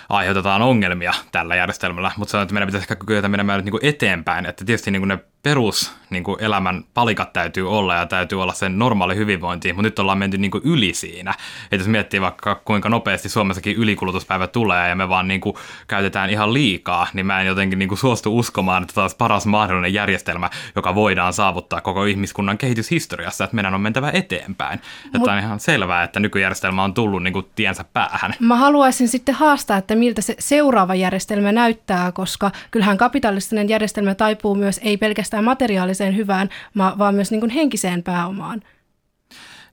aiheutetaan 0.09 0.61
ongelmia 0.61 1.13
tällä 1.31 1.55
järjestelmällä, 1.55 2.11
mutta 2.17 2.31
se 2.31 2.37
on, 2.37 2.43
että 2.43 2.53
meidän 2.53 2.67
pitäisi 2.67 2.83
ehkä 2.83 3.05
kyetä 3.05 3.27
menemään 3.27 3.57
nyt 3.57 3.73
niin 3.73 3.93
eteenpäin, 3.95 4.45
että 4.45 4.65
tietysti 4.65 4.91
niin 4.91 5.01
kuin 5.01 5.07
ne 5.07 5.19
perus 5.43 5.95
niin 6.09 6.23
kuin 6.23 6.43
elämän 6.43 6.83
palikat 6.93 7.33
täytyy 7.33 7.71
olla 7.71 7.95
ja 7.95 8.05
täytyy 8.05 8.41
olla 8.41 8.53
sen 8.53 8.79
normaali 8.79 9.15
hyvinvointi, 9.15 9.73
mutta 9.73 9.81
nyt 9.81 9.99
ollaan 9.99 10.17
menty 10.17 10.37
niin 10.37 10.51
kuin 10.51 10.63
yli 10.65 10.93
siinä. 10.93 11.33
Että 11.63 11.75
jos 11.75 11.87
miettii 11.87 12.21
vaikka 12.21 12.61
kuinka 12.65 12.89
nopeasti 12.89 13.29
Suomessakin 13.29 13.75
ylikulutuspäivä 13.75 14.47
tulee 14.47 14.89
ja 14.89 14.95
me 14.95 15.09
vaan 15.09 15.27
niin 15.27 15.41
kuin 15.41 15.55
käytetään 15.87 16.29
ihan 16.29 16.53
liikaa, 16.53 17.07
niin 17.13 17.25
mä 17.25 17.41
en 17.41 17.47
jotenkin 17.47 17.79
niin 17.79 17.89
kuin 17.89 17.99
suostu 17.99 18.37
uskomaan, 18.37 18.64
että 18.83 18.93
tämä 18.93 19.03
olisi 19.03 19.15
paras 19.15 19.45
mahdollinen 19.45 19.93
järjestelmä, 19.93 20.49
joka 20.75 20.95
voidaan 20.95 21.33
saavuttaa 21.33 21.81
koko 21.81 22.05
ihmiskunnan 22.05 22.57
kehityshistoriassa, 22.57 23.43
että 23.43 23.55
meidän 23.55 23.73
on 23.73 23.81
mentävä 23.81 24.11
eteenpäin. 24.13 24.79
Mut, 25.03 25.15
että 25.15 25.31
on 25.31 25.39
ihan 25.39 25.59
selvää, 25.59 26.03
että 26.03 26.19
nykyjärjestelmä 26.19 26.83
on 26.83 26.93
tullut 26.93 27.23
niin 27.23 27.33
kuin 27.33 27.45
tiensä 27.55 27.85
päähän. 27.93 28.33
Mä 28.39 28.55
haluaisin 28.55 29.07
sitten 29.07 29.35
haastaa, 29.35 29.77
että 29.77 29.95
miltä 29.95 30.21
se 30.21 30.35
seuraava 30.39 30.95
järjestelmä 30.95 31.51
näyttää, 31.51 32.11
koska 32.11 32.51
kyllähän 32.71 32.97
kapitalistinen 32.97 33.69
järjestelmä 33.69 34.15
taipuu 34.15 34.55
myös 34.55 34.79
ei 34.83 34.97
pelkästään 34.97 35.25
pelkästään 35.25 35.43
materiaaliseen 35.43 36.15
hyvään, 36.15 36.49
vaan 36.77 37.15
myös 37.15 37.31
niin 37.31 37.39
kuin 37.39 37.49
henkiseen 37.49 38.03
pääomaan. 38.03 38.61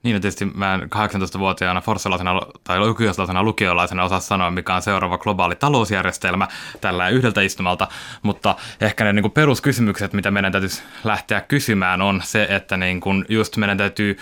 Niin, 0.03 0.15
no 0.15 0.21
tietysti 0.21 0.45
mä 0.45 0.79
18-vuotiaana 0.85 1.81
forssalaisena 1.81 2.41
tai 2.65 2.79
lukiolaisena 2.81 3.43
lukiolaisena 3.43 4.05
osaa 4.05 4.21
sanoa, 4.21 4.51
mikä 4.51 4.75
on 4.75 4.83
seuraava 4.83 5.19
globaali 5.19 5.57
talousjärjestelmä 5.57 6.49
tällä 6.81 7.09
yhdeltä 7.09 7.41
istumalta, 7.41 7.89
mutta 8.23 8.57
ehkä 8.81 9.05
ne 9.05 9.13
niin 9.13 9.23
kuin 9.23 9.33
peruskysymykset, 9.33 10.13
mitä 10.13 10.31
meidän 10.31 10.53
täytyisi 10.53 10.83
lähteä 11.05 11.41
kysymään, 11.41 12.03
on 12.03 12.21
se, 12.25 12.47
että 12.51 12.77
niin 12.77 13.01
kuin 13.01 13.25
just 13.29 13.57
meidän 13.57 13.79
täytyy 13.79 14.19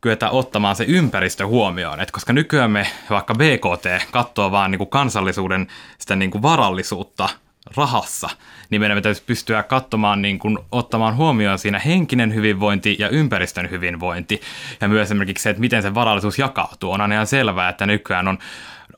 kyetä 0.00 0.30
ottamaan 0.30 0.76
se 0.76 0.84
ympäristö 0.84 1.46
huomioon. 1.46 2.00
Et 2.00 2.10
koska 2.10 2.32
nykyään 2.32 2.70
me 2.70 2.86
vaikka 3.10 3.34
BKT 3.34 4.06
katsoo 4.10 4.50
vaan 4.50 4.70
niin 4.70 4.78
kuin 4.78 4.90
kansallisuuden 4.90 5.66
sitä 5.98 6.16
niin 6.16 6.30
kuin 6.30 6.42
varallisuutta 6.42 7.28
rahassa, 7.76 8.28
niin 8.70 8.80
meidän 8.80 8.98
pitäisi 8.98 9.22
pystyä 9.26 9.62
katsomaan, 9.62 10.22
niin 10.22 10.38
kuin, 10.38 10.58
ottamaan 10.72 11.16
huomioon 11.16 11.58
siinä 11.58 11.78
henkinen 11.78 12.34
hyvinvointi 12.34 12.96
ja 12.98 13.08
ympäristön 13.08 13.70
hyvinvointi. 13.70 14.40
Ja 14.80 14.88
myös 14.88 15.02
esimerkiksi 15.02 15.42
se, 15.42 15.50
että 15.50 15.60
miten 15.60 15.82
se 15.82 15.94
varallisuus 15.94 16.38
jakautuu. 16.38 16.92
On 16.92 17.12
ihan 17.12 17.26
selvää, 17.26 17.68
että 17.68 17.86
nykyään 17.86 18.28
on 18.28 18.38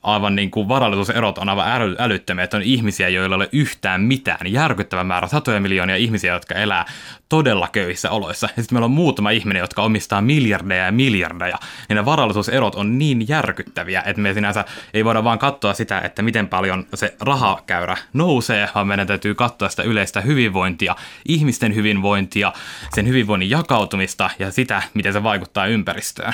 aivan 0.03 0.35
niin 0.35 0.51
kuin 0.51 0.67
varallisuuserot 0.67 1.37
on 1.37 1.49
aivan 1.49 1.81
äly, 1.81 1.95
älyttömiä, 1.99 2.43
että 2.43 2.57
on 2.57 2.63
ihmisiä, 2.63 3.09
joilla 3.09 3.35
ei 3.35 3.37
ole 3.37 3.49
yhtään 3.51 4.01
mitään. 4.01 4.53
Järkyttävä 4.53 5.03
määrä, 5.03 5.27
satoja 5.27 5.59
miljoonia 5.59 5.95
ihmisiä, 5.95 6.33
jotka 6.33 6.55
elää 6.55 6.85
todella 7.29 7.67
köyhissä 7.71 8.11
oloissa. 8.11 8.49
Ja 8.57 8.63
sitten 8.63 8.75
meillä 8.75 8.85
on 8.85 8.91
muutama 8.91 9.29
ihminen, 9.29 9.59
jotka 9.59 9.83
omistaa 9.83 10.21
miljardeja 10.21 10.85
ja 10.85 10.91
miljardeja. 10.91 11.57
Ja 11.89 11.95
ne 11.95 12.05
varallisuuserot 12.05 12.75
on 12.75 12.97
niin 12.97 13.27
järkyttäviä, 13.27 14.03
että 14.05 14.21
me 14.21 14.33
sinänsä 14.33 14.65
ei 14.93 15.05
voida 15.05 15.23
vaan 15.23 15.39
katsoa 15.39 15.73
sitä, 15.73 15.99
että 15.99 16.21
miten 16.21 16.47
paljon 16.47 16.85
se 16.93 17.15
rahakäyrä 17.19 17.97
nousee, 18.13 18.69
vaan 18.75 18.87
meidän 18.87 19.07
täytyy 19.07 19.35
katsoa 19.35 19.69
sitä 19.69 19.83
yleistä 19.83 20.21
hyvinvointia, 20.21 20.95
ihmisten 21.27 21.75
hyvinvointia, 21.75 22.53
sen 22.95 23.07
hyvinvoinnin 23.07 23.49
jakautumista 23.49 24.29
ja 24.39 24.51
sitä, 24.51 24.83
miten 24.93 25.13
se 25.13 25.23
vaikuttaa 25.23 25.65
ympäristöön. 25.65 26.33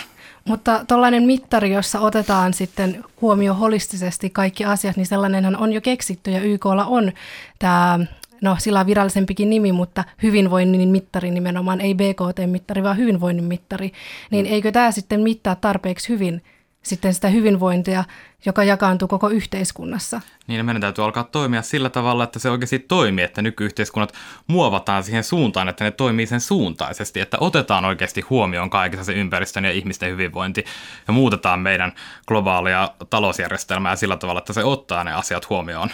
Mutta 0.49 0.85
tuollainen 0.87 1.23
mittari, 1.23 1.73
jossa 1.73 1.99
otetaan 1.99 2.53
sitten 2.53 3.03
huomioon 3.21 3.57
holistisesti 3.57 4.29
kaikki 4.29 4.65
asiat, 4.65 4.97
niin 4.97 5.05
sellainenhan 5.05 5.57
on 5.57 5.73
jo 5.73 5.81
keksitty 5.81 6.31
ja 6.31 6.41
YKlla 6.41 6.85
on 6.85 7.11
tämä 7.59 7.99
no 8.41 8.55
sillä 8.59 8.79
on 8.79 8.85
virallisempikin 8.85 9.49
nimi, 9.49 9.71
mutta 9.71 10.03
hyvinvoinnin 10.23 10.89
mittari 10.89 11.31
nimenomaan, 11.31 11.81
ei 11.81 11.95
BKT-mittari, 11.95 12.83
vaan 12.83 12.97
hyvinvoinnin 12.97 13.45
mittari, 13.45 13.91
niin 14.31 14.45
mm. 14.45 14.51
eikö 14.51 14.71
tämä 14.71 14.91
sitten 14.91 15.21
mittaa 15.21 15.55
tarpeeksi 15.55 16.09
hyvin 16.09 16.41
sitten 16.85 17.13
sitä 17.13 17.29
hyvinvointia, 17.29 18.03
joka 18.45 18.63
jakaantuu 18.63 19.07
koko 19.07 19.29
yhteiskunnassa. 19.29 20.21
Niin, 20.47 20.65
meidän 20.65 20.81
täytyy 20.81 21.03
alkaa 21.03 21.23
toimia 21.23 21.61
sillä 21.61 21.89
tavalla, 21.89 22.23
että 22.23 22.39
se 22.39 22.49
oikeasti 22.49 22.79
toimii, 22.79 23.25
että 23.25 23.41
nykyyhteiskunnat 23.41 24.13
muovataan 24.47 25.03
siihen 25.03 25.23
suuntaan, 25.23 25.69
että 25.69 25.83
ne 25.83 25.91
toimii 25.91 26.27
sen 26.27 26.41
suuntaisesti, 26.41 27.19
että 27.19 27.37
otetaan 27.39 27.85
oikeasti 27.85 28.21
huomioon 28.21 28.69
kaikessa 28.69 29.03
se 29.03 29.13
ympäristön 29.13 29.65
ja 29.65 29.71
ihmisten 29.71 30.11
hyvinvointi 30.11 30.65
ja 31.07 31.13
muutetaan 31.13 31.59
meidän 31.59 31.91
globaalia 32.27 32.91
talousjärjestelmää 33.09 33.95
sillä 33.95 34.17
tavalla, 34.17 34.39
että 34.39 34.53
se 34.53 34.63
ottaa 34.63 35.03
ne 35.03 35.13
asiat 35.13 35.49
huomioon. 35.49 35.89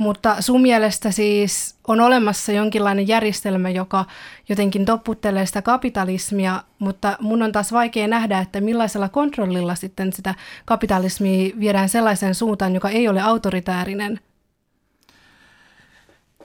Mutta 0.00 0.42
sun 0.42 0.62
mielestä 0.62 1.10
siis 1.10 1.74
on 1.88 2.00
olemassa 2.00 2.52
jonkinlainen 2.52 3.08
järjestelmä, 3.08 3.70
joka 3.70 4.04
jotenkin 4.48 4.84
topputtelee 4.84 5.46
sitä 5.46 5.62
kapitalismia, 5.62 6.62
mutta 6.78 7.16
mun 7.20 7.42
on 7.42 7.52
taas 7.52 7.72
vaikea 7.72 8.08
nähdä, 8.08 8.38
että 8.38 8.60
millaisella 8.60 9.08
kontrollilla 9.08 9.74
sitten 9.74 10.12
sitä 10.12 10.34
kapitalismia 10.64 11.50
viedään 11.60 11.88
sellaiseen 11.88 12.34
suuntaan, 12.34 12.74
joka 12.74 12.90
ei 12.90 13.08
ole 13.08 13.20
autoritäärinen– 13.20 14.20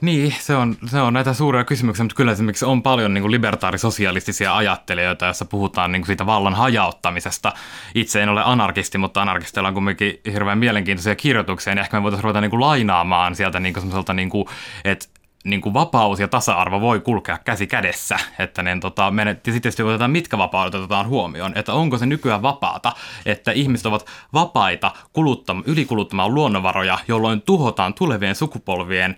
niin, 0.00 0.34
se 0.40 0.56
on, 0.56 0.76
se 0.86 1.00
on 1.00 1.12
näitä 1.12 1.32
suuria 1.32 1.64
kysymyksiä, 1.64 2.04
mutta 2.04 2.16
kyllä 2.16 2.32
esimerkiksi 2.32 2.64
on 2.64 2.82
paljon 2.82 3.14
niin 3.14 3.30
libertaarisosialistisia 3.30 4.56
ajattelijoita, 4.56 5.24
joissa 5.24 5.44
puhutaan 5.44 5.92
niin 5.92 6.02
kuin 6.02 6.06
siitä 6.06 6.26
vallan 6.26 6.54
hajauttamisesta. 6.54 7.52
Itse 7.94 8.22
en 8.22 8.28
ole 8.28 8.42
anarkisti, 8.44 8.98
mutta 8.98 9.22
anarkisteilla 9.22 9.68
on 9.68 9.74
kuitenkin 9.74 10.20
hirveän 10.32 10.58
mielenkiintoisia 10.58 11.16
kirjoituksia, 11.16 11.74
niin 11.74 11.82
ehkä 11.82 11.96
me 11.96 12.02
voitaisiin 12.02 12.24
ruveta 12.24 12.40
niin 12.40 12.50
kuin 12.50 12.60
lainaamaan 12.60 13.34
sieltä 13.36 13.60
niin 13.60 13.74
kuin 13.74 14.16
niin 14.16 14.30
kuin, 14.30 14.46
että 14.84 15.06
niin 15.46 15.60
kuin 15.60 15.74
vapaus 15.74 16.20
ja 16.20 16.28
tasa-arvo 16.28 16.80
voi 16.80 17.00
kulkea 17.00 17.38
käsi 17.44 17.66
kädessä. 17.66 18.18
Että 18.38 18.62
niin, 18.62 18.80
tota, 18.80 19.10
me, 19.10 19.22
ja 19.22 19.30
sitten 19.32 19.62
tietysti 19.62 19.82
otetaan, 19.82 20.10
mitkä 20.10 20.38
vapaudet 20.38 20.74
otetaan 20.74 21.06
huomioon. 21.06 21.52
Että 21.54 21.72
onko 21.72 21.98
se 21.98 22.06
nykyään 22.06 22.42
vapaata, 22.42 22.92
että 23.26 23.52
ihmiset 23.52 23.86
ovat 23.86 24.06
vapaita 24.32 24.92
kuluttam- 25.12 25.62
ylikuluttamaan 25.66 26.34
luonnonvaroja, 26.34 26.98
jolloin 27.08 27.42
tuhotaan 27.42 27.94
tulevien 27.94 28.34
sukupolvien 28.34 29.16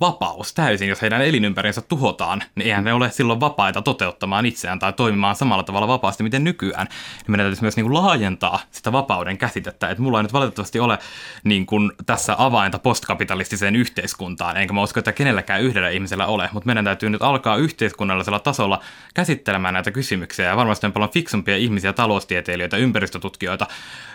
vapaus 0.00 0.54
täysin. 0.54 0.88
Jos 0.88 1.02
heidän 1.02 1.22
elinympärinsä 1.22 1.80
tuhotaan, 1.80 2.42
niin 2.54 2.66
eihän 2.66 2.84
ne 2.84 2.92
ole 2.92 3.10
silloin 3.10 3.40
vapaita 3.40 3.82
toteuttamaan 3.82 4.46
itseään 4.46 4.78
tai 4.78 4.92
toimimaan 4.92 5.36
samalla 5.36 5.62
tavalla 5.62 5.88
vapaasti, 5.88 6.22
miten 6.22 6.44
nykyään. 6.44 6.86
Niin 6.86 7.30
meidän 7.30 7.44
täytyisi 7.44 7.62
myös 7.62 7.76
niin 7.76 7.86
kuin 7.86 7.94
laajentaa 7.94 8.60
sitä 8.70 8.92
vapauden 8.92 9.38
käsitettä. 9.38 9.88
Että 9.88 10.02
mulla 10.02 10.18
ei 10.18 10.22
nyt 10.22 10.32
valitettavasti 10.32 10.80
ole 10.80 10.98
niin 11.44 11.66
kuin 11.66 11.92
tässä 12.06 12.34
avainta 12.38 12.78
postkapitalistiseen 12.78 13.76
yhteiskuntaan, 13.76 14.56
enkä 14.56 14.74
mä 14.74 14.82
usko, 14.82 15.00
että 15.00 15.12
kenelläkään 15.54 15.70
yhdellä 15.70 15.90
ihmisellä 15.90 16.26
ole, 16.26 16.48
mutta 16.52 16.66
meidän 16.66 16.84
täytyy 16.84 17.10
nyt 17.10 17.22
alkaa 17.22 17.56
yhteiskunnallisella 17.56 18.38
tasolla 18.38 18.80
käsittelemään 19.14 19.74
näitä 19.74 19.90
kysymyksiä 19.90 20.46
ja 20.46 20.56
varmasti 20.56 20.86
on 20.86 20.92
paljon 20.92 21.10
fiksumpia 21.10 21.56
ihmisiä, 21.56 21.92
taloustieteilijöitä, 21.92 22.76
ympäristötutkijoita, 22.76 23.66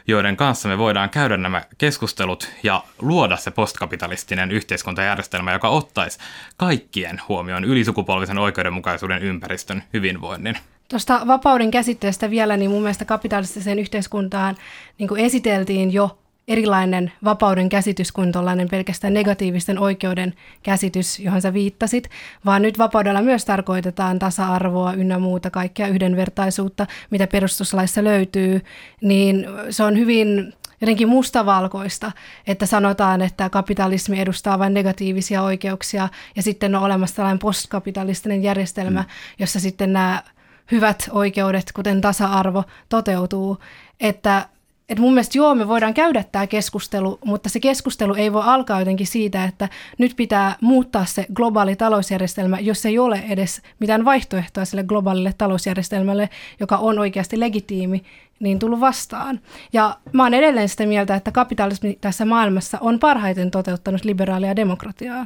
joiden 0.07 0.37
kanssa 0.37 0.69
me 0.69 0.77
voidaan 0.77 1.09
käydä 1.09 1.37
nämä 1.37 1.61
keskustelut 1.77 2.49
ja 2.63 2.83
luoda 3.01 3.37
se 3.37 3.51
postkapitalistinen 3.51 4.51
yhteiskuntajärjestelmä, 4.51 5.53
joka 5.53 5.69
ottaisi 5.69 6.19
kaikkien 6.57 7.21
huomioon 7.27 7.63
ylisukupolvisen 7.63 8.37
oikeudenmukaisuuden 8.37 9.23
ympäristön 9.23 9.83
hyvinvoinnin. 9.93 10.57
Tuosta 10.89 11.21
vapauden 11.27 11.71
käsitteestä 11.71 12.29
vielä, 12.29 12.57
niin 12.57 12.71
mun 12.71 12.81
mielestä 12.81 13.05
kapitalistiseen 13.05 13.79
yhteiskuntaan 13.79 14.55
niin 14.97 15.07
kuin 15.07 15.21
esiteltiin 15.21 15.93
jo 15.93 16.17
erilainen 16.49 17.11
vapauden 17.23 17.69
käsitys 17.69 18.11
kuin 18.11 18.31
tuollainen 18.31 18.69
pelkästään 18.69 19.13
negatiivisten 19.13 19.79
oikeuden 19.79 20.33
käsitys, 20.63 21.19
johon 21.19 21.41
sä 21.41 21.53
viittasit, 21.53 22.09
vaan 22.45 22.61
nyt 22.61 22.77
vapaudella 22.77 23.21
myös 23.21 23.45
tarkoitetaan 23.45 24.19
tasa-arvoa 24.19 24.93
ynnä 24.93 25.19
muuta, 25.19 25.49
kaikkea 25.49 25.87
yhdenvertaisuutta, 25.87 26.87
mitä 27.09 27.27
perustuslaissa 27.27 28.03
löytyy, 28.03 28.61
niin 29.01 29.45
se 29.69 29.83
on 29.83 29.97
hyvin 29.97 30.53
jotenkin 30.81 31.09
mustavalkoista, 31.09 32.11
että 32.47 32.65
sanotaan, 32.65 33.21
että 33.21 33.49
kapitalismi 33.49 34.19
edustaa 34.19 34.59
vain 34.59 34.73
negatiivisia 34.73 35.41
oikeuksia 35.41 36.09
ja 36.35 36.43
sitten 36.43 36.75
on 36.75 36.83
olemassa 36.83 37.15
tällainen 37.15 37.39
postkapitalistinen 37.39 38.43
järjestelmä, 38.43 39.01
mm. 39.01 39.07
jossa 39.39 39.59
sitten 39.59 39.93
nämä 39.93 40.23
hyvät 40.71 41.09
oikeudet, 41.11 41.71
kuten 41.75 42.01
tasa-arvo, 42.01 42.63
toteutuu. 42.89 43.57
Että 43.99 44.45
että 44.89 45.01
mun 45.01 45.13
mielestä 45.13 45.37
joo, 45.37 45.55
me 45.55 45.67
voidaan 45.67 45.93
käydä 45.93 46.23
tämä 46.31 46.47
keskustelu, 46.47 47.19
mutta 47.25 47.49
se 47.49 47.59
keskustelu 47.59 48.13
ei 48.13 48.33
voi 48.33 48.43
alkaa 48.45 48.79
jotenkin 48.79 49.07
siitä, 49.07 49.43
että 49.43 49.69
nyt 49.97 50.13
pitää 50.15 50.55
muuttaa 50.61 51.05
se 51.05 51.25
globaali 51.33 51.75
talousjärjestelmä, 51.75 52.59
jos 52.59 52.85
ei 52.85 52.99
ole 52.99 53.23
edes 53.29 53.61
mitään 53.79 54.05
vaihtoehtoa 54.05 54.65
sille 54.65 54.83
globaalille 54.83 55.33
talousjärjestelmälle, 55.37 56.29
joka 56.59 56.77
on 56.77 56.99
oikeasti 56.99 57.39
legitiimi, 57.39 58.03
niin 58.39 58.59
tullut 58.59 58.79
vastaan. 58.79 59.39
Ja 59.73 59.97
mä 60.13 60.23
oon 60.23 60.33
edelleen 60.33 60.69
sitä 60.69 60.85
mieltä, 60.85 61.15
että 61.15 61.31
kapitalismi 61.31 61.97
tässä 62.01 62.25
maailmassa 62.25 62.77
on 62.81 62.99
parhaiten 62.99 63.51
toteuttanut 63.51 64.05
liberaalia 64.05 64.55
demokratiaa. 64.55 65.25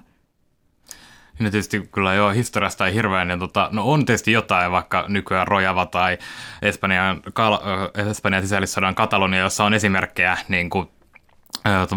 No 1.40 1.50
tietysti 1.50 1.90
kyllä 1.92 2.14
joo, 2.14 2.30
historiasta 2.30 2.88
ei 2.88 2.94
hirveän, 2.94 3.28
niin 3.28 3.40
tota, 3.40 3.70
no 3.72 3.84
on 3.84 4.06
tietysti 4.06 4.32
jotain, 4.32 4.72
vaikka 4.72 5.06
nykyään 5.08 5.48
Rojava 5.48 5.86
tai 5.86 6.18
Espanjan, 6.62 7.22
Kal- 7.34 8.10
Espanjan 8.10 8.44
sisällissodan 8.44 8.96
Katalonia, 8.96 9.40
jossa 9.40 9.64
on 9.64 9.74
esimerkkejä 9.74 10.38
niin 10.48 10.70
kuin 10.70 10.90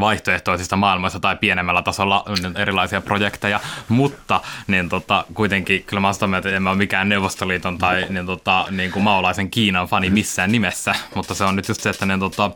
vaihtoehtoisista 0.00 0.76
maailmoista 0.76 1.20
tai 1.20 1.36
pienemmällä 1.36 1.82
tasolla 1.82 2.24
erilaisia 2.56 3.00
projekteja, 3.00 3.60
mutta 3.88 4.40
niin 4.66 4.88
tota, 4.88 5.24
kuitenkin 5.34 5.84
kyllä 5.84 6.00
mä 6.00 6.12
sitä 6.12 6.26
mieltä, 6.26 6.48
että 6.48 6.56
en 6.56 6.68
ole 6.68 6.76
mikään 6.76 7.08
Neuvostoliiton 7.08 7.78
tai 7.78 8.06
niin 8.08 8.26
tota, 8.26 8.66
niin 8.70 8.92
kuin 8.92 9.02
maolaisen 9.02 9.50
Kiinan 9.50 9.86
fani 9.86 10.10
missään 10.10 10.52
nimessä, 10.52 10.94
mutta 11.14 11.34
se 11.34 11.44
on 11.44 11.56
nyt 11.56 11.68
just 11.68 11.80
se, 11.80 11.90
että 11.90 12.06
niin 12.06 12.20
tota, 12.20 12.50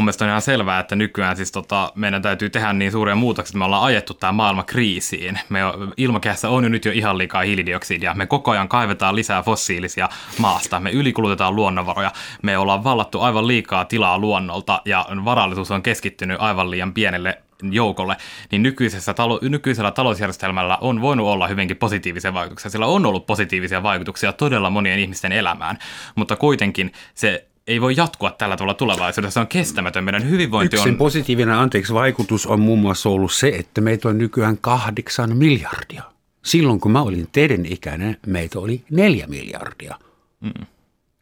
mun 0.00 0.04
mielestä 0.04 0.24
on 0.24 0.28
ihan 0.28 0.42
selvää, 0.42 0.80
että 0.80 0.96
nykyään 0.96 1.36
siis 1.36 1.52
tota, 1.52 1.92
meidän 1.94 2.22
täytyy 2.22 2.50
tehdä 2.50 2.72
niin 2.72 2.92
suuria 2.92 3.14
muutoksia, 3.14 3.50
että 3.50 3.58
me 3.58 3.64
ollaan 3.64 3.82
ajettu 3.82 4.14
tämä 4.14 4.32
maailma 4.32 4.62
kriisiin. 4.62 5.40
Me 5.48 5.60
ilmakehässä 5.96 6.48
on 6.48 6.64
jo 6.64 6.68
nyt 6.68 6.84
jo 6.84 6.92
ihan 6.92 7.18
liikaa 7.18 7.42
hiilidioksidia. 7.42 8.14
Me 8.14 8.26
koko 8.26 8.50
ajan 8.50 8.68
kaivetaan 8.68 9.16
lisää 9.16 9.42
fossiilisia 9.42 10.08
maasta. 10.38 10.80
Me 10.80 10.90
ylikulutetaan 10.90 11.56
luonnonvaroja. 11.56 12.12
Me 12.42 12.58
ollaan 12.58 12.84
vallattu 12.84 13.20
aivan 13.20 13.46
liikaa 13.46 13.84
tilaa 13.84 14.18
luonnolta 14.18 14.82
ja 14.84 15.06
varallisuus 15.24 15.70
on 15.70 15.82
keskittynyt 15.82 16.36
aivan 16.40 16.70
liian 16.70 16.94
pienelle 16.94 17.42
joukolle, 17.70 18.16
niin 18.52 18.62
nykyisessä 18.62 19.14
talo, 19.14 19.38
nykyisellä 19.42 19.90
talousjärjestelmällä 19.90 20.78
on 20.80 21.00
voinut 21.00 21.26
olla 21.26 21.48
hyvinkin 21.48 21.76
positiivisia 21.76 22.34
vaikutuksia. 22.34 22.70
Sillä 22.70 22.86
on 22.86 23.06
ollut 23.06 23.26
positiivisia 23.26 23.82
vaikutuksia 23.82 24.32
todella 24.32 24.70
monien 24.70 24.98
ihmisten 24.98 25.32
elämään, 25.32 25.78
mutta 26.14 26.36
kuitenkin 26.36 26.92
se 27.14 27.46
ei 27.66 27.80
voi 27.80 27.94
jatkua 27.96 28.30
tällä 28.30 28.56
tavalla 28.56 28.74
tulevaisuudessa. 28.74 29.34
Se 29.34 29.40
on 29.40 29.46
kestämätön. 29.46 30.04
Meidän 30.04 30.30
hyvinvointi 30.30 30.76
Yksi 30.76 30.88
on... 30.88 30.96
positiivinen 30.96 31.54
anteeksi 31.54 31.94
vaikutus 31.94 32.46
on 32.46 32.60
muun 32.60 32.78
muassa 32.78 33.08
ollut 33.08 33.32
se, 33.32 33.48
että 33.48 33.80
meitä 33.80 34.08
on 34.08 34.18
nykyään 34.18 34.58
kahdeksan 34.58 35.36
miljardia. 35.36 36.02
Silloin 36.42 36.80
kun 36.80 36.92
mä 36.92 37.02
olin 37.02 37.28
teidän 37.32 37.66
ikäinen, 37.66 38.16
meitä 38.26 38.58
oli 38.58 38.84
neljä 38.90 39.26
miljardia. 39.26 39.96
Mm. 40.40 40.66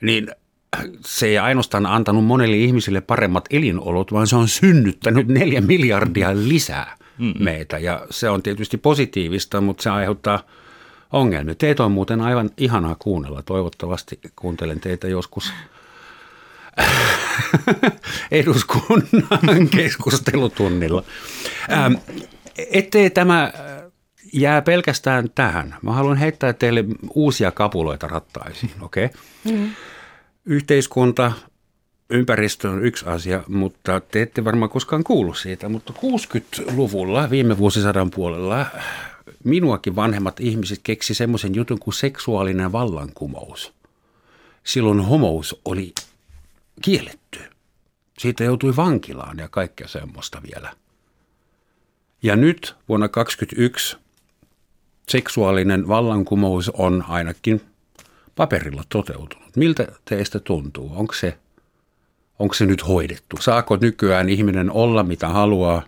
Niin 0.02 0.30
se 1.06 1.26
ei 1.26 1.38
ainoastaan 1.38 1.86
antanut 1.86 2.24
monelle 2.24 2.56
ihmisille 2.56 3.00
paremmat 3.00 3.44
elinolot, 3.50 4.12
vaan 4.12 4.26
se 4.26 4.36
on 4.36 4.48
synnyttänyt 4.48 5.28
neljä 5.28 5.60
miljardia 5.60 6.30
lisää 6.34 6.96
mm. 7.18 7.34
meitä. 7.38 7.78
Ja 7.78 8.06
se 8.10 8.30
on 8.30 8.42
tietysti 8.42 8.76
positiivista, 8.76 9.60
mutta 9.60 9.82
se 9.82 9.90
aiheuttaa 9.90 10.42
ongelmia. 11.12 11.54
Teitä 11.54 11.84
on 11.84 11.92
muuten 11.92 12.20
aivan 12.20 12.50
ihanaa 12.56 12.96
kuunnella. 12.98 13.42
Toivottavasti 13.42 14.20
kuuntelen 14.36 14.80
teitä 14.80 15.08
joskus 15.08 15.52
eduskunnan 18.30 19.68
keskustelutunnilla. 19.70 21.02
Ähm, 21.72 21.94
ettei 22.56 23.10
tämä 23.10 23.52
jää 24.32 24.62
pelkästään 24.62 25.30
tähän. 25.34 25.76
Mä 25.82 25.92
haluan 25.92 26.16
heittää 26.16 26.52
teille 26.52 26.84
uusia 27.14 27.50
kapuloita 27.50 28.08
rattaisiin, 28.08 28.72
okei? 28.80 29.04
Okay? 29.04 29.56
Mm. 29.56 29.70
Yhteiskunta, 30.44 31.32
ympäristö 32.10 32.70
on 32.70 32.84
yksi 32.84 33.06
asia, 33.06 33.42
mutta 33.48 34.00
te 34.00 34.22
ette 34.22 34.44
varmaan 34.44 34.70
koskaan 34.70 35.04
kuullut 35.04 35.38
siitä, 35.38 35.68
mutta 35.68 35.92
60-luvulla, 35.96 37.30
viime 37.30 37.58
vuosisadan 37.58 38.10
puolella, 38.10 38.66
minuakin 39.44 39.96
vanhemmat 39.96 40.40
ihmiset 40.40 40.80
keksi 40.82 41.14
semmoisen 41.14 41.54
jutun 41.54 41.78
kuin 41.78 41.94
seksuaalinen 41.94 42.72
vallankumous. 42.72 43.72
Silloin 44.64 45.00
homous 45.00 45.60
oli 45.64 45.92
kielletty. 46.82 47.40
Siitä 48.18 48.44
joutui 48.44 48.76
vankilaan 48.76 49.38
ja 49.38 49.48
kaikkea 49.48 49.88
semmoista 49.88 50.42
vielä. 50.42 50.76
Ja 52.22 52.36
nyt 52.36 52.76
vuonna 52.88 53.08
2021 53.08 53.96
seksuaalinen 55.08 55.88
vallankumous 55.88 56.68
on 56.68 57.04
ainakin 57.08 57.60
paperilla 58.36 58.82
toteutunut. 58.88 59.56
Miltä 59.56 59.88
teistä 60.04 60.38
tuntuu? 60.38 60.92
Onko 60.94 61.14
se, 61.14 61.38
onko 62.38 62.54
se 62.54 62.66
nyt 62.66 62.88
hoidettu? 62.88 63.36
Saako 63.40 63.76
nykyään 63.76 64.28
ihminen 64.28 64.70
olla 64.72 65.02
mitä 65.02 65.28
haluaa? 65.28 65.82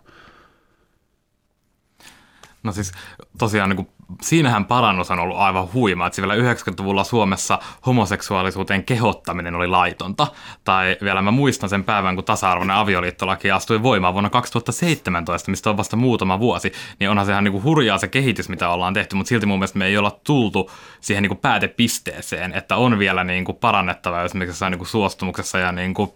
No 2.62 2.72
siis 2.72 2.92
tosiaan 3.38 3.70
niin 3.70 3.88
siinähän 4.22 4.64
parannus 4.64 5.10
on 5.10 5.18
ollut 5.18 5.36
aivan 5.36 5.72
huima, 5.72 6.06
että 6.06 6.22
vielä 6.22 6.52
90-luvulla 6.52 7.04
Suomessa 7.04 7.58
homoseksuaalisuuteen 7.86 8.84
kehottaminen 8.84 9.54
oli 9.54 9.66
laitonta. 9.66 10.26
Tai 10.64 10.96
vielä 11.02 11.22
mä 11.22 11.30
muistan 11.30 11.68
sen 11.68 11.84
päivän, 11.84 12.14
kun 12.14 12.24
tasa-arvoinen 12.24 12.76
avioliittolaki 12.76 13.50
astui 13.50 13.82
voimaan 13.82 14.14
vuonna 14.14 14.30
2017, 14.30 15.50
mistä 15.50 15.70
on 15.70 15.76
vasta 15.76 15.96
muutama 15.96 16.40
vuosi, 16.40 16.72
niin 17.00 17.10
onhan 17.10 17.26
se 17.26 17.32
ihan 17.32 17.44
niin 17.44 17.52
kuin 17.52 17.64
hurjaa 17.64 17.98
se 17.98 18.08
kehitys, 18.08 18.48
mitä 18.48 18.68
ollaan 18.68 18.94
tehty, 18.94 19.16
mutta 19.16 19.28
silti 19.28 19.46
mun 19.46 19.58
mielestä 19.58 19.78
me 19.78 19.86
ei 19.86 19.98
olla 19.98 20.18
tultu 20.24 20.70
siihen 21.00 21.22
niin 21.22 21.30
kuin 21.30 21.38
päätepisteeseen, 21.38 22.52
että 22.52 22.76
on 22.76 22.98
vielä 22.98 23.24
niin 23.24 23.44
kuin 23.44 23.58
parannettava 23.58 24.22
esimerkiksi 24.22 24.64
niin 24.64 24.78
kuin 24.78 24.88
suostumuksessa 24.88 25.58
ja 25.58 25.72
niin 25.72 25.94
kuin 25.94 26.12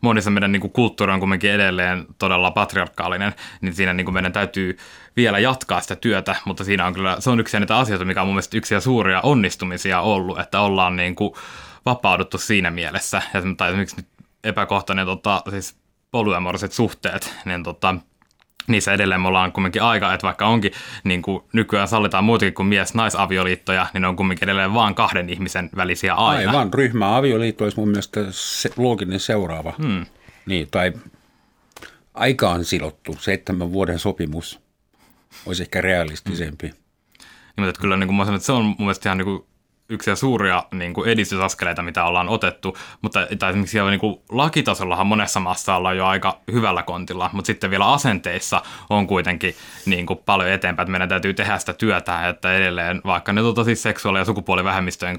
monissa 0.00 0.30
meidän 0.30 0.52
niin 0.52 0.60
kuin 0.60 0.72
kulttuuri 0.72 1.12
on 1.12 1.20
kuitenkin 1.20 1.50
edelleen 1.50 2.06
todella 2.18 2.50
patriarkaalinen, 2.50 3.34
niin 3.60 3.74
siinä 3.74 3.92
niin 3.92 4.04
kuin 4.04 4.14
meidän 4.14 4.32
täytyy 4.32 4.76
vielä 5.16 5.38
jatkaa 5.38 5.80
sitä 5.80 5.96
työtä, 5.96 6.36
mutta 6.44 6.64
siinä 6.64 6.86
on 6.86 6.94
kyllä, 6.94 7.16
se 7.18 7.30
on 7.30 7.40
yksi 7.40 7.60
niitä 7.60 7.78
asioita, 7.78 8.04
mikä 8.04 8.20
on 8.20 8.26
mun 8.26 8.34
mielestä 8.34 8.56
yksi 8.56 8.80
suuria 8.80 9.20
onnistumisia 9.20 10.00
ollut, 10.00 10.38
että 10.38 10.60
ollaan 10.60 10.96
niin 10.96 11.14
kuin 11.14 11.34
vapauduttu 11.86 12.38
siinä 12.38 12.70
mielessä, 12.70 13.22
ja, 13.34 13.42
tai 13.56 13.68
esimerkiksi 13.68 13.96
nyt 13.96 14.08
epäkohtainen 14.44 15.06
tota, 15.06 15.42
siis 15.50 15.76
polyamoriset 16.10 16.72
suhteet, 16.72 17.34
niin 17.44 17.62
tota, 17.62 17.94
niissä 18.66 18.92
edelleen 18.92 19.20
me 19.20 19.28
ollaan 19.28 19.52
kumminkin 19.52 19.82
aika, 19.82 20.14
että 20.14 20.26
vaikka 20.26 20.46
onkin 20.46 20.72
niin 21.04 21.22
kuin 21.22 21.44
nykyään 21.52 21.88
sallitaan 21.88 22.24
muutakin 22.24 22.54
kuin 22.54 22.66
mies-naisavioliittoja, 22.66 23.86
niin 23.92 24.02
ne 24.02 24.08
on 24.08 24.16
kumminkin 24.16 24.48
edelleen 24.48 24.74
vaan 24.74 24.94
kahden 24.94 25.30
ihmisen 25.30 25.70
välisiä 25.76 26.14
aina. 26.14 26.50
Aivan, 26.50 26.74
ryhmäavioliitto 26.74 27.64
olisi 27.64 27.78
mun 27.78 27.88
mielestä 27.88 28.20
se, 28.30 28.70
looginen 28.76 29.20
seuraava. 29.20 29.72
Hmm. 29.82 30.06
Niin, 30.46 30.68
tai 30.70 30.92
aikaan 32.14 32.64
silottu 32.64 33.16
seitsemän 33.18 33.72
vuoden 33.72 33.98
sopimus. 33.98 34.60
olisi 35.46 35.62
ehkä 35.62 35.80
realistisempi. 35.80 36.66
Mm. 36.66 36.74
Niin, 37.56 37.66
mutta 37.66 37.80
kyllä 37.80 37.96
niin 37.96 38.08
kuin 38.08 38.16
mä 38.16 38.24
sanon, 38.24 38.36
että 38.36 38.46
se 38.46 38.52
on 38.52 38.64
mun 38.64 38.76
mielestä 38.78 39.08
ihan 39.08 39.18
niin 39.18 39.26
kuin 39.26 39.44
yksi 39.88 40.16
suuria 40.16 40.64
niin 40.74 40.94
kuin 40.94 41.08
edistysaskeleita, 41.08 41.82
mitä 41.82 42.04
ollaan 42.04 42.28
otettu, 42.28 42.76
mutta 43.02 43.26
tai 43.38 43.50
esimerkiksi 43.50 43.72
siellä 43.72 43.90
niin 43.90 44.00
kuin 44.00 44.20
lakitasollahan 44.28 45.06
monessa 45.06 45.40
maassa 45.40 45.76
ollaan 45.76 45.96
jo 45.96 46.06
aika 46.06 46.40
hyvällä 46.52 46.82
kontilla, 46.82 47.30
mutta 47.32 47.46
sitten 47.46 47.70
vielä 47.70 47.92
asenteissa 47.92 48.62
on 48.90 49.06
kuitenkin 49.06 49.54
niin 49.86 50.06
kuin 50.06 50.18
paljon 50.26 50.50
eteenpäin, 50.50 50.84
että 50.84 50.92
meidän 50.92 51.08
täytyy 51.08 51.34
tehdä 51.34 51.58
sitä 51.58 51.72
työtä, 51.72 52.28
että 52.28 52.56
edelleen 52.56 53.00
vaikka 53.04 53.32
ne 53.32 53.40
tuota, 53.40 53.64
siis 53.64 53.82
seksuaali- 53.82 54.18
ja 54.18 54.24
sukupuolivähemmistöjen 54.24 55.18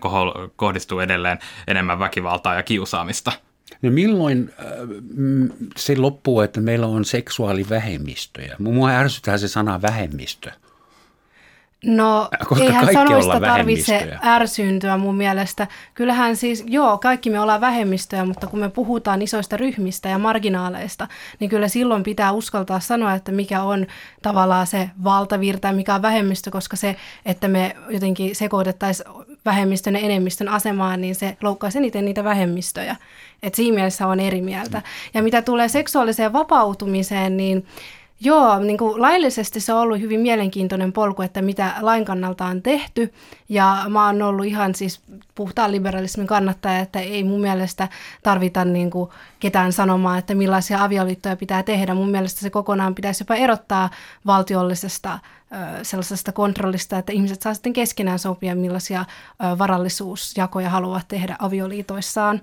kohdistuu 0.56 1.00
edelleen 1.00 1.40
enemmän 1.68 2.00
väkivaltaa 2.00 2.56
ja 2.56 2.64
kiusaamista. 2.64 3.32
No 3.82 3.92
milloin 3.92 4.54
äh, 4.60 4.66
se 5.78 5.98
loppuu, 5.98 6.42
että 6.42 6.62
meillä 6.62 6.88
on 6.88 7.06
seksuaalivähemmistöjä? 7.06 8.56
Mua 8.60 8.90
ärsyttää 8.90 9.38
se 9.38 9.48
sana 9.48 9.82
vähemmistö. 9.82 10.52
No, 11.86 12.30
Koska 12.48 12.66
eihän 12.66 12.94
sanoista 12.94 13.40
tarvitse 13.40 14.18
ärsyyntyä 14.24 14.98
mun 14.98 15.16
mielestä. 15.16 15.68
Kyllähän 15.94 16.36
siis, 16.36 16.64
joo, 16.68 16.98
kaikki 16.98 17.30
me 17.30 17.40
ollaan 17.40 17.62
vähemmistöjä, 17.62 18.26
mutta 18.26 18.48
kun 18.48 18.60
me 18.60 18.70
puhutaan 18.70 19.22
isoista 19.22 19.58
ryhmistä 19.58 20.10
ja 20.10 20.18
marginaaleista, 20.18 21.08
niin 21.40 21.50
kyllä 21.50 21.68
silloin 21.68 22.04
pitää 22.04 22.32
uskaltaa 22.32 22.80
sanoa, 22.80 23.14
että 23.14 23.32
mikä 23.32 23.62
on 23.62 23.88
tavallaan 24.22 24.68
se 24.68 24.90
valtavirta 25.04 25.68
ja 25.68 25.74
mikä 25.74 25.96
on 25.96 26.02
vähemmistö, 26.02 26.52
koska 26.52 26.76
se, 26.76 26.96
että 27.26 27.48
me 27.48 27.76
jotenkin 27.90 28.36
sekoitettaisiin 28.36 29.10
vähemmistön 29.46 29.94
ja 29.94 30.00
enemmistön 30.00 30.50
asemaan, 30.50 31.02
niin 31.02 31.16
se 31.16 31.38
loukkaisi 31.42 31.78
eniten 31.78 32.06
niitä 32.06 32.24
vähemmistöjä. 32.24 32.96
Et 33.44 33.56
siinä 33.56 33.76
mielessä 33.76 34.08
on 34.08 34.20
eri 34.20 34.42
mieltä. 34.42 34.82
Ja 35.14 35.24
mitä 35.24 35.42
tulee 35.42 35.68
seksuaaliseen 35.68 36.34
vapautumiseen, 36.34 37.38
niin 37.38 37.66
Joo, 38.20 38.60
niin 38.60 38.78
kuin 38.78 39.02
laillisesti 39.02 39.60
se 39.60 39.74
on 39.74 39.80
ollut 39.80 40.00
hyvin 40.00 40.20
mielenkiintoinen 40.20 40.94
polku, 40.94 41.22
että 41.22 41.42
mitä 41.42 41.74
lain 41.82 42.06
kannalta 42.06 42.46
on 42.46 42.62
tehty. 42.62 43.14
Ja 43.50 43.86
mä 43.90 44.06
oon 44.06 44.22
ollut 44.22 44.46
ihan 44.46 44.76
siis 44.76 45.02
puhtaan 45.36 45.72
liberalismin 45.72 46.28
kannattaja, 46.28 46.80
että 46.80 47.00
ei 47.00 47.24
mun 47.24 47.42
mielestä 47.42 47.88
tarvita 48.24 48.66
niin 48.66 48.92
kuin 48.92 49.10
ketään 49.40 49.74
sanomaan, 49.74 50.20
että 50.20 50.36
millaisia 50.36 50.84
avioliittoja 50.84 51.36
pitää 51.36 51.64
tehdä. 51.64 51.94
Mun 51.94 52.10
mielestä 52.10 52.40
se 52.40 52.50
kokonaan 52.50 52.96
pitäisi 52.96 53.24
jopa 53.24 53.36
erottaa 53.36 53.90
valtiollisesta 54.26 55.20
sellaisesta 55.84 56.32
kontrollista, 56.32 56.98
että 56.98 57.12
ihmiset 57.14 57.42
saa 57.42 57.54
sitten 57.54 57.74
keskenään 57.74 58.20
sopia, 58.20 58.56
millaisia 58.56 59.06
varallisuusjakoja 59.58 60.70
haluavat 60.70 61.08
tehdä 61.08 61.36
avioliitoissaan. 61.40 62.42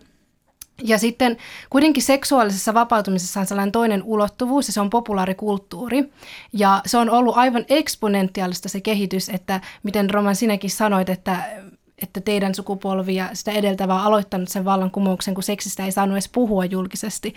Ja 0.83 0.99
sitten 0.99 1.37
kuitenkin 1.71 2.03
seksuaalisessa 2.03 2.75
vapautumisessa 2.75 3.41
on 3.41 3.47
sellainen 3.47 3.73
toinen 3.73 4.03
ulottuvuus 4.03 4.69
ja 4.69 4.73
se 4.73 4.81
on 4.81 4.91
populaarikulttuuri. 4.91 6.05
Ja 6.53 6.83
se 6.87 6.99
on 6.99 7.11
ollut 7.11 7.37
aivan 7.37 7.65
eksponentiaalista 7.69 8.69
se 8.69 8.81
kehitys, 8.81 9.29
että 9.29 9.61
miten 9.83 10.11
Roman 10.11 10.37
sinäkin 10.37 10.71
sanoit, 10.71 11.09
että 11.09 11.37
että 12.03 12.21
teidän 12.21 12.55
sukupolvi 12.55 13.15
ja 13.15 13.29
sitä 13.33 13.51
edeltävää 13.51 14.03
aloittanut 14.03 14.49
sen 14.49 14.65
vallankumouksen, 14.65 15.35
kun 15.35 15.43
seksistä 15.43 15.85
ei 15.85 15.93
saanut 15.93 16.15
edes 16.15 16.29
puhua 16.29 16.65
julkisesti. 16.65 17.35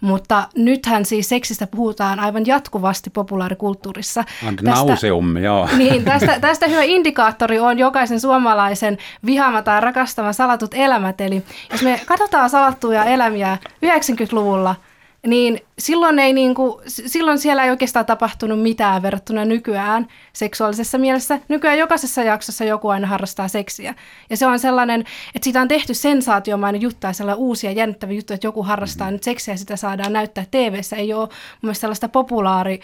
Mutta 0.00 0.48
nythän 0.56 1.04
siis 1.04 1.28
seksistä 1.28 1.66
puhutaan 1.66 2.20
aivan 2.20 2.46
jatkuvasti 2.46 3.10
populaarikulttuurissa. 3.10 4.24
Nauseum, 4.62 5.36
joo. 5.36 5.68
Niin, 5.76 6.04
tästä, 6.10 6.40
tästä 6.40 6.68
hyvä 6.68 6.82
indikaattori 6.82 7.58
on 7.58 7.78
jokaisen 7.78 8.20
suomalaisen 8.20 8.98
vihaama 9.26 9.62
tai 9.62 9.80
rakastama 9.80 10.32
salatut 10.32 10.74
elämät. 10.74 11.20
Eli 11.20 11.42
jos 11.72 11.82
me 11.82 12.00
katsotaan 12.06 12.50
salattuja 12.50 13.04
elämiä 13.04 13.58
90-luvulla– 13.84 14.74
niin 15.26 15.60
silloin, 15.78 16.18
ei 16.18 16.32
niin 16.32 16.54
kuin, 16.54 16.82
silloin 16.86 17.38
siellä 17.38 17.64
ei 17.64 17.70
oikeastaan 17.70 18.06
tapahtunut 18.06 18.62
mitään 18.62 19.02
verrattuna 19.02 19.44
nykyään 19.44 20.08
seksuaalisessa 20.32 20.98
mielessä. 20.98 21.40
Nykyään 21.48 21.78
jokaisessa 21.78 22.22
jaksossa 22.22 22.64
joku 22.64 22.88
aina 22.88 23.06
harrastaa 23.06 23.48
seksiä. 23.48 23.94
Ja 24.30 24.36
se 24.36 24.46
on 24.46 24.58
sellainen, 24.58 25.00
että 25.34 25.44
siitä 25.44 25.60
on 25.60 25.68
tehty 25.68 25.94
sensaatiomainen 25.94 26.82
juttu 26.82 27.06
ja 27.06 27.12
sellainen 27.12 27.44
uusia 27.44 27.72
jännittäviä 27.72 28.16
juttuja, 28.16 28.34
että 28.34 28.46
joku 28.46 28.62
harrastaa 28.62 29.06
mm-hmm. 29.06 29.12
nyt 29.12 29.22
seksiä 29.22 29.54
ja 29.54 29.58
sitä 29.58 29.76
saadaan 29.76 30.12
näyttää 30.12 30.44
tv 30.50 30.80
Ei 30.96 31.12
ole 31.12 31.28
mun 31.28 31.30
mielestä 31.62 31.80
sellaista 31.80 32.08
populaari 32.08 32.80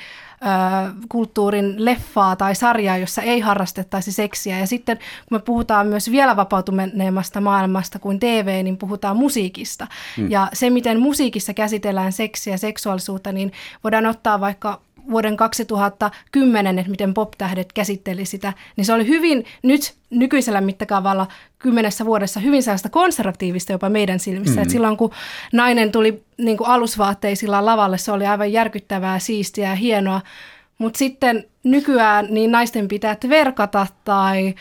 kulttuurin 1.08 1.84
leffaa 1.84 2.36
tai 2.36 2.54
sarjaa, 2.54 2.96
jossa 2.96 3.22
ei 3.22 3.40
harrastettaisi 3.40 4.12
seksiä. 4.12 4.58
Ja 4.58 4.66
sitten 4.66 4.96
kun 4.96 5.38
me 5.38 5.42
puhutaan 5.42 5.86
myös 5.86 6.10
vielä 6.10 6.36
vapautuneemmasta 6.36 7.40
maailmasta 7.40 7.98
kuin 7.98 8.20
TV, 8.20 8.60
niin 8.64 8.76
puhutaan 8.76 9.16
musiikista. 9.16 9.86
Mm. 10.18 10.30
Ja 10.30 10.48
se, 10.52 10.70
miten 10.70 11.00
musiikissa 11.00 11.54
käsitellään 11.54 12.12
seksiä 12.12 12.54
ja 12.54 12.58
seksuaalisuutta, 12.58 13.32
niin 13.32 13.52
voidaan 13.84 14.06
ottaa 14.06 14.40
vaikka 14.40 14.80
vuoden 15.10 15.36
2010, 15.36 16.78
että 16.78 16.90
miten 16.90 17.14
pop-tähdet 17.14 17.72
käsitteli 17.72 18.24
sitä, 18.24 18.52
niin 18.76 18.84
se 18.84 18.92
oli 18.92 19.08
hyvin 19.08 19.44
nyt 19.62 19.94
nykyisellä 20.10 20.60
mittakaavalla 20.60 21.26
kymmenessä 21.58 22.04
vuodessa 22.04 22.40
hyvin 22.40 22.62
sellaista 22.62 22.88
konservatiivista 22.88 23.72
jopa 23.72 23.88
meidän 23.88 24.20
silmissä. 24.20 24.50
Mm-hmm. 24.50 24.62
Et 24.62 24.70
silloin 24.70 24.96
kun 24.96 25.10
nainen 25.52 25.92
tuli 25.92 26.22
niin 26.38 26.56
kuin 26.56 26.68
alusvaatteisilla 26.68 27.66
lavalle, 27.66 27.98
se 27.98 28.12
oli 28.12 28.26
aivan 28.26 28.52
järkyttävää, 28.52 29.18
siistiä 29.18 29.68
ja 29.68 29.74
hienoa. 29.74 30.20
Mutta 30.82 30.98
sitten 30.98 31.44
nykyään 31.64 32.26
niin 32.30 32.52
naisten 32.52 32.88
pitää 32.88 33.16
verkata 33.28 33.86
tai 34.04 34.54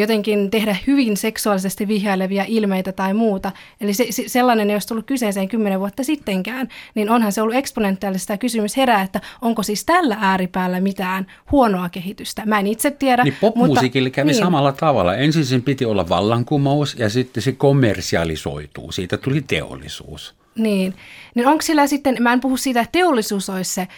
jotenkin 0.00 0.50
tehdä 0.50 0.76
hyvin 0.86 1.16
seksuaalisesti 1.16 1.88
vihjailevia 1.88 2.44
ilmeitä 2.48 2.92
tai 2.92 3.14
muuta. 3.14 3.52
Eli 3.80 3.94
se, 3.94 4.06
se, 4.10 4.24
sellainen 4.26 4.70
ei 4.70 4.74
olisi 4.74 4.88
tullut 4.88 5.06
kyseeseen 5.06 5.48
kymmenen 5.48 5.80
vuotta 5.80 6.04
sittenkään, 6.04 6.68
niin 6.94 7.10
onhan 7.10 7.32
se 7.32 7.42
ollut 7.42 7.54
eksponentiaalista 7.54 8.32
ja 8.32 8.38
kysymys 8.38 8.76
herää, 8.76 9.02
että 9.02 9.20
onko 9.42 9.62
siis 9.62 9.84
tällä 9.84 10.16
ääripäällä 10.20 10.80
mitään 10.80 11.26
huonoa 11.52 11.88
kehitystä. 11.88 12.42
Mä 12.46 12.58
en 12.58 12.66
itse 12.66 12.90
tiedä. 12.90 13.24
Niin 13.24 13.36
popmusiikille 13.40 14.10
kävi 14.10 14.30
niin. 14.30 14.38
samalla 14.38 14.72
tavalla. 14.72 15.14
Ensin 15.14 15.44
sen 15.44 15.62
piti 15.62 15.84
olla 15.84 16.08
vallankumous 16.08 16.96
ja 16.98 17.08
sitten 17.08 17.42
se 17.42 17.52
kommersialisoituu. 17.52 18.92
Siitä 18.92 19.16
tuli 19.16 19.40
teollisuus. 19.40 20.34
Niin. 20.54 20.94
niin 21.34 21.46
onko 21.46 21.62
sillä 21.62 21.86
sitten, 21.86 22.16
mä 22.20 22.32
en 22.32 22.40
puhu 22.40 22.56
siitä, 22.56 22.80
että 22.80 22.92
teollisuus 22.92 23.50
olisi 23.50 23.74
se, 23.74 23.88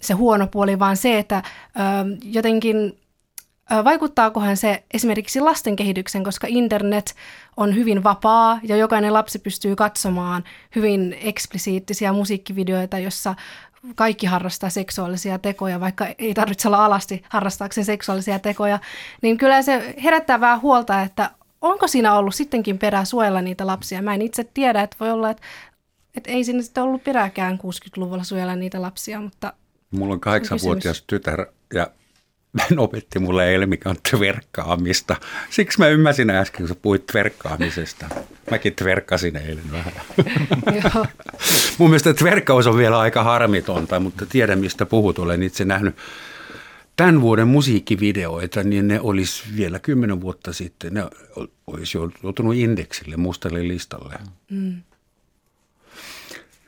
se 0.00 0.14
huono 0.14 0.46
puoli, 0.46 0.78
vaan 0.78 0.96
se, 0.96 1.18
että 1.18 1.42
jotenkin 2.22 3.00
Vaikuttaakohan 3.84 4.56
se 4.56 4.84
esimerkiksi 4.94 5.40
lasten 5.40 5.76
kehityksen, 5.76 6.24
koska 6.24 6.46
internet 6.50 7.14
on 7.56 7.74
hyvin 7.74 8.04
vapaa 8.04 8.60
ja 8.62 8.76
jokainen 8.76 9.12
lapsi 9.12 9.38
pystyy 9.38 9.76
katsomaan 9.76 10.44
hyvin 10.76 11.16
eksplisiittisiä 11.20 12.12
musiikkivideoita, 12.12 12.98
jossa 12.98 13.34
kaikki 13.94 14.26
harrastaa 14.26 14.70
seksuaalisia 14.70 15.38
tekoja, 15.38 15.80
vaikka 15.80 16.06
ei 16.18 16.34
tarvitse 16.34 16.68
olla 16.68 16.84
alasti 16.84 17.22
harrastaakseen 17.28 17.84
seksuaalisia 17.84 18.38
tekoja, 18.38 18.78
niin 19.22 19.38
kyllä 19.38 19.62
se 19.62 19.94
herättää 20.04 20.40
vähän 20.40 20.62
huolta, 20.62 21.02
että 21.02 21.30
onko 21.60 21.88
siinä 21.88 22.14
ollut 22.14 22.34
sittenkin 22.34 22.78
perää 22.78 23.04
suojella 23.04 23.42
niitä 23.42 23.66
lapsia. 23.66 24.02
Mä 24.02 24.14
en 24.14 24.22
itse 24.22 24.44
tiedä, 24.44 24.82
että 24.82 24.96
voi 25.00 25.10
olla, 25.10 25.30
että, 25.30 25.42
että 26.16 26.30
ei 26.30 26.44
siinä 26.44 26.62
sitten 26.62 26.82
ollut 26.82 27.04
perääkään 27.04 27.58
60-luvulla 27.58 28.24
suojella 28.24 28.56
niitä 28.56 28.82
lapsia, 28.82 29.20
mutta... 29.20 29.52
Mulla 29.90 30.14
on 30.14 30.20
kahdeksanvuotias 30.20 31.04
tytär 31.06 31.46
ja 31.74 31.90
hän 32.60 32.78
opetti 32.78 33.18
mulle 33.18 33.48
eilen, 33.48 33.68
mikä 33.68 33.90
on 33.90 33.96
tverkkaamista. 34.10 35.16
Siksi 35.50 35.78
mä 35.78 35.88
ymmärsin 35.88 36.30
äsken, 36.30 36.58
kun 36.58 36.68
sä 36.68 36.74
puhuit 36.82 37.06
tverkkaamisesta. 37.06 38.06
Mäkin 38.50 38.74
tverkkasin 38.74 39.36
eilen 39.36 39.72
vähän. 39.72 39.92
Mun 41.78 41.90
mielestä 41.90 42.14
tverkkaus 42.14 42.66
on 42.66 42.76
vielä 42.76 42.98
aika 42.98 43.22
harmitonta, 43.22 44.00
mutta 44.00 44.26
tiedän 44.26 44.58
mistä 44.58 44.86
puhut. 44.86 45.18
Olen 45.18 45.42
itse 45.42 45.64
nähnyt 45.64 45.96
tämän 46.96 47.20
vuoden 47.20 47.48
musiikkivideoita, 47.48 48.62
niin 48.62 48.88
ne 48.88 49.00
olisi 49.00 49.42
vielä 49.56 49.78
kymmenen 49.78 50.20
vuotta 50.20 50.52
sitten, 50.52 50.94
ne 50.94 51.04
olisi 51.66 51.98
joutunut 52.22 52.54
indeksille, 52.54 53.16
mustalle 53.16 53.68
listalle. 53.68 54.14
Mm. 54.50 54.82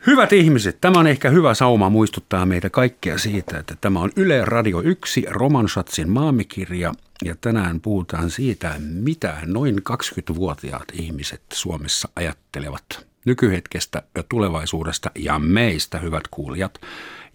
Hyvät 0.07 0.33
ihmiset, 0.33 0.81
tämä 0.81 0.99
on 0.99 1.07
ehkä 1.07 1.31
hyvä 1.31 1.55
sauma 1.55 1.91
muistuttaa 1.91 2.47
meitä 2.47 2.71
kaikkea 2.71 3.19
siitä, 3.19 3.59
että 3.59 3.77
tämä 3.81 4.01
on 4.01 4.11
Yle 4.17 4.45
Radio 4.45 4.81
1 4.81 5.27
Romansatsin 5.29 6.11
maamikirja 6.11 6.93
ja 7.25 7.35
tänään 7.41 7.81
puhutaan 7.81 8.31
siitä, 8.31 8.75
mitä 8.79 9.37
noin 9.47 9.77
20-vuotiaat 9.91 10.85
ihmiset 10.93 11.43
Suomessa 11.53 12.09
ajattelevat 12.17 13.07
nykyhetkestä 13.25 14.03
ja 14.15 14.23
tulevaisuudesta 14.23 15.11
ja 15.15 15.39
meistä, 15.39 15.99
hyvät 15.99 16.29
kuulijat. 16.31 16.81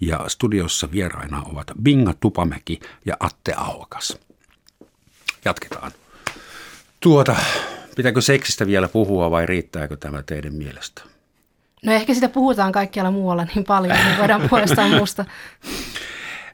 Ja 0.02 0.26
studiossa 0.28 0.92
vieraina 0.92 1.44
ovat 1.46 1.72
Binga 1.82 2.14
Tupamäki 2.20 2.80
ja 3.06 3.18
Atte 3.20 3.54
Ahokas. 3.58 4.18
Jatketaan. 5.46 5.92
Tuota, 7.00 7.36
pitääkö 7.96 8.22
seksistä 8.22 8.68
vielä 8.68 8.88
puhua 8.88 9.32
vai 9.32 9.46
riittääkö 9.46 9.98
tämä 9.98 10.24
teidän 10.24 10.54
mielestä? 10.54 11.13
No 11.86 11.92
ehkä 11.92 12.14
sitä 12.14 12.30
puhutaan 12.30 12.72
kaikkialla 12.72 13.12
muualla 13.12 13.48
niin 13.56 13.66
paljon, 13.66 13.98
niin 13.98 14.18
voidaan 14.20 14.42
puolestaan 14.50 14.92
muusta. 14.92 15.26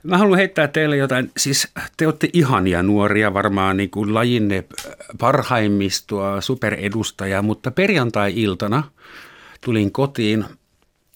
Mä 0.04 0.18
haluan 0.18 0.38
heittää 0.38 0.68
teille 0.68 0.98
jotain. 0.98 1.32
Siis 1.38 1.68
te 1.98 2.06
olette 2.08 2.30
ihania 2.34 2.84
nuoria, 2.84 3.34
varmaan 3.34 3.78
niin 3.78 3.90
kuin 3.90 4.14
lajinne 4.14 4.66
parhaimmistoa, 5.20 6.42
superedustajaa, 6.42 7.42
mutta 7.42 7.72
perjantai-iltana 7.72 8.84
tulin 9.62 9.92
kotiin 9.92 10.46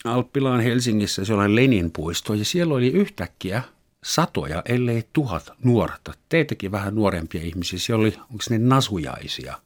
Alppilaan 0.06 0.62
Helsingissä, 0.62 1.26
se 1.26 1.34
oli 1.34 1.56
Lenin 1.56 1.92
puisto, 1.92 2.34
ja 2.34 2.46
siellä 2.46 2.74
oli 2.74 2.88
yhtäkkiä 2.88 3.62
satoja, 4.04 4.62
ellei 4.66 5.04
tuhat 5.14 5.54
nuorta. 5.64 6.14
Teitäkin 6.30 6.72
vähän 6.72 6.96
nuorempia 6.96 7.42
ihmisiä. 7.42 7.80
Siellä 7.80 8.02
oli, 8.02 8.14
onko 8.20 8.44
ne 8.50 8.58
nasujaisia? 8.58 9.58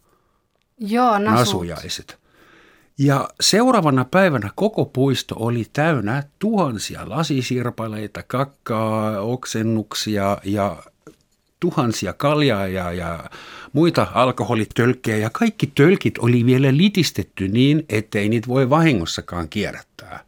Joo, 0.79 1.19
nasut. 1.19 1.39
Nasujaiset. 1.39 2.26
Ja 2.97 3.29
seuraavana 3.41 4.05
päivänä 4.05 4.49
koko 4.55 4.85
puisto 4.85 5.35
oli 5.39 5.65
täynnä 5.73 6.23
tuhansia 6.39 7.09
lasisirpaleita, 7.09 8.23
kakkaa, 8.23 9.21
oksennuksia 9.21 10.37
ja 10.43 10.83
tuhansia 11.59 12.13
kaljaa 12.13 12.67
ja, 12.67 12.91
ja 12.91 13.29
muita 13.73 14.07
alkoholitölkkejä. 14.13 15.17
Ja 15.17 15.29
kaikki 15.29 15.67
tölkit 15.67 16.17
oli 16.17 16.45
vielä 16.45 16.77
litistetty 16.77 17.47
niin, 17.47 17.85
ettei 17.89 18.29
niitä 18.29 18.47
voi 18.47 18.69
vahingossakaan 18.69 19.49
kierrättää. 19.49 20.23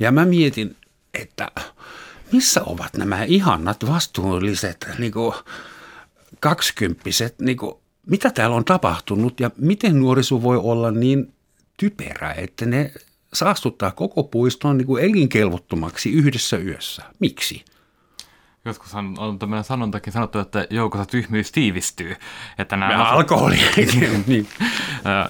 Ja 0.00 0.12
mä 0.12 0.24
mietin, 0.24 0.76
että 1.14 1.50
missä 2.32 2.62
ovat 2.66 2.96
nämä 2.96 3.24
ihannat 3.24 3.86
vastuulliset 3.86 4.88
niin 4.98 5.12
kuin 5.12 5.34
kaksikymppiset, 6.40 7.40
niin 7.40 7.56
kuin, 7.56 7.74
mitä 8.06 8.30
täällä 8.30 8.56
on 8.56 8.64
tapahtunut 8.64 9.40
ja 9.40 9.50
miten 9.56 10.00
nuoriso 10.00 10.42
voi 10.42 10.56
olla 10.56 10.90
niin 10.90 11.32
typerä, 11.82 12.32
että 12.32 12.66
ne 12.66 12.92
saastuttaa 13.32 13.90
koko 13.90 14.22
puiston 14.22 14.78
niin 14.78 14.86
kuin 14.86 15.04
elinkelvottomaksi 15.04 16.12
yhdessä 16.12 16.56
yössä. 16.56 17.02
Miksi? 17.18 17.64
Joskus 18.64 18.94
on, 18.94 19.14
on 19.18 19.38
tämmöinen 19.38 19.64
sanontakin 19.64 20.12
sanottu, 20.12 20.38
että 20.38 20.66
joukossa 20.70 21.06
tyhmyys 21.06 21.52
tiivistyy. 21.52 22.16
Että 22.58 22.76
nämä 22.76 22.92
Ja 22.92 23.08
alkoholi. 23.10 23.58
niin. 24.26 24.48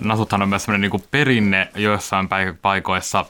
Nasuthan 0.01 0.43
on 0.43 0.49
myös 0.49 0.65
sellainen 0.65 0.91
niin 0.91 1.05
perinne 1.11 1.69
joissain 1.75 2.29
paikoissa. 2.63 3.25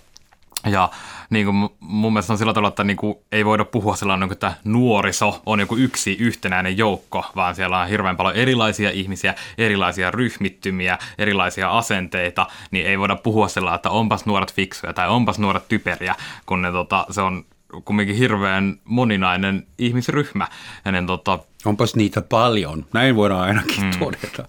Ja 0.66 0.90
niin 1.33 1.47
kuin 1.47 1.70
mun 1.80 2.12
mielestä 2.12 2.33
on 2.33 2.39
sillä 2.39 2.53
tavalla, 2.53 2.68
että 2.68 2.85
niin 2.85 2.97
kuin 2.97 3.14
ei 3.33 3.45
voida 3.45 3.64
puhua 3.64 3.97
sellainen, 3.97 4.33
että 4.33 4.53
nuoriso 4.64 5.43
on 5.47 5.61
joku 5.61 5.76
yksi 5.76 6.16
yhtenäinen 6.20 6.78
joukko, 6.78 7.24
vaan 7.37 7.55
siellä 7.55 7.80
on 7.80 7.89
hirveän 7.89 8.16
paljon 8.16 8.37
erilaisia 8.37 8.91
ihmisiä, 8.91 9.35
erilaisia 9.59 10.11
ryhmittymiä, 10.11 10.99
erilaisia 11.18 11.70
asenteita, 11.70 12.47
niin 12.70 12.87
ei 12.87 12.99
voida 12.99 13.16
puhua 13.16 13.49
sellainen, 13.49 13.76
että 13.76 13.91
onpas 13.91 14.26
nuoret 14.26 14.55
fiksuja 14.55 14.93
tai 14.93 15.09
onpas 15.09 15.39
nuoret 15.39 15.68
typeriä, 15.68 16.14
kun 16.47 16.62
ne, 16.62 16.72
tota, 16.72 17.07
se 17.11 17.20
on 17.20 17.45
kumminkin 17.85 18.16
hirveän 18.16 18.78
moninainen 18.85 19.66
ihmisryhmä. 19.78 20.49
Ja 20.85 20.93
ne, 20.93 21.03
tota, 21.07 21.39
Onpas 21.64 21.97
niitä 21.97 22.22
paljon. 22.22 22.87
Näin 22.93 23.16
voidaan 23.16 23.41
ainakin 23.41 23.85
mm. 23.85 23.91
todeta. 23.99 24.49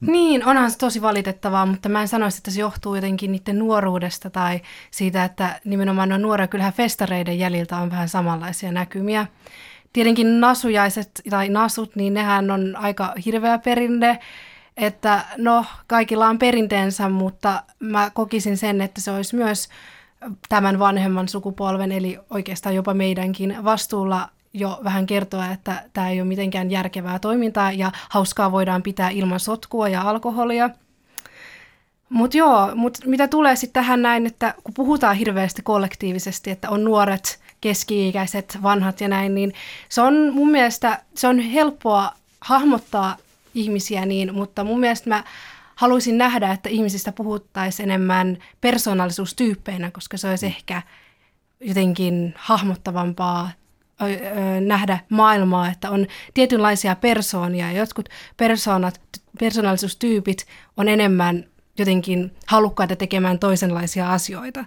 Niin, 0.00 0.46
onhan 0.46 0.70
se 0.70 0.78
tosi 0.78 1.02
valitettavaa, 1.02 1.66
mutta 1.66 1.88
mä 1.88 2.00
en 2.00 2.08
sanoisi, 2.08 2.38
että 2.38 2.50
se 2.50 2.60
johtuu 2.60 2.94
jotenkin 2.94 3.32
niiden 3.32 3.58
nuoruudesta 3.58 4.30
tai 4.30 4.60
siitä, 4.90 5.24
että 5.24 5.60
nimenomaan 5.64 6.12
on 6.12 6.22
nuoria. 6.22 6.46
Kyllähän 6.46 6.72
festareiden 6.72 7.38
jäljiltä 7.38 7.76
on 7.76 7.90
vähän 7.90 8.08
samanlaisia 8.08 8.72
näkymiä. 8.72 9.26
Tietenkin 9.92 10.40
nasujaiset 10.40 11.10
tai 11.30 11.48
nasut, 11.48 11.96
niin 11.96 12.14
nehän 12.14 12.50
on 12.50 12.76
aika 12.76 13.14
hirveä 13.24 13.58
perinne, 13.58 14.18
että 14.76 15.24
no, 15.36 15.64
kaikilla 15.86 16.26
on 16.26 16.38
perinteensä, 16.38 17.08
mutta 17.08 17.62
mä 17.80 18.10
kokisin 18.14 18.56
sen, 18.56 18.80
että 18.80 19.00
se 19.00 19.10
olisi 19.10 19.36
myös 19.36 19.68
tämän 20.48 20.78
vanhemman 20.78 21.28
sukupolven, 21.28 21.92
eli 21.92 22.18
oikeastaan 22.30 22.74
jopa 22.74 22.94
meidänkin 22.94 23.56
vastuulla 23.64 24.28
jo 24.56 24.80
vähän 24.84 25.06
kertoa, 25.06 25.46
että 25.46 25.84
tämä 25.92 26.08
ei 26.08 26.20
ole 26.20 26.28
mitenkään 26.28 26.70
järkevää 26.70 27.18
toimintaa 27.18 27.72
ja 27.72 27.92
hauskaa 28.08 28.52
voidaan 28.52 28.82
pitää 28.82 29.10
ilman 29.10 29.40
sotkua 29.40 29.88
ja 29.88 30.02
alkoholia. 30.02 30.70
Mutta 32.08 32.36
joo, 32.36 32.74
mut 32.74 32.98
mitä 33.06 33.28
tulee 33.28 33.56
sitten 33.56 33.82
tähän 33.82 34.02
näin, 34.02 34.26
että 34.26 34.54
kun 34.64 34.74
puhutaan 34.74 35.16
hirveästi 35.16 35.62
kollektiivisesti, 35.62 36.50
että 36.50 36.70
on 36.70 36.84
nuoret, 36.84 37.40
keski-ikäiset, 37.60 38.58
vanhat 38.62 39.00
ja 39.00 39.08
näin, 39.08 39.34
niin 39.34 39.52
se 39.88 40.00
on 40.00 40.14
mun 40.32 40.50
mielestä, 40.50 41.02
se 41.14 41.28
on 41.28 41.38
helppoa 41.38 42.12
hahmottaa 42.40 43.16
ihmisiä 43.54 44.06
niin, 44.06 44.34
mutta 44.34 44.64
mun 44.64 44.80
mielestä 44.80 45.08
mä 45.08 45.24
haluaisin 45.74 46.18
nähdä, 46.18 46.52
että 46.52 46.68
ihmisistä 46.68 47.12
puhuttaisiin 47.12 47.90
enemmän 47.90 48.38
persoonallisuustyyppeinä, 48.60 49.90
koska 49.90 50.16
se 50.16 50.28
olisi 50.30 50.46
ehkä 50.46 50.82
jotenkin 51.60 52.34
hahmottavampaa 52.36 53.50
nähdä 54.60 54.98
maailmaa, 55.08 55.68
että 55.68 55.90
on 55.90 56.06
tietynlaisia 56.34 56.96
persoonia 56.96 57.72
ja 57.72 57.78
jotkut 57.78 58.08
persoonat, 58.36 59.00
persoonallisuustyypit 59.38 60.46
on 60.76 60.88
enemmän 60.88 61.44
jotenkin 61.78 62.32
halukkaita 62.46 62.96
tekemään 62.96 63.38
toisenlaisia 63.38 64.12
asioita. 64.12 64.64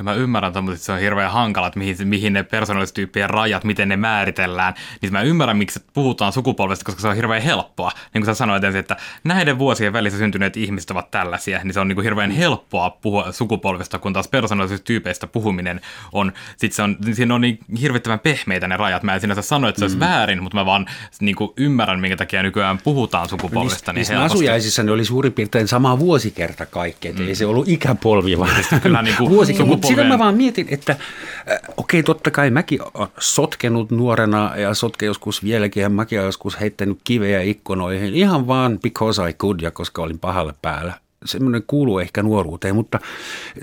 Ja 0.00 0.04
mä 0.04 0.14
ymmärrän 0.14 0.52
että 0.72 0.84
se 0.84 0.92
on 0.92 0.98
hirveän 0.98 1.32
hankala, 1.32 1.66
että 1.66 1.78
mihin, 1.78 2.08
mihin 2.08 2.32
ne 2.32 2.42
persoonallistyyppien 2.42 3.30
rajat, 3.30 3.64
miten 3.64 3.88
ne 3.88 3.96
määritellään. 3.96 4.74
Niin 5.02 5.12
mä 5.12 5.22
ymmärrän, 5.22 5.56
miksi 5.56 5.80
puhutaan 5.92 6.32
sukupolvesta, 6.32 6.84
koska 6.84 7.00
se 7.00 7.08
on 7.08 7.16
hirveän 7.16 7.42
helppoa. 7.42 7.92
Niin 8.14 8.22
kuin 8.22 8.26
sä 8.26 8.34
sanoit 8.34 8.64
ensin, 8.64 8.78
että 8.78 8.96
näiden 9.24 9.58
vuosien 9.58 9.92
välissä 9.92 10.18
syntyneet 10.18 10.56
ihmiset 10.56 10.90
ovat 10.90 11.10
tällaisia, 11.10 11.60
niin 11.64 11.74
se 11.74 11.80
on 11.80 11.88
niin 11.88 11.96
kuin 11.96 12.04
hirveän 12.04 12.30
helppoa 12.30 12.90
puhua 12.90 13.32
sukupolvesta, 13.32 13.98
kun 13.98 14.12
taas 14.12 14.28
persoonallisuustyypeistä 14.28 15.26
puhuminen 15.26 15.80
on, 16.12 16.32
sit 16.56 16.72
se 16.72 16.82
on, 16.82 16.96
siinä 17.12 17.34
on 17.34 17.40
niin 17.40 17.58
hirvittävän 17.80 18.20
pehmeitä 18.20 18.68
ne 18.68 18.76
rajat. 18.76 19.02
Mä 19.02 19.14
en 19.14 19.20
sinänsä 19.20 19.42
sano, 19.42 19.68
että 19.68 19.78
se 19.78 19.84
olisi 19.84 19.96
mm. 19.96 20.00
väärin, 20.00 20.42
mutta 20.42 20.58
mä 20.58 20.66
vaan 20.66 20.86
niin 21.20 21.36
kuin 21.36 21.50
ymmärrän, 21.56 22.00
minkä 22.00 22.16
takia 22.16 22.42
nykyään 22.42 22.78
puhutaan 22.84 23.28
sukupolvesta. 23.28 23.92
Niin 23.92 23.98
niissä 23.98 24.22
asujaisissa 24.22 24.82
ne 24.82 24.92
oli 24.92 25.04
suurin 25.04 25.32
piirtein 25.32 25.68
sama 25.68 25.98
vuosikerta 25.98 26.66
kaikki, 26.66 27.12
mm. 27.12 27.28
ei 27.28 27.34
se 27.34 27.46
ollut 27.46 27.68
ikäpolvi, 27.68 28.38
vaan 28.38 28.50
Kyllä 28.82 29.02
niin 29.02 29.16
kuin 29.16 29.30
vuosikerta 29.30 29.89
sitä 29.90 30.04
mä 30.04 30.18
vaan 30.18 30.34
mietin, 30.34 30.66
että 30.70 30.92
äh, 30.92 31.58
okei, 31.76 32.02
totta 32.02 32.30
kai 32.30 32.50
mäkin 32.50 32.80
olen 32.94 33.08
sotkenut 33.18 33.90
nuorena 33.90 34.56
ja 34.56 34.74
sotke 34.74 35.06
joskus 35.06 35.44
vieläkin 35.44 35.80
ja 35.80 35.88
mäkin 35.88 36.18
olen 36.18 36.28
joskus 36.28 36.60
heittänyt 36.60 36.98
kiveä 37.04 37.42
ikkunoihin 37.42 38.14
ihan 38.14 38.46
vaan 38.46 38.78
because 38.78 39.28
I 39.30 39.32
could 39.32 39.60
ja 39.60 39.70
koska 39.70 40.02
olin 40.02 40.18
pahalle 40.18 40.54
päällä. 40.62 40.94
Semmoinen 41.24 41.62
kuuluu 41.66 41.98
ehkä 41.98 42.22
nuoruuteen, 42.22 42.74
mutta 42.74 42.98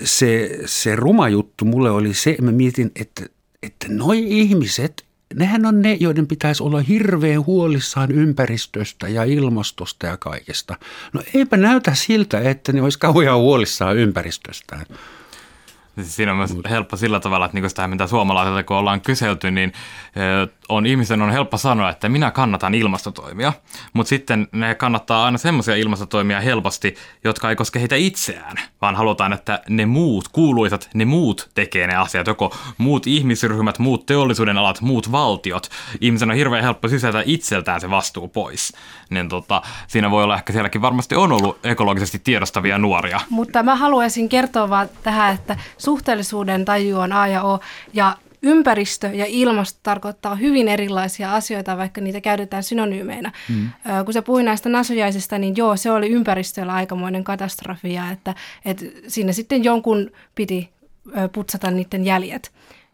se, 0.04 0.60
se 0.66 0.96
ruma 0.96 1.30
juttu 1.30 1.66
mulle 1.66 1.92
oli 1.92 2.14
se, 2.14 2.36
mä 2.42 2.52
mietin, 2.52 2.92
että, 2.96 3.26
että 3.64 3.88
noi 3.90 4.24
ihmiset, 4.28 5.06
nehän 5.36 5.66
on 5.66 5.82
ne, 5.82 5.98
joiden 6.00 6.28
pitäisi 6.28 6.64
olla 6.64 6.80
hirveän 6.80 7.46
huolissaan 7.46 8.12
ympäristöstä 8.12 9.08
ja 9.08 9.24
ilmastosta 9.24 10.08
ja 10.08 10.18
kaikesta. 10.18 10.76
No 11.14 11.22
eipä 11.34 11.58
näytä 11.58 11.96
siltä, 11.96 12.40
että 12.40 12.72
ne 12.72 12.82
olisi 12.82 13.00
kauhean 13.00 13.38
huolissaan 13.38 13.98
ympäristöstään. 13.98 14.86
Siis 16.04 16.16
siinä 16.16 16.32
on 16.32 16.38
myös 16.38 16.56
helppo 16.70 16.98
sillä 16.98 17.20
tavalla, 17.20 17.46
että 17.46 17.60
niin 17.60 17.70
sitä, 17.70 17.88
mitä 17.88 18.08
suomalaisilta 18.08 18.64
kun 18.64 18.78
ollaan 18.78 19.02
kyselty, 19.02 19.52
niin 19.52 19.74
on 20.70 20.86
ihmisen 20.86 21.22
on 21.22 21.32
helppo 21.32 21.58
sanoa, 21.58 21.90
että 21.90 22.10
minä 22.10 22.32
kannatan 22.32 22.76
ilmastotoimia, 22.76 23.54
mutta 23.94 24.10
sitten 24.10 24.48
ne 24.52 24.76
kannattaa 24.76 25.26
aina 25.26 25.38
semmoisia 25.38 25.76
ilmastotoimia 25.76 26.42
helposti, 26.42 26.96
jotka 27.24 27.50
ei 27.50 27.56
koske 27.56 27.80
heitä 27.80 27.96
itseään, 27.96 28.58
vaan 28.82 28.96
halutaan, 28.96 29.34
että 29.34 29.60
ne 29.70 29.86
muut, 29.86 30.28
kuuluisat, 30.28 30.90
ne 30.94 31.06
muut 31.06 31.50
tekee 31.54 31.88
ne 31.88 31.96
asiat, 31.96 32.28
joko 32.28 32.56
muut 32.78 33.08
ihmisryhmät, 33.08 33.80
muut 33.80 34.06
teollisuuden 34.06 34.58
alat, 34.58 34.82
muut 34.82 35.12
valtiot. 35.12 35.70
Ihmisen 36.02 36.30
on 36.30 36.36
hirveän 36.36 36.64
helppo 36.64 36.88
sysätä 36.88 37.24
itseltään 37.26 37.82
se 37.82 37.90
vastuu 37.90 38.28
pois. 38.28 38.74
Niin 39.10 39.30
tota, 39.30 39.62
siinä 39.88 40.12
voi 40.12 40.24
olla 40.24 40.36
ehkä 40.36 40.54
sielläkin 40.54 40.82
varmasti 40.82 41.16
on 41.16 41.32
ollut 41.32 41.66
ekologisesti 41.66 42.20
tiedostavia 42.20 42.78
nuoria. 42.78 43.20
Mutta 43.30 43.64
mä 43.64 43.76
haluaisin 43.76 44.30
kertoa 44.30 44.70
vaan 44.70 44.90
tähän, 45.04 45.34
että 45.34 45.58
suhteellisuuden 45.78 46.66
taju 46.66 47.00
on 47.00 47.14
A 47.14 47.28
ja 47.28 47.44
O, 47.44 47.60
ja 47.94 48.18
ympäristö 48.48 49.08
ja 49.08 49.26
ilmasto 49.28 49.80
tarkoittaa 49.84 50.36
hyvin 50.36 50.68
erilaisia 50.68 51.36
asioita, 51.36 51.78
vaikka 51.78 52.02
niitä 52.02 52.22
käytetään 52.22 52.64
synonyymeinä. 52.64 53.32
Mm. 53.50 53.70
Kun 54.06 54.14
se 54.14 54.22
puhui 54.22 54.44
näistä 54.44 54.70
nasujaisista, 54.70 55.38
niin 55.38 55.54
joo, 55.58 55.78
se 55.78 55.92
oli 55.92 56.10
ympäristöllä 56.10 56.74
aikamoinen 56.74 57.24
katastrofia, 57.24 58.12
että, 58.12 58.36
että 58.66 58.86
siinä 59.08 59.32
sitten 59.32 59.64
jonkun 59.64 60.12
piti 60.36 60.70
putsata 61.32 61.72
niiden 61.72 62.06
jäljet. 62.06 62.52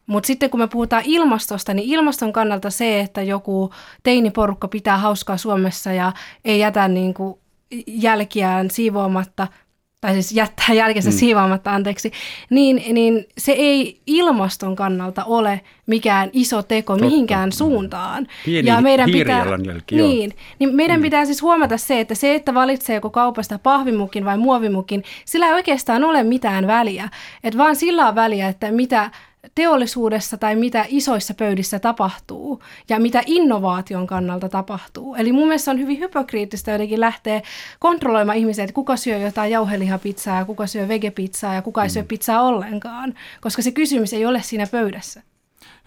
Mutta 0.07 0.27
sitten 0.27 0.49
kun 0.49 0.59
me 0.59 0.67
puhutaan 0.67 1.03
ilmastosta, 1.05 1.73
niin 1.73 1.89
ilmaston 1.89 2.33
kannalta 2.33 2.69
se, 2.69 2.99
että 2.99 3.21
joku 3.21 3.73
teiniporukka 4.03 4.67
pitää 4.67 4.97
hauskaa 4.97 5.37
Suomessa 5.37 5.93
ja 5.93 6.11
ei 6.45 6.59
jätä 6.59 6.87
niin 6.87 7.13
kuin 7.13 7.39
jälkiään 7.87 8.71
siivoamatta– 8.71 9.47
tai 10.03 10.13
siis 10.13 10.31
jättää 10.31 10.75
jälkensä 10.75 11.09
mm. 11.09 11.15
siivoamatta, 11.15 11.71
anteeksi, 11.71 12.11
niin, 12.49 12.83
niin 12.93 13.25
se 13.37 13.51
ei 13.51 14.01
ilmaston 14.07 14.75
kannalta 14.75 15.23
ole 15.23 15.61
mikään 15.85 16.29
iso 16.33 16.63
teko 16.63 16.93
Totta. 16.93 17.05
mihinkään 17.05 17.51
suuntaan. 17.51 18.27
Pieni 18.45 18.67
ja 18.67 18.81
meidän 18.81 19.11
pitää, 19.11 19.45
niin, 19.91 20.33
niin 20.59 20.75
meidän 20.75 20.99
mm. 20.99 21.03
pitää 21.03 21.25
siis 21.25 21.41
huomata 21.41 21.77
se, 21.77 21.99
että 21.99 22.15
se, 22.15 22.35
että 22.35 22.53
valitsee 22.53 22.95
joko 22.95 23.09
kaupasta 23.09 23.59
pahvimukin 23.59 24.25
vai 24.25 24.37
muovimukin, 24.37 25.03
sillä 25.25 25.47
ei 25.47 25.53
oikeastaan 25.53 26.03
ole 26.03 26.23
mitään 26.23 26.67
väliä. 26.67 27.09
Että 27.43 27.57
vaan 27.57 27.75
sillä 27.75 28.07
on 28.07 28.15
väliä, 28.15 28.47
että 28.47 28.71
mitä 28.71 29.11
teollisuudessa 29.55 30.37
tai 30.37 30.55
mitä 30.55 30.85
isoissa 30.87 31.33
pöydissä 31.33 31.79
tapahtuu 31.79 32.63
ja 32.89 32.99
mitä 32.99 33.23
innovaation 33.25 34.07
kannalta 34.07 34.49
tapahtuu. 34.49 35.15
Eli 35.15 35.31
mun 35.31 35.47
mielestä 35.47 35.71
on 35.71 35.79
hyvin 35.79 35.99
hypokriittistä 35.99 36.71
jotenkin 36.71 36.99
lähteä 36.99 37.41
kontrolloimaan 37.79 38.37
ihmisiä, 38.37 38.63
että 38.63 38.73
kuka 38.73 38.97
syö 38.97 39.17
jotain 39.17 39.51
jauhelihapizzaa 39.51 40.37
ja 40.39 40.45
kuka 40.45 40.67
syö 40.67 40.87
vegepizzaa 40.87 41.53
ja 41.53 41.61
kuka 41.61 41.83
ei 41.83 41.87
mm. 41.87 41.91
syö 41.91 42.03
pizzaa 42.03 42.41
ollenkaan, 42.41 43.13
koska 43.41 43.61
se 43.61 43.71
kysymys 43.71 44.13
ei 44.13 44.25
ole 44.25 44.41
siinä 44.41 44.67
pöydässä. 44.71 45.32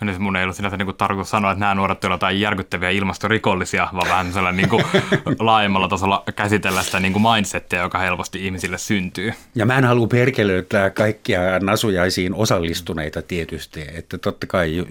Nyt 0.00 0.18
mun 0.18 0.36
ei 0.36 0.42
ollut 0.42 0.56
sinänsä 0.56 0.76
niin 0.76 0.96
tarkoitus 0.96 1.30
sanoa, 1.30 1.50
että 1.50 1.60
nämä 1.60 1.74
nuoret 1.74 2.04
ovat 2.04 2.14
jotain 2.14 2.40
järkyttäviä 2.40 2.90
ilmastorikollisia, 2.90 3.88
vaan 3.92 4.08
vähän 4.08 4.32
sellainen 4.32 4.56
niin 4.56 4.68
kuin 4.68 4.84
laajemmalla 5.38 5.88
tasolla 5.88 6.22
käsitellä 6.36 6.82
sitä 6.82 7.00
niin 7.00 7.12
kuin 7.12 7.22
mindsettiä, 7.22 7.82
joka 7.82 7.98
helposti 7.98 8.46
ihmisille 8.46 8.78
syntyy. 8.78 9.32
Ja 9.54 9.66
mä 9.66 9.78
en 9.78 9.84
halua 9.84 10.06
perkelöittää 10.06 10.90
kaikkia 10.90 11.40
nasujaisiin 11.60 12.34
osallistuneita 12.34 13.22
tietysti, 13.22 13.84
että 13.94 14.18
totta 14.18 14.46
kai 14.46 14.86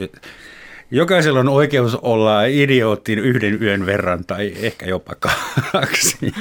jokaisella 0.92 1.40
on 1.40 1.50
oikeus 1.50 1.96
olla 1.96 2.46
idioottin 2.46 3.20
yhden 3.20 3.64
yön 3.64 3.86
verran 3.86 4.26
tai 4.26 4.54
ehkä 4.56 4.86
jopa 4.86 5.16
kaksi 5.72 6.34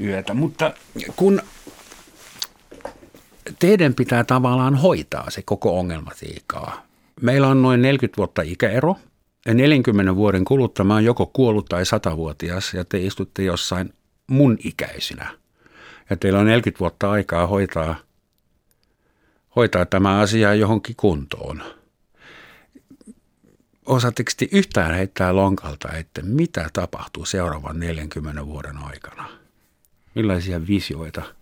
yötä, 0.00 0.34
mutta 0.34 0.72
kun 1.16 1.42
teidän 3.58 3.94
pitää 3.94 4.24
tavallaan 4.24 4.74
hoitaa 4.74 5.30
se 5.30 5.42
koko 5.42 5.78
ongelmatiikkaa. 5.78 6.85
Meillä 7.22 7.48
on 7.48 7.62
noin 7.62 7.82
40 7.82 8.16
vuotta 8.16 8.42
ikäero. 8.42 8.96
Ja 9.46 9.54
40 9.54 10.16
vuoden 10.16 10.44
kuluttua 10.44 10.84
mä 10.84 10.94
oon 10.94 11.04
joko 11.04 11.26
kuollut 11.26 11.66
tai 11.66 11.82
100-vuotias 11.82 12.74
ja 12.74 12.84
te 12.84 12.98
istutte 12.98 13.42
jossain 13.42 13.94
mun 14.26 14.56
ikäisinä. 14.64 15.38
Ja 16.10 16.16
teillä 16.16 16.38
on 16.38 16.46
40 16.46 16.80
vuotta 16.80 17.10
aikaa 17.10 17.46
hoitaa, 17.46 17.94
hoitaa 19.56 19.86
tämä 19.86 20.18
asia 20.18 20.54
johonkin 20.54 20.96
kuntoon. 20.96 21.62
Osaatteko 23.86 24.30
te 24.36 24.48
yhtään 24.52 24.94
heittää 24.94 25.36
lonkalta, 25.36 25.92
että 25.92 26.22
mitä 26.22 26.70
tapahtuu 26.72 27.24
seuraavan 27.24 27.80
40 27.80 28.46
vuoden 28.46 28.78
aikana? 28.78 29.28
Millaisia 30.14 30.66
visioita– 30.66 31.22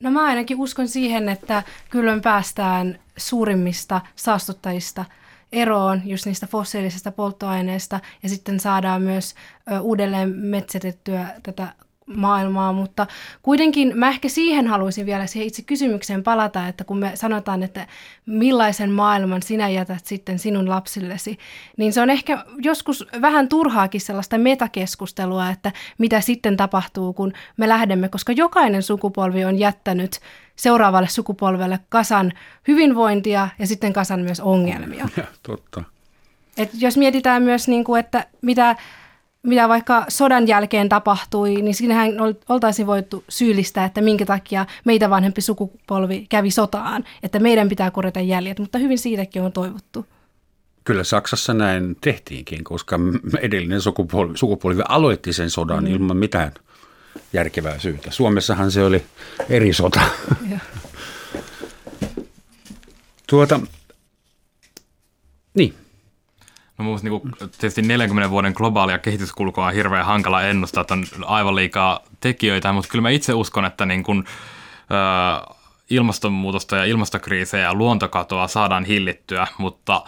No 0.00 0.10
mä 0.10 0.24
ainakin 0.24 0.60
uskon 0.60 0.88
siihen, 0.88 1.28
että 1.28 1.62
kyllä 1.90 2.14
me 2.14 2.20
päästään 2.20 2.98
suurimmista 3.16 4.00
saastuttajista 4.16 5.04
eroon 5.52 6.02
just 6.04 6.26
niistä 6.26 6.46
fossiilisista 6.46 7.12
polttoaineista 7.12 8.00
ja 8.22 8.28
sitten 8.28 8.60
saadaan 8.60 9.02
myös 9.02 9.34
uudelleen 9.80 10.28
metsätettyä 10.36 11.26
tätä 11.42 11.68
maailmaa, 12.16 12.72
mutta 12.72 13.06
kuitenkin 13.42 13.92
mä 13.94 14.08
ehkä 14.08 14.28
siihen 14.28 14.66
haluaisin 14.66 15.06
vielä 15.06 15.26
siihen 15.26 15.46
itse 15.46 15.62
kysymykseen 15.62 16.22
palata, 16.22 16.68
että 16.68 16.84
kun 16.84 16.98
me 16.98 17.12
sanotaan, 17.14 17.62
että 17.62 17.86
millaisen 18.26 18.90
maailman 18.90 19.42
sinä 19.42 19.68
jätät 19.68 20.06
sitten 20.06 20.38
sinun 20.38 20.68
lapsillesi, 20.68 21.38
niin 21.76 21.92
se 21.92 22.00
on 22.00 22.10
ehkä 22.10 22.44
joskus 22.58 23.06
vähän 23.20 23.48
turhaakin 23.48 24.00
sellaista 24.00 24.38
metakeskustelua, 24.38 25.50
että 25.50 25.72
mitä 25.98 26.20
sitten 26.20 26.56
tapahtuu, 26.56 27.12
kun 27.12 27.32
me 27.56 27.68
lähdemme, 27.68 28.08
koska 28.08 28.32
jokainen 28.32 28.82
sukupolvi 28.82 29.44
on 29.44 29.58
jättänyt 29.58 30.20
seuraavalle 30.56 31.08
sukupolvelle 31.08 31.80
kasan 31.88 32.32
hyvinvointia 32.68 33.48
ja 33.58 33.66
sitten 33.66 33.92
kasan 33.92 34.20
myös 34.20 34.40
ongelmia. 34.40 35.08
Ja, 35.16 35.24
totta. 35.42 35.84
Et 36.56 36.70
jos 36.74 36.96
mietitään 36.96 37.42
myös, 37.42 37.68
niin 37.68 37.84
kuin, 37.84 38.00
että 38.00 38.26
mitä 38.42 38.76
mitä 39.42 39.68
vaikka 39.68 40.04
sodan 40.08 40.48
jälkeen 40.48 40.88
tapahtui, 40.88 41.54
niin 41.54 41.74
siinähän 41.74 42.10
oltaisiin 42.48 42.86
voitu 42.86 43.24
syyllistää, 43.28 43.84
että 43.84 44.00
minkä 44.00 44.26
takia 44.26 44.66
meitä 44.84 45.10
vanhempi 45.10 45.40
sukupolvi 45.40 46.26
kävi 46.28 46.50
sotaan, 46.50 47.04
että 47.22 47.38
meidän 47.38 47.68
pitää 47.68 47.90
korjata 47.90 48.20
jäljet, 48.20 48.58
mutta 48.58 48.78
hyvin 48.78 48.98
siitäkin 48.98 49.42
on 49.42 49.52
toivottu. 49.52 50.06
Kyllä 50.84 51.04
Saksassa 51.04 51.54
näin 51.54 51.96
tehtiinkin, 52.00 52.64
koska 52.64 52.98
edellinen 53.40 53.80
sukupolvi, 53.80 54.38
sukupolvi 54.38 54.82
aloitti 54.88 55.32
sen 55.32 55.50
sodan 55.50 55.84
mm. 55.84 55.90
ilman 55.90 56.16
mitään 56.16 56.52
järkevää 57.32 57.78
syytä. 57.78 58.10
Suomessahan 58.10 58.70
se 58.70 58.84
oli 58.84 59.04
eri 59.48 59.72
sota. 59.72 60.00
tuota, 63.26 63.60
niin, 65.54 65.74
No 66.80 66.84
mun 66.84 66.98
niin 67.02 67.20
kuin, 67.20 67.34
tietysti 67.38 67.82
40 67.82 68.30
vuoden 68.30 68.52
globaalia 68.56 68.98
kehityskulkua 68.98 69.66
on 69.66 69.74
hirveän 69.74 70.06
hankala 70.06 70.42
ennustaa, 70.42 70.80
että 70.80 70.94
on 70.94 71.04
aivan 71.26 71.56
liikaa 71.56 72.00
tekijöitä, 72.20 72.72
mutta 72.72 72.90
kyllä 72.90 73.02
mä 73.02 73.10
itse 73.10 73.34
uskon, 73.34 73.64
että 73.64 73.86
niin 73.86 74.02
kuin, 74.02 74.24
ö, 74.90 75.54
ilmastonmuutosta 75.90 76.76
ja 76.76 76.84
ilmastokriisejä 76.84 77.64
ja 77.64 77.74
luontokatoa 77.74 78.48
saadaan 78.48 78.84
hillittyä, 78.84 79.46
mutta– 79.58 80.02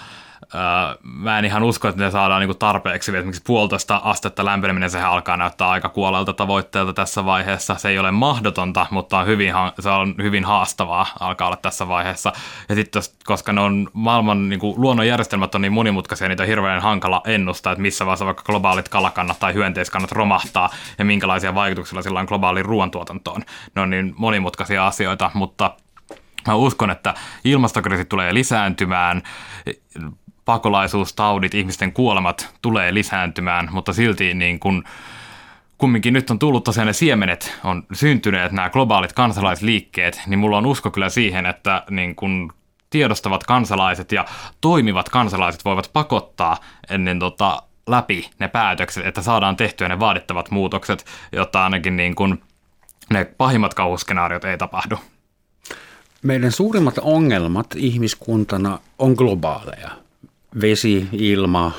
mä 1.03 1.39
en 1.39 1.45
ihan 1.45 1.63
usko, 1.63 1.89
että 1.89 2.05
ne 2.05 2.11
saadaan 2.11 2.41
niinku 2.41 2.55
tarpeeksi. 2.55 3.11
Esimerkiksi 3.17 3.43
puolitoista 3.47 4.01
astetta 4.05 4.45
lämpeneminen, 4.45 4.91
sehän 4.91 5.11
alkaa 5.11 5.37
näyttää 5.37 5.69
aika 5.69 5.89
kuolelta 5.89 6.33
tavoitteelta 6.33 6.93
tässä 6.93 7.25
vaiheessa. 7.25 7.75
Se 7.75 7.89
ei 7.89 7.99
ole 7.99 8.11
mahdotonta, 8.11 8.87
mutta 8.91 9.19
on 9.19 9.27
hyvin, 9.27 9.53
se 9.81 9.91
on 9.91 10.15
hyvin 10.23 10.45
haastavaa 10.45 11.07
alkaa 11.21 11.47
olla 11.47 11.57
tässä 11.57 11.89
vaiheessa. 11.89 12.33
Ja 12.69 12.75
sitten 12.75 13.03
koska 13.25 13.53
ne 13.53 13.61
on 13.61 13.89
maailman 13.93 14.49
niinku, 14.49 14.75
luonnonjärjestelmät 14.77 15.55
on 15.55 15.63
niin 15.63 15.73
monimutkaisia, 15.73 16.29
niitä 16.29 16.43
on 16.43 16.49
hirveän 16.49 16.83
hankala 16.83 17.23
ennustaa, 17.27 17.73
että 17.73 17.83
missä 17.83 18.07
vaiheessa 18.07 18.27
vaikka 18.27 18.43
globaalit 18.43 18.89
kalakannat 18.89 19.41
tai 19.41 19.55
hyönteiskannat 19.55 20.13
romahtaa 20.13 20.71
ja 20.99 21.05
minkälaisia 21.05 21.55
vaikutuksia 21.55 22.03
sillä 22.03 22.21
on 22.21 22.27
globaaliin 22.27 22.65
ruoantuotantoon. 22.65 23.43
Ne 23.75 23.83
on 23.83 23.91
niin 23.91 24.15
monimutkaisia 24.17 24.87
asioita, 24.87 25.31
mutta 25.35 25.71
Mä 26.47 26.55
uskon, 26.55 26.91
että 26.91 27.15
ilmastokriisi 27.45 28.05
tulee 28.05 28.35
lisääntymään, 28.35 29.23
pakolaisuustaudit, 30.53 31.55
ihmisten 31.55 31.93
kuolemat 31.93 32.55
tulee 32.63 32.95
lisääntymään, 32.95 33.69
mutta 33.71 33.93
silti 33.93 34.35
niin 34.35 34.61
kun, 34.61 34.85
kumminkin 35.79 36.15
nyt 36.15 36.31
on 36.31 36.39
tullut 36.39 36.65
tosiaan 36.65 36.87
ne 36.87 36.93
siemenet, 36.93 37.59
on 37.65 37.83
syntyneet 37.93 38.53
nämä 38.53 38.71
globaalit 38.71 39.13
kansalaisliikkeet, 39.13 40.21
niin 40.27 40.39
mulla 40.39 40.59
on 40.59 40.67
usko 40.67 40.91
kyllä 40.91 41.09
siihen, 41.09 41.47
että 41.47 41.83
niin 41.91 42.15
kun 42.15 42.53
tiedostavat 42.91 43.45
kansalaiset 43.45 44.13
ja 44.13 44.25
toimivat 44.61 45.09
kansalaiset 45.09 45.65
voivat 45.65 45.91
pakottaa 45.93 46.57
ennen 46.91 47.19
tota, 47.19 47.63
läpi 47.87 48.31
ne 48.39 48.49
päätökset, 48.49 49.07
että 49.07 49.23
saadaan 49.23 49.57
tehtyä 49.57 49.89
ne 49.89 50.01
vaadittavat 50.01 50.51
muutokset, 50.51 51.07
jotta 51.33 51.65
ainakin 51.65 51.97
niin 51.97 52.15
kun 52.15 52.43
ne 53.11 53.25
pahimmat 53.25 53.75
kauhuskenaariot 53.75 54.45
ei 54.45 54.59
tapahdu. 54.59 54.97
Meidän 56.23 56.53
suurimmat 56.53 56.99
ongelmat 56.99 57.67
ihmiskuntana 57.77 58.79
on 58.99 59.13
globaaleja 59.13 60.02
vesi, 60.61 61.09
ilma, 61.13 61.73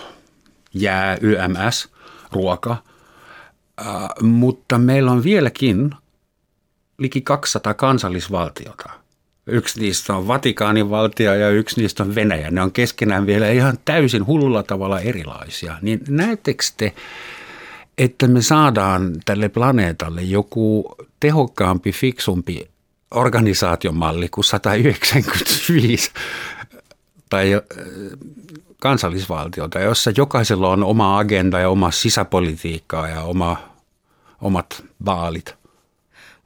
jää, 0.74 1.18
YMS, 1.22 1.90
ruoka. 2.32 2.78
Äh, 3.82 3.88
mutta 4.22 4.78
meillä 4.78 5.12
on 5.12 5.24
vieläkin 5.24 5.92
liki 6.98 7.22
200 7.22 7.74
kansallisvaltiota. 7.74 8.90
Yksi 9.48 9.80
niistä 9.80 10.16
on 10.16 10.28
Vatikaanin 10.28 10.90
valtio 10.90 11.34
ja 11.34 11.50
yksi 11.50 11.82
niistä 11.82 12.04
on 12.04 12.16
Venäjä. 12.16 12.52
Ne 12.52 12.62
on 12.62 12.72
keskenään 12.72 13.26
vielä 13.26 13.50
ihan 13.50 13.78
täysin 13.86 14.26
hullulla 14.26 14.64
tavalla 14.64 15.00
erilaisia. 15.00 15.78
Niin 15.82 16.02
näettekö 16.10 16.64
te, 16.78 16.94
että 17.98 18.28
me 18.28 18.42
saadaan 18.42 19.16
tälle 19.26 19.50
planeetalle 19.50 20.22
joku 20.22 20.96
tehokkaampi, 21.20 21.92
fiksumpi 21.92 22.70
organisaatiomalli 23.12 24.30
kuin 24.30 24.46
195 24.46 26.12
tai 27.30 27.62
kansallisvaltiota, 28.84 29.80
jossa 29.80 30.12
jokaisella 30.18 30.70
on 30.70 30.84
oma 30.84 31.20
agenda 31.20 31.60
ja 31.60 31.70
oma 31.70 31.92
sisäpolitiikkaa 31.92 33.08
ja 33.08 33.22
oma, 33.22 33.58
omat 34.42 34.84
vaalit. 35.06 35.56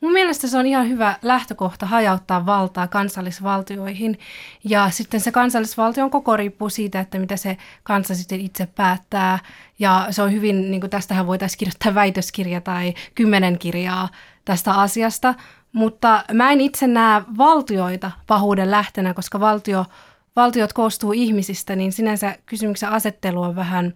Mun 0.02 0.12
mielestä 0.12 0.48
se 0.48 0.58
on 0.58 0.66
ihan 0.66 0.90
hyvä 0.90 1.16
lähtökohta 1.22 1.86
hajauttaa 1.86 2.46
valtaa 2.46 2.88
kansallisvaltioihin. 2.88 4.20
Ja 4.64 4.90
sitten 4.90 5.20
se 5.20 5.32
kansallisvaltion 5.32 6.10
koko 6.10 6.38
riippuu 6.38 6.70
siitä, 6.70 7.00
että 7.00 7.20
mitä 7.20 7.38
se 7.38 7.58
kansa 7.84 8.16
sitten 8.16 8.42
itse 8.42 8.66
päättää. 8.66 9.40
Ja 9.80 10.08
se 10.10 10.22
on 10.22 10.32
hyvin, 10.32 10.72
niin 10.72 10.82
kuin 10.82 10.90
tästähän 10.90 11.28
voitaisiin 11.28 11.60
kirjoittaa 11.60 11.96
väitöskirja 11.96 12.62
tai 12.62 12.94
kymmenen 13.16 13.60
kirjaa 13.60 14.10
tästä 14.46 14.74
asiasta. 14.74 15.36
Mutta 15.72 16.24
mä 16.34 16.52
en 16.52 16.62
itse 16.62 16.88
näe 16.88 17.22
valtioita 17.38 18.12
pahuuden 18.28 18.72
lähtenä, 18.72 19.14
koska 19.14 19.40
valtio– 19.40 19.86
valtiot 20.38 20.74
koostuu 20.74 21.12
ihmisistä, 21.12 21.76
niin 21.76 21.92
sinänsä 21.92 22.36
kysymyksen 22.46 22.90
asettelu 22.90 23.42
on 23.42 23.56
vähän, 23.56 23.94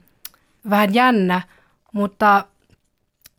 vähän 0.69 0.93
jännä, 0.93 1.41
mutta, 1.93 2.45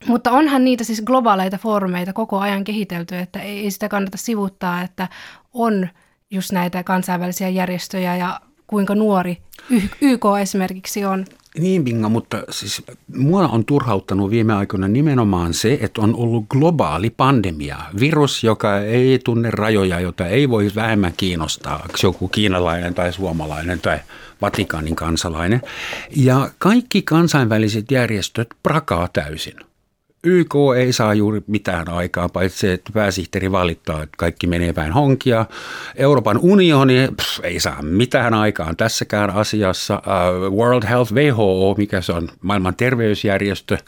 mutta 0.07 0.30
onhan 0.30 0.64
niitä 0.64 0.84
siis 0.84 1.03
globaaleita 1.03 1.59
foorumeita 1.59 2.12
koko 2.12 2.38
ajan 2.38 2.64
kehitelty, 2.64 3.16
että 3.18 3.40
ei, 3.40 3.70
sitä 3.70 3.88
kannata 3.88 4.16
sivuttaa, 4.16 4.82
että 4.82 5.09
on 5.53 5.88
just 6.30 6.53
näitä 6.53 6.84
kansainvälisiä 6.84 7.48
järjestöjä 7.48 8.16
ja 8.16 8.40
kuinka 8.73 8.95
nuori 8.95 9.39
YK 10.01 10.25
esimerkiksi 10.41 11.05
on. 11.05 11.25
Niin, 11.59 11.85
Binga, 11.85 12.09
mutta 12.09 12.43
siis 12.51 12.83
mua 13.16 13.49
on 13.49 13.64
turhauttanut 13.64 14.31
viime 14.31 14.55
aikoina 14.55 14.89
nimenomaan 14.89 15.55
se, 15.55 15.79
että 15.81 16.01
on 16.01 16.14
ollut 16.14 16.45
globaali 16.49 17.11
pandemia. 17.11 17.77
Virus, 18.01 18.45
joka 18.45 18.79
ei 18.79 19.18
tunne 19.18 19.51
rajoja, 19.51 20.01
jota 20.01 20.27
ei 20.27 20.49
voi 20.49 20.70
vähemmän 20.75 21.12
kiinnostaa, 21.16 21.87
joku 22.03 22.29
kiinalainen 22.29 22.95
tai 22.95 23.12
suomalainen 23.12 23.81
tai 23.81 23.99
Vatikaanin 24.41 24.97
kansalainen. 24.97 25.62
Ja 26.16 26.51
kaikki 26.59 27.03
kansainväliset 27.03 27.91
järjestöt 27.91 28.49
prakaa 28.62 29.09
täysin. 29.12 29.72
YK 30.25 30.55
ei 30.77 30.93
saa 30.93 31.14
juuri 31.14 31.43
mitään 31.47 31.89
aikaa, 31.89 32.29
paitsi 32.29 32.70
että 32.70 32.93
pääsihteeri 32.93 33.53
valittaa, 33.53 34.03
että 34.03 34.16
kaikki 34.18 34.47
menee 34.47 34.73
päin 34.73 34.93
honkia. 34.93 35.47
Euroopan 35.97 36.39
unioni 36.43 37.09
pff, 37.16 37.45
ei 37.45 37.61
saa 37.61 37.83
mitään 37.83 38.35
aikaan 38.35 38.77
tässäkään 38.77 39.31
asiassa. 39.31 40.03
Uh, 40.07 40.59
World 40.59 40.83
Health 40.89 41.12
WHO, 41.12 41.75
mikä 41.79 42.01
se 42.01 42.12
on 42.12 42.29
maailman 42.43 42.75
terveysjärjestö, 42.75 43.79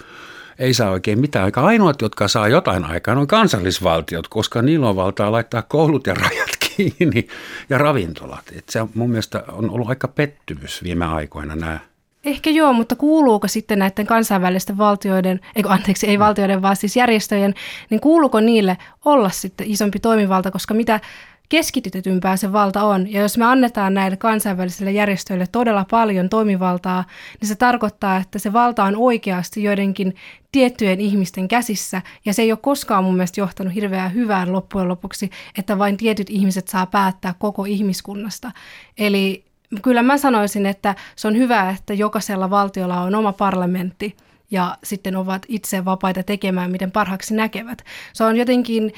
ei 0.59 0.74
saa 0.74 0.91
oikein 0.91 1.20
mitään 1.20 1.45
aikaa. 1.45 1.66
Ainoat, 1.66 2.03
jotka 2.03 2.28
saa 2.28 2.49
jotain 2.49 2.85
aikaa, 2.85 3.16
on 3.16 3.26
kansallisvaltiot, 3.26 4.28
koska 4.28 4.62
niillä 4.62 4.89
on 4.89 4.97
valtaa 4.97 5.32
laittaa 5.32 5.62
koulut 5.62 6.07
ja 6.07 6.14
rajat 6.14 6.51
kiinni 6.76 7.28
ja 7.70 7.78
ravintolat. 7.78 8.45
Et 8.57 8.68
se 8.68 8.87
mun 8.95 9.11
mielestä 9.11 9.45
on 9.53 9.70
ollut 9.70 9.89
aika 9.89 10.09
pettymys 10.09 10.82
viime 10.82 11.05
aikoina 11.05 11.57
nämä 11.57 11.80
Ehkä 12.25 12.51
joo, 12.51 12.72
mutta 12.72 12.97
kuuluuko 12.97 13.49
sitten 13.49 13.79
näiden 13.79 14.07
kansainvälisten 14.07 14.79
valtioiden, 14.79 15.41
eikö 15.57 15.68
anteeksi, 15.68 16.07
ei 16.07 16.18
valtioiden, 16.18 16.62
vaan 16.62 16.77
siis 16.77 16.97
järjestöjen, 16.97 17.55
niin 17.91 18.01
kuuluuko 18.01 18.41
niille 18.41 18.77
olla 19.05 19.31
sitten 19.31 19.70
isompi 19.70 19.99
toimivalta, 20.01 20.51
koska 20.51 20.75
mitä 20.75 21.01
keskitytetympää 21.49 22.37
se 22.37 22.53
valta 22.53 22.83
on. 22.83 23.12
Ja 23.12 23.20
jos 23.20 23.39
me 23.39 23.45
annetaan 23.45 23.95
näille 23.95 24.16
kansainvälisille 24.16 24.93
järjestöille 24.93 25.47
todella 25.47 25.87
paljon 25.91 26.29
toimivaltaa, 26.29 27.05
niin 27.41 27.49
se 27.49 27.55
tarkoittaa, 27.55 28.16
että 28.16 28.39
se 28.39 28.53
valta 28.53 28.85
on 28.85 28.97
oikeasti 28.97 29.62
joidenkin 29.62 30.16
tiettyjen 30.53 31.01
ihmisten 31.01 31.49
käsissä. 31.49 32.03
Ja 32.25 32.35
se 32.35 32.43
ei 32.43 32.53
ole 32.53 32.59
koskaan 32.62 33.05
mun 33.05 33.14
mielestä 33.14 33.41
johtanut 33.41 33.75
hirveän 33.75 34.14
hyvään 34.14 34.53
loppujen 34.53 34.89
lopuksi, 34.89 35.31
että 35.59 35.79
vain 35.79 35.97
tietyt 35.97 36.31
ihmiset 36.31 36.68
saa 36.68 36.87
päättää 36.87 37.35
koko 37.39 37.64
ihmiskunnasta. 37.64 38.51
Eli 38.99 39.45
kyllä 39.83 40.03
mä 40.03 40.18
sanoisin, 40.18 40.66
että 40.66 40.95
se 41.16 41.29
on 41.29 41.37
hyvä, 41.37 41.70
että 41.70 41.95
jokaisella 41.95 42.51
valtiolla 42.51 43.01
on 43.01 43.14
oma 43.14 43.33
parlamentti 43.33 44.16
ja 44.51 44.77
sitten 44.85 45.16
ovat 45.16 45.43
itse 45.49 45.85
vapaita 45.85 46.22
tekemään, 46.22 46.70
miten 46.70 46.91
parhaaksi 46.91 47.35
näkevät. 47.35 47.85
Se 48.12 48.25
on 48.25 48.37
jotenkin 48.37 48.93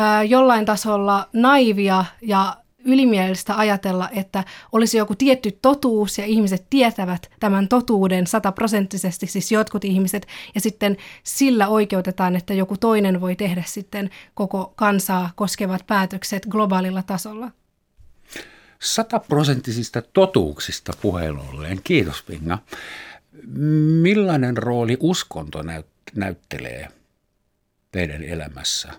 äh, 0.00 0.26
jollain 0.28 0.64
tasolla 0.64 1.28
naivia 1.32 2.04
ja 2.22 2.56
ylimielistä 2.84 3.56
ajatella, 3.56 4.08
että 4.10 4.44
olisi 4.72 4.98
joku 4.98 5.14
tietty 5.14 5.58
totuus 5.62 6.18
ja 6.18 6.24
ihmiset 6.24 6.66
tietävät 6.70 7.30
tämän 7.40 7.68
totuuden 7.68 8.26
sataprosenttisesti, 8.26 9.26
siis 9.26 9.52
jotkut 9.52 9.84
ihmiset, 9.84 10.26
ja 10.54 10.60
sitten 10.60 10.96
sillä 11.22 11.68
oikeutetaan, 11.68 12.36
että 12.36 12.54
joku 12.54 12.76
toinen 12.76 13.20
voi 13.20 13.36
tehdä 13.36 13.62
sitten 13.66 14.10
koko 14.34 14.72
kansaa 14.76 15.30
koskevat 15.36 15.86
päätökset 15.86 16.46
globaalilla 16.46 17.02
tasolla 17.02 17.50
sataprosenttisista 18.82 20.02
totuuksista 20.02 20.92
puheen 21.00 21.38
ollen. 21.38 21.80
Kiitos 21.84 22.22
Pinga. 22.22 22.58
Millainen 24.02 24.56
rooli 24.56 24.96
uskonto 25.00 25.62
näyt- 25.62 26.12
näyttelee 26.14 26.88
teidän 27.92 28.22
elämässä 28.22 28.92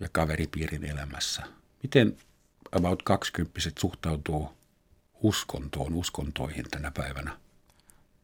ja 0.00 0.08
kaveripiirin 0.12 0.84
elämässä? 0.84 1.42
Miten 1.82 2.16
about 2.72 3.02
20 3.02 3.60
suhtautuu 3.78 4.52
uskontoon, 5.22 5.94
uskontoihin 5.94 6.64
tänä 6.70 6.90
päivänä? 6.90 7.36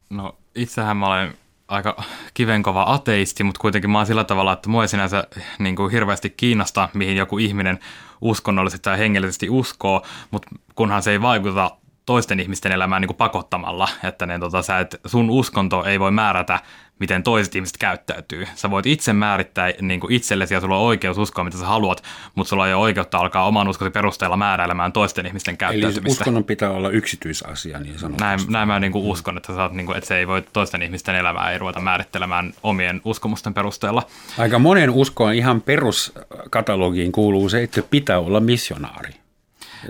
No 0.09 0.37
itsehän 0.55 0.97
mä 0.97 1.07
olen 1.07 1.37
aika 1.73 2.03
kivenkova 2.33 2.85
ateisti, 2.87 3.43
mutta 3.43 3.59
kuitenkin 3.59 3.89
mä 3.91 3.97
oon 3.97 4.07
sillä 4.07 4.23
tavalla, 4.23 4.53
että 4.53 4.69
mua 4.69 4.83
ei 4.83 4.87
sinänsä 4.87 5.27
niin 5.59 5.75
kuin 5.75 5.91
hirveästi 5.91 6.29
kiinnosta, 6.29 6.89
mihin 6.93 7.17
joku 7.17 7.37
ihminen 7.37 7.79
uskonnollisesti 8.21 8.83
tai 8.83 8.97
hengellisesti 8.97 9.49
uskoo, 9.49 10.05
mutta 10.31 10.49
kunhan 10.75 11.03
se 11.03 11.11
ei 11.11 11.21
vaikuta 11.21 11.71
toisten 12.05 12.39
ihmisten 12.39 12.71
elämään 12.71 13.01
niin 13.01 13.07
kuin 13.07 13.17
pakottamalla, 13.17 13.89
että 14.03 14.25
ne, 14.25 14.39
tota, 14.39 14.61
sä 14.61 14.79
et, 14.79 15.01
sun 15.05 15.29
uskonto 15.29 15.83
ei 15.83 15.99
voi 15.99 16.11
määrätä, 16.11 16.59
miten 17.03 17.23
toiset 17.23 17.55
ihmiset 17.55 17.77
käyttäytyy. 17.77 18.47
Sä 18.55 18.71
voit 18.71 18.85
itse 18.85 19.13
määrittää 19.13 19.73
niin 19.81 19.99
kuin 19.99 20.13
itsellesi 20.13 20.53
ja 20.53 20.61
sulla 20.61 20.77
on 20.77 20.85
oikeus 20.85 21.17
uskoa, 21.17 21.43
mitä 21.43 21.57
sä 21.57 21.65
haluat, 21.65 22.03
mutta 22.35 22.49
sulla 22.49 22.67
ei 22.67 22.73
ole 22.73 22.81
oikeutta 22.81 23.17
alkaa 23.17 23.47
oman 23.47 23.67
uskosi 23.67 23.91
perusteella 23.91 24.37
määräilemään 24.37 24.93
toisten 24.93 25.25
ihmisten 25.25 25.57
käyttäytymistä. 25.57 26.01
Eli 26.01 26.11
uskonnon 26.11 26.43
pitää 26.43 26.71
olla 26.71 26.89
yksityisasia, 26.89 27.79
niin 27.79 27.99
sanotusti. 27.99 28.23
Näin, 28.23 28.39
näin 28.49 28.67
mä 28.67 28.79
niin 28.79 28.91
kuin 28.91 29.05
uskon, 29.05 29.37
että, 29.37 29.55
sä 29.55 29.63
oot, 29.63 29.71
niin 29.71 29.85
kuin, 29.85 29.97
että 29.97 30.07
se 30.07 30.17
ei 30.17 30.27
voi 30.27 30.43
toisten 30.53 30.81
ihmisten 30.81 31.15
elämää 31.15 31.51
ei 31.51 31.57
ruveta 31.57 31.79
määrittelemään 31.79 32.53
omien 32.63 33.01
uskomusten 33.05 33.53
perusteella. 33.53 34.03
Aika 34.37 34.59
monen 34.59 34.89
uskoon 34.89 35.33
ihan 35.33 35.61
peruskatalogiin 35.61 37.11
kuuluu 37.11 37.49
se, 37.49 37.63
että 37.63 37.81
pitää 37.89 38.19
olla 38.19 38.39
missionaari. 38.39 39.22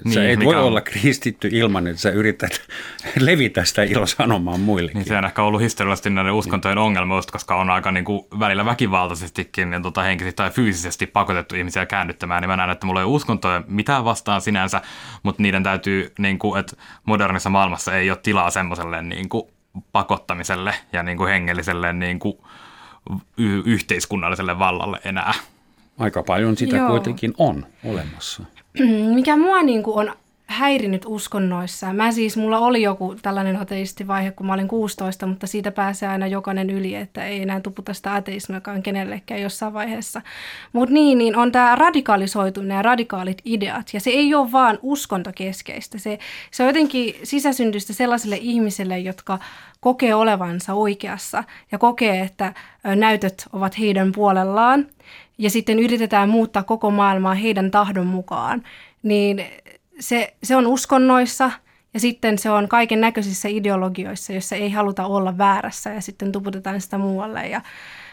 Niin, 0.04 0.14
sä 0.14 0.30
et 0.30 0.40
voi 0.46 0.56
on... 0.56 0.64
olla 0.64 0.82
kristitty 0.82 1.50
ilman, 1.52 1.88
että 1.88 2.02
sä 2.02 2.10
yrität 2.10 2.62
levitä 3.20 3.64
sitä 3.64 3.84
ilosanomaa 3.84 4.58
muillekin. 4.58 4.98
Niin 4.98 5.08
se 5.08 5.18
on 5.18 5.26
ehkä 5.26 5.44
ollut 5.44 5.62
historiallisesti 5.62 6.10
näiden 6.10 6.34
uskontojen 6.34 6.78
ongelma, 6.78 7.22
koska 7.32 7.56
on 7.56 7.70
aika 7.70 7.92
niin 7.92 8.06
kuin 8.06 8.26
välillä 8.40 8.66
väkivaltaisestikin 8.66 9.70
niin 9.70 9.84
tota, 9.84 10.02
henkisesti 10.02 10.36
tai 10.36 10.50
fyysisesti 10.50 11.08
pakotettu 11.08 11.56
ihmisiä 11.56 11.86
käännyttämään. 11.86 12.42
Niin 12.42 12.50
mä 12.50 12.58
näen, 12.58 12.70
että 12.70 12.86
mulla 12.86 13.00
ei 13.00 13.06
ole 13.06 13.14
uskontoja 13.14 13.64
mitään 13.68 14.06
vastaan 14.06 14.42
sinänsä, 14.42 14.82
mutta 15.24 15.42
niiden 15.42 15.64
täytyy, 15.64 16.14
niin 16.20 16.40
kuin, 16.40 16.60
että 16.60 16.76
modernissa 17.06 17.50
maailmassa 17.50 17.98
ei 17.98 18.10
ole 18.10 18.20
tilaa 18.24 18.50
semmoiselle 18.50 19.02
niin 19.02 19.30
kuin, 19.30 19.44
pakottamiselle 19.92 20.74
ja 20.94 21.04
niin 21.04 21.18
kuin 21.18 21.30
hengelliselle 21.30 21.94
niin 21.94 22.20
kuin, 22.20 22.38
y- 23.38 23.62
yhteiskunnalliselle 23.66 24.60
vallalle 24.60 25.00
enää. 25.06 25.34
Aika 26.00 26.24
paljon 26.24 26.58
sitä 26.58 26.78
Joo. 26.78 26.90
kuitenkin 26.90 27.34
on 27.38 27.66
olemassa. 27.84 28.44
mikä 29.16 29.38
mua 29.38 29.62
niin 29.62 29.84
kuin 29.84 29.98
on 29.98 30.16
häirinyt 30.54 31.04
uskonnoissa. 31.06 31.94
Mä 31.94 32.12
siis, 32.12 32.38
mulla 32.38 32.60
oli 32.60 32.82
joku 32.82 33.16
tällainen 33.22 33.56
ateistivaihe, 33.56 34.32
kun 34.32 34.46
mä 34.46 34.54
olin 34.54 34.68
16, 34.68 35.28
mutta 35.28 35.48
siitä 35.48 35.72
pääsee 35.72 36.10
aina 36.10 36.28
jokainen 36.28 36.70
yli, 36.70 36.96
että 36.96 37.26
ei 37.26 37.42
enää 37.42 37.60
tuputa 37.60 37.94
sitä 37.94 38.16
ateismiakaan 38.16 38.84
kenellekään 38.84 39.42
jossain 39.42 39.74
vaiheessa. 39.74 40.22
Mutta 40.74 40.94
niin, 40.94 41.18
niin 41.18 41.36
on 41.36 41.52
tämä 41.52 41.76
radikalisoituminen 41.76 42.76
ja 42.76 42.82
radikaalit 42.82 43.42
ideat, 43.46 43.94
ja 43.94 44.00
se 44.00 44.10
ei 44.10 44.36
ole 44.36 44.52
vaan 44.52 44.80
uskontokeskeistä. 44.82 45.98
Se, 45.98 46.20
se 46.52 46.64
on 46.64 46.70
jotenkin 46.70 47.16
sisäsyntystä 47.24 47.94
sellaisille 47.94 48.38
ihmisille, 48.42 49.00
jotka 49.00 49.40
kokee 49.80 50.16
olevansa 50.16 50.74
oikeassa 50.74 51.44
ja 51.72 51.78
kokee, 51.78 52.22
että 52.22 52.54
näytöt 52.84 53.48
ovat 53.54 53.80
heidän 53.80 54.12
puolellaan– 54.12 54.86
ja 55.38 55.50
sitten 55.50 55.80
yritetään 55.80 56.30
muuttaa 56.30 56.64
koko 56.64 56.92
maailmaa 56.92 57.34
heidän 57.34 57.72
tahdon 57.72 58.08
mukaan, 58.08 58.64
niin 59.04 59.46
se, 60.00 60.34
se 60.44 60.56
on 60.56 60.68
uskonnoissa 60.68 61.52
ja 61.94 62.00
sitten 62.00 62.38
se 62.38 62.50
on 62.50 62.68
kaiken 62.68 63.02
näköisissä 63.02 63.50
ideologioissa, 63.50 64.34
joissa 64.34 64.56
ei 64.56 64.72
haluta 64.72 65.06
olla 65.06 65.38
väärässä 65.38 65.90
ja 65.90 66.02
sitten 66.02 66.32
tuputetaan 66.32 66.82
sitä 66.82 66.98
muualle. 66.98 67.48
Ja 67.48 67.62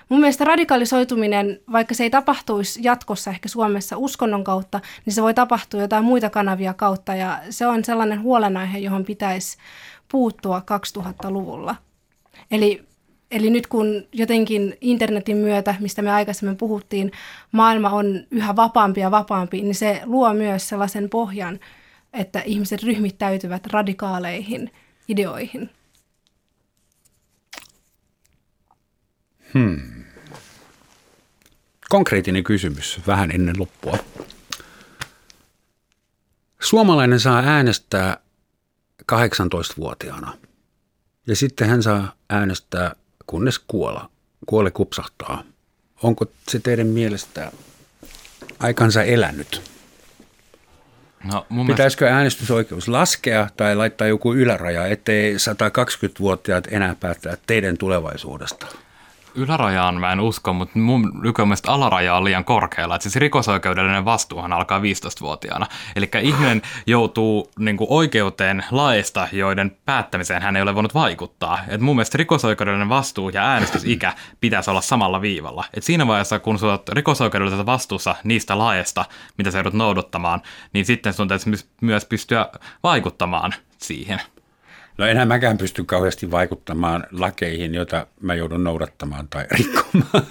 mun 0.09 0.21
mielestä 0.21 0.45
radikalisoituminen, 0.45 1.61
vaikka 1.73 1.95
se 1.95 2.03
ei 2.03 2.11
tapahtuisi 2.11 2.81
jatkossa 2.83 3.31
ehkä 3.31 3.49
Suomessa 3.49 3.97
uskonnon 3.97 4.45
kautta, 4.45 4.81
niin 5.07 5.15
se 5.15 5.23
voi 5.23 5.35
tapahtua 5.35 5.81
jotain 5.81 6.05
muita 6.05 6.31
kanavia 6.31 6.75
kautta 6.75 7.15
ja 7.15 7.41
se 7.51 7.67
on 7.67 7.85
sellainen 7.85 8.23
huolenaihe, 8.23 8.79
johon 8.79 9.05
pitäisi 9.05 9.59
puuttua 10.11 10.63
2000-luvulla. 10.99 11.77
Eli 12.51 12.90
Eli 13.31 13.51
nyt 13.51 13.67
kun 13.67 14.09
jotenkin 14.13 14.77
internetin 14.81 15.37
myötä, 15.37 15.75
mistä 15.81 16.03
me 16.03 16.13
aikaisemmin 16.13 16.57
puhuttiin, 16.57 17.13
maailma 17.53 17.91
on 17.91 18.27
yhä 18.31 18.57
vapaampi 18.57 19.01
ja 19.01 19.11
vapaampi, 19.11 19.63
niin 19.63 19.75
se 19.75 20.01
luo 20.05 20.35
myös 20.35 20.69
sellaisen 20.69 21.11
pohjan, 21.11 21.61
että 22.13 22.41
ihmiset 22.41 22.83
ryhmittäytyvät 22.83 23.67
radikaaleihin 23.67 24.71
ideoihin. 25.09 25.71
Hmm. 29.55 30.05
Konkreettinen 31.89 32.45
kysymys 32.45 33.01
vähän 33.07 33.31
ennen 33.31 33.59
loppua. 33.59 33.99
Suomalainen 36.61 37.21
saa 37.21 37.39
äänestää 37.39 38.17
18-vuotiaana 39.13 40.37
ja 41.27 41.37
sitten 41.37 41.69
hän 41.69 41.83
saa 41.83 42.13
äänestää 42.29 42.95
kunnes 43.31 43.59
kuola, 43.59 44.11
kuole 44.47 44.71
kupsahtaa. 44.71 45.43
Onko 46.03 46.27
se 46.49 46.59
teidän 46.59 46.87
mielestä 46.87 47.53
aikansa 48.59 49.03
elänyt? 49.03 49.63
No, 51.25 51.47
Pitäisikö 51.67 52.05
mielestä... 52.05 52.17
äänestysoikeus 52.17 52.89
laskea 52.89 53.49
tai 53.57 53.77
laittaa 53.77 54.07
joku 54.07 54.35
yläraja, 54.35 54.87
ettei 54.87 55.35
120-vuotiaat 55.35 56.69
enää 56.71 56.97
päättää 57.01 57.37
teidän 57.47 57.79
tulevaisuudesta? 57.79 58.67
Ylärajaan 59.35 60.01
mä 60.01 60.13
en 60.13 60.21
usko, 60.21 60.53
mutta 60.53 60.79
mun 60.79 61.13
nykymielestä 61.23 61.73
alaraja 61.73 62.15
on 62.15 62.25
liian 62.25 62.45
korkealla. 62.45 62.95
Että 62.95 63.03
siis 63.03 63.17
rikosoikeudellinen 63.17 64.05
vastuuhan 64.05 64.53
alkaa 64.53 64.79
15-vuotiaana. 64.79 65.67
Eli 65.97 66.11
ihminen 66.23 66.63
joutuu 66.87 67.51
niin 67.59 67.77
kuin, 67.77 67.87
oikeuteen 67.91 68.65
laista, 68.71 69.29
joiden 69.33 69.77
päättämiseen 69.85 70.43
hän 70.43 70.57
ei 70.57 70.63
ole 70.63 70.75
voinut 70.75 70.95
vaikuttaa. 70.95 71.59
Et 71.69 71.81
mun 71.81 71.97
mielestä 71.97 72.19
rikosoikeudellinen 72.19 72.89
vastuu 72.89 73.29
ja 73.29 73.43
äänestysikä 73.43 74.13
pitäisi 74.41 74.71
olla 74.71 74.81
samalla 74.81 75.21
viivalla. 75.21 75.65
Et 75.75 75.83
siinä 75.83 76.07
vaiheessa, 76.07 76.39
kun 76.39 76.59
sä 76.59 76.67
oot 76.67 76.89
rikosoikeudellisessa 76.89 77.67
vastuussa 77.67 78.15
niistä 78.25 78.59
laeista, 78.59 79.05
mitä 79.39 79.51
sä 79.51 79.59
joudut 79.59 79.75
noudattamaan, 79.75 80.43
niin 80.73 80.85
sitten 80.85 81.13
sun 81.13 81.29
täytyy 81.29 81.53
myös 81.81 82.05
pystyä 82.05 82.49
vaikuttamaan 82.83 83.55
siihen. 83.79 84.21
No 85.01 85.07
enää 85.07 85.27
mäkään 85.27 85.59
pysty 85.59 85.85
kauheasti 85.85 86.31
vaikuttamaan 86.31 87.07
lakeihin, 87.13 87.75
joita 87.75 88.07
mä 88.21 88.35
joudun 88.35 88.65
noudattamaan 88.65 89.29
tai 89.29 89.47
rikkomaan. 89.59 90.25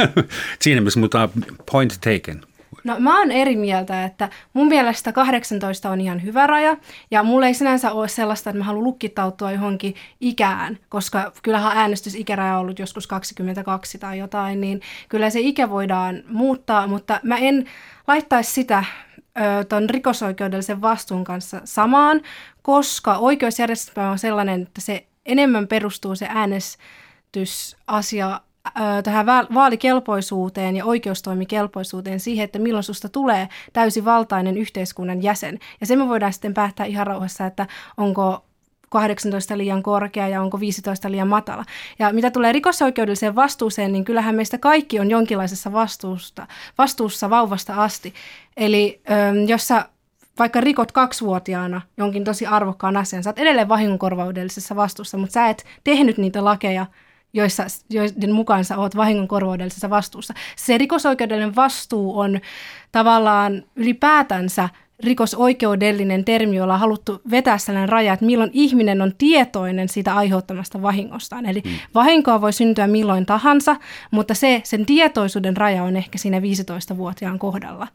Siinä 0.62 0.82
mielessä, 0.82 1.00
mutta 1.00 1.30
point 1.72 1.94
taken. 1.94 2.42
No 2.84 3.00
mä 3.00 3.20
oon 3.20 3.32
eri 3.32 3.56
mieltä, 3.56 4.06
että 4.06 4.30
mun 4.54 4.68
mielestä 4.68 5.12
18 5.12 5.90
on 5.90 6.02
ihan 6.02 6.24
hyvä 6.24 6.48
raja 6.48 6.78
ja 7.12 7.24
mulla 7.24 7.48
ei 7.48 7.54
sinänsä 7.54 7.92
ole 7.92 8.08
sellaista, 8.08 8.50
että 8.50 8.58
mä 8.58 8.64
haluan 8.64 8.84
lukkittautua 8.84 9.52
johonkin 9.52 9.96
ikään, 10.22 10.78
koska 10.90 11.32
kyllähän 11.44 11.78
äänestysikäraja 11.78 12.54
on 12.54 12.62
ollut 12.62 12.80
joskus 12.80 13.08
22 13.08 13.98
tai 13.98 14.20
jotain, 14.20 14.62
niin 14.62 14.82
kyllä 15.10 15.30
se 15.30 15.40
ikä 15.40 15.70
voidaan 15.70 16.24
muuttaa, 16.28 16.88
mutta 16.88 17.20
mä 17.24 17.38
en 17.38 17.66
laittaisi 18.08 18.54
sitä 18.54 18.84
tuon 19.70 19.90
rikosoikeudellisen 19.90 20.82
vastuun 20.82 21.24
kanssa 21.24 21.62
samaan, 21.66 22.22
koska 22.70 23.18
oikeusjärjestelmä 23.18 24.12
on 24.12 24.20
sellainen, 24.20 24.62
että 24.62 24.82
se 24.82 25.06
enemmän 25.26 25.68
perustuu 25.68 26.16
se 26.16 26.28
äänestysasia 26.30 28.42
tähän 29.04 29.26
vaalikelpoisuuteen 29.26 30.76
ja 30.76 30.86
oikeustoimikelpoisuuteen 30.86 32.20
siihen, 32.20 32.46
että 32.46 32.60
milloin 32.60 32.84
susta 32.84 33.10
tulee 33.10 33.50
täysivaltainen 33.74 34.58
yhteiskunnan 34.58 35.24
jäsen. 35.24 35.60
Ja 35.82 35.88
se 35.88 35.96
me 35.96 36.08
voidaan 36.08 36.34
sitten 36.34 36.54
päättää 36.54 36.86
ihan 36.86 37.08
rauhassa, 37.08 37.46
että 37.46 37.68
onko 37.98 38.46
18 38.90 39.58
liian 39.58 39.84
korkea 39.84 40.28
ja 40.28 40.42
onko 40.42 40.60
15 40.60 41.12
liian 41.12 41.28
matala. 41.28 41.66
Ja 42.00 42.14
mitä 42.14 42.32
tulee 42.32 42.52
rikosoikeudelliseen 42.52 43.36
vastuuseen, 43.36 43.92
niin 43.92 44.06
kyllähän 44.06 44.36
meistä 44.36 44.58
kaikki 44.58 45.00
on 45.00 45.10
jonkinlaisessa 45.10 45.72
vastuusta, 45.72 46.48
vastuussa 46.78 47.30
vauvasta 47.30 47.84
asti. 47.84 48.14
Eli 48.58 49.02
jos 49.48 49.68
sä 49.68 49.86
vaikka 50.40 50.62
rikot 50.62 50.92
kaksivuotiaana 50.92 51.82
jonkin 51.98 52.24
tosi 52.24 52.46
arvokkaan 52.46 52.98
asian, 52.98 53.24
sä 53.24 53.30
oot 53.30 53.40
edelleen 53.40 53.70
vahingonkorvaudellisessa 53.70 54.76
vastuussa, 54.76 55.18
mutta 55.18 55.34
sä 55.34 55.50
et 55.50 55.66
tehnyt 55.84 56.18
niitä 56.18 56.46
lakeja, 56.46 56.86
joissa, 57.34 57.64
joiden 57.90 58.32
mukaan 58.32 58.66
sä 58.66 58.78
oot 58.78 58.96
vahingonkorvaudellisessa 58.96 59.90
vastuussa. 59.90 60.34
Se 60.56 60.78
rikosoikeudellinen 60.78 61.56
vastuu 61.56 62.20
on 62.20 62.40
tavallaan 62.92 63.64
ylipäätänsä 63.76 64.70
rikosoikeudellinen 65.04 66.26
termi, 66.26 66.56
jolla 66.56 66.74
on 66.74 66.80
haluttu 66.80 67.22
vetää 67.32 67.58
sellainen 67.58 67.90
raja, 67.90 68.14
että 68.14 68.26
milloin 68.26 68.50
ihminen 68.54 69.02
on 69.02 69.14
tietoinen 69.18 69.90
siitä 69.90 70.16
aiheuttamasta 70.16 70.82
vahingostaan. 70.82 71.46
Eli 71.46 71.62
mm. 71.66 71.72
vahinkoa 71.96 72.42
voi 72.42 72.54
syntyä 72.54 72.88
milloin 72.88 73.26
tahansa, 73.26 73.76
mutta 74.12 74.34
se, 74.34 74.62
sen 74.64 74.86
tietoisuuden 74.86 75.58
raja 75.58 75.84
on 75.84 75.96
ehkä 75.96 76.18
siinä 76.18 76.40
15-vuotiaan 76.40 77.40
kohdalla. 77.40 77.88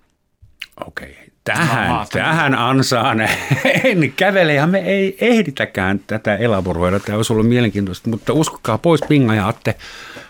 Okei, 0.86 1.10
okay. 1.10 1.24
tähän, 1.44 1.88
no, 1.88 2.06
tähän 2.12 2.54
ansaan 2.54 3.20
en 3.84 4.12
kävele 4.16 4.54
ja 4.54 4.66
me 4.66 4.78
ei 4.78 5.16
ehditäkään 5.20 6.00
tätä 6.06 6.36
elaboroida. 6.36 7.00
Tämä 7.00 7.16
olisi 7.16 7.32
ollut 7.32 7.48
mielenkiintoista, 7.48 8.10
mutta 8.10 8.32
uskokaa 8.32 8.78
pois 8.78 9.00
Pinga 9.08 9.34
ja 9.34 9.48
Atte, 9.48 9.74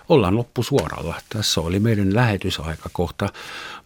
ollaan 0.08 0.36
loppusuoralla. 0.36 1.14
Tässä 1.28 1.60
oli 1.60 1.80
meidän 1.80 2.14
lähetysaika 2.14 2.88
kohta. 2.92 3.28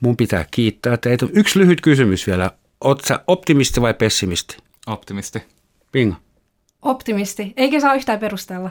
Mun 0.01 0.17
pitää 0.17 0.45
kiittää 0.51 0.97
teitä. 0.97 1.27
Yksi 1.33 1.59
lyhyt 1.59 1.81
kysymys 1.81 2.27
vielä. 2.27 2.51
Oletko 2.81 3.07
sä 3.07 3.21
optimisti 3.27 3.81
vai 3.81 3.95
pessimisti? 3.95 4.57
Optimisti. 4.87 5.43
Pinga? 5.93 6.17
Optimisti. 6.83 7.53
Eikä 7.57 7.81
saa 7.81 7.95
yhtään 7.95 8.19
perustella. 8.19 8.71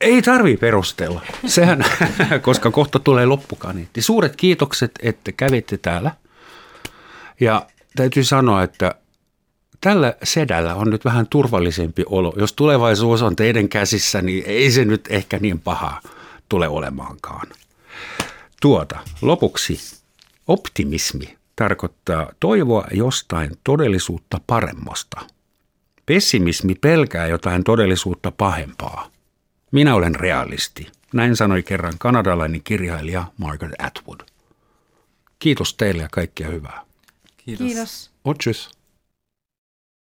Ei 0.00 0.22
tarvii 0.22 0.56
perustella. 0.56 1.20
Sehän, 1.46 1.84
koska 2.42 2.70
kohta 2.70 2.98
tulee 2.98 3.26
loppukaniitti. 3.26 4.02
Suuret 4.02 4.36
kiitokset, 4.36 4.90
että 5.02 5.32
kävitte 5.32 5.76
täällä. 5.76 6.10
Ja 7.40 7.66
täytyy 7.96 8.24
sanoa, 8.24 8.62
että 8.62 8.94
tällä 9.80 10.14
sedällä 10.22 10.74
on 10.74 10.90
nyt 10.90 11.04
vähän 11.04 11.26
turvallisempi 11.30 12.02
olo. 12.06 12.34
Jos 12.36 12.52
tulevaisuus 12.52 13.22
on 13.22 13.36
teidän 13.36 13.68
käsissä, 13.68 14.22
niin 14.22 14.44
ei 14.46 14.70
se 14.70 14.84
nyt 14.84 15.04
ehkä 15.10 15.38
niin 15.38 15.60
paha 15.60 16.00
tule 16.48 16.68
olemaankaan. 16.68 17.46
Tuota, 18.60 18.98
lopuksi 19.22 19.80
optimismi 20.46 21.36
tarkoittaa 21.56 22.30
toivoa 22.40 22.84
jostain 22.92 23.50
todellisuutta 23.64 24.40
paremmasta. 24.46 25.20
Pessimismi 26.06 26.74
pelkää 26.74 27.26
jotain 27.26 27.64
todellisuutta 27.64 28.30
pahempaa. 28.30 29.10
Minä 29.70 29.94
olen 29.94 30.14
realisti. 30.14 30.86
Näin 31.12 31.36
sanoi 31.36 31.62
kerran 31.62 31.94
kanadalainen 31.98 32.62
kirjailija 32.62 33.24
Margaret 33.38 33.82
Atwood. 33.82 34.20
Kiitos 35.38 35.74
teille 35.74 36.02
ja 36.02 36.08
kaikkia 36.12 36.48
hyvää. 36.48 36.82
Kiitos. 37.44 37.66
Kiitos. 37.66 38.10
Och 38.22 38.38
tschüss. 38.38 38.68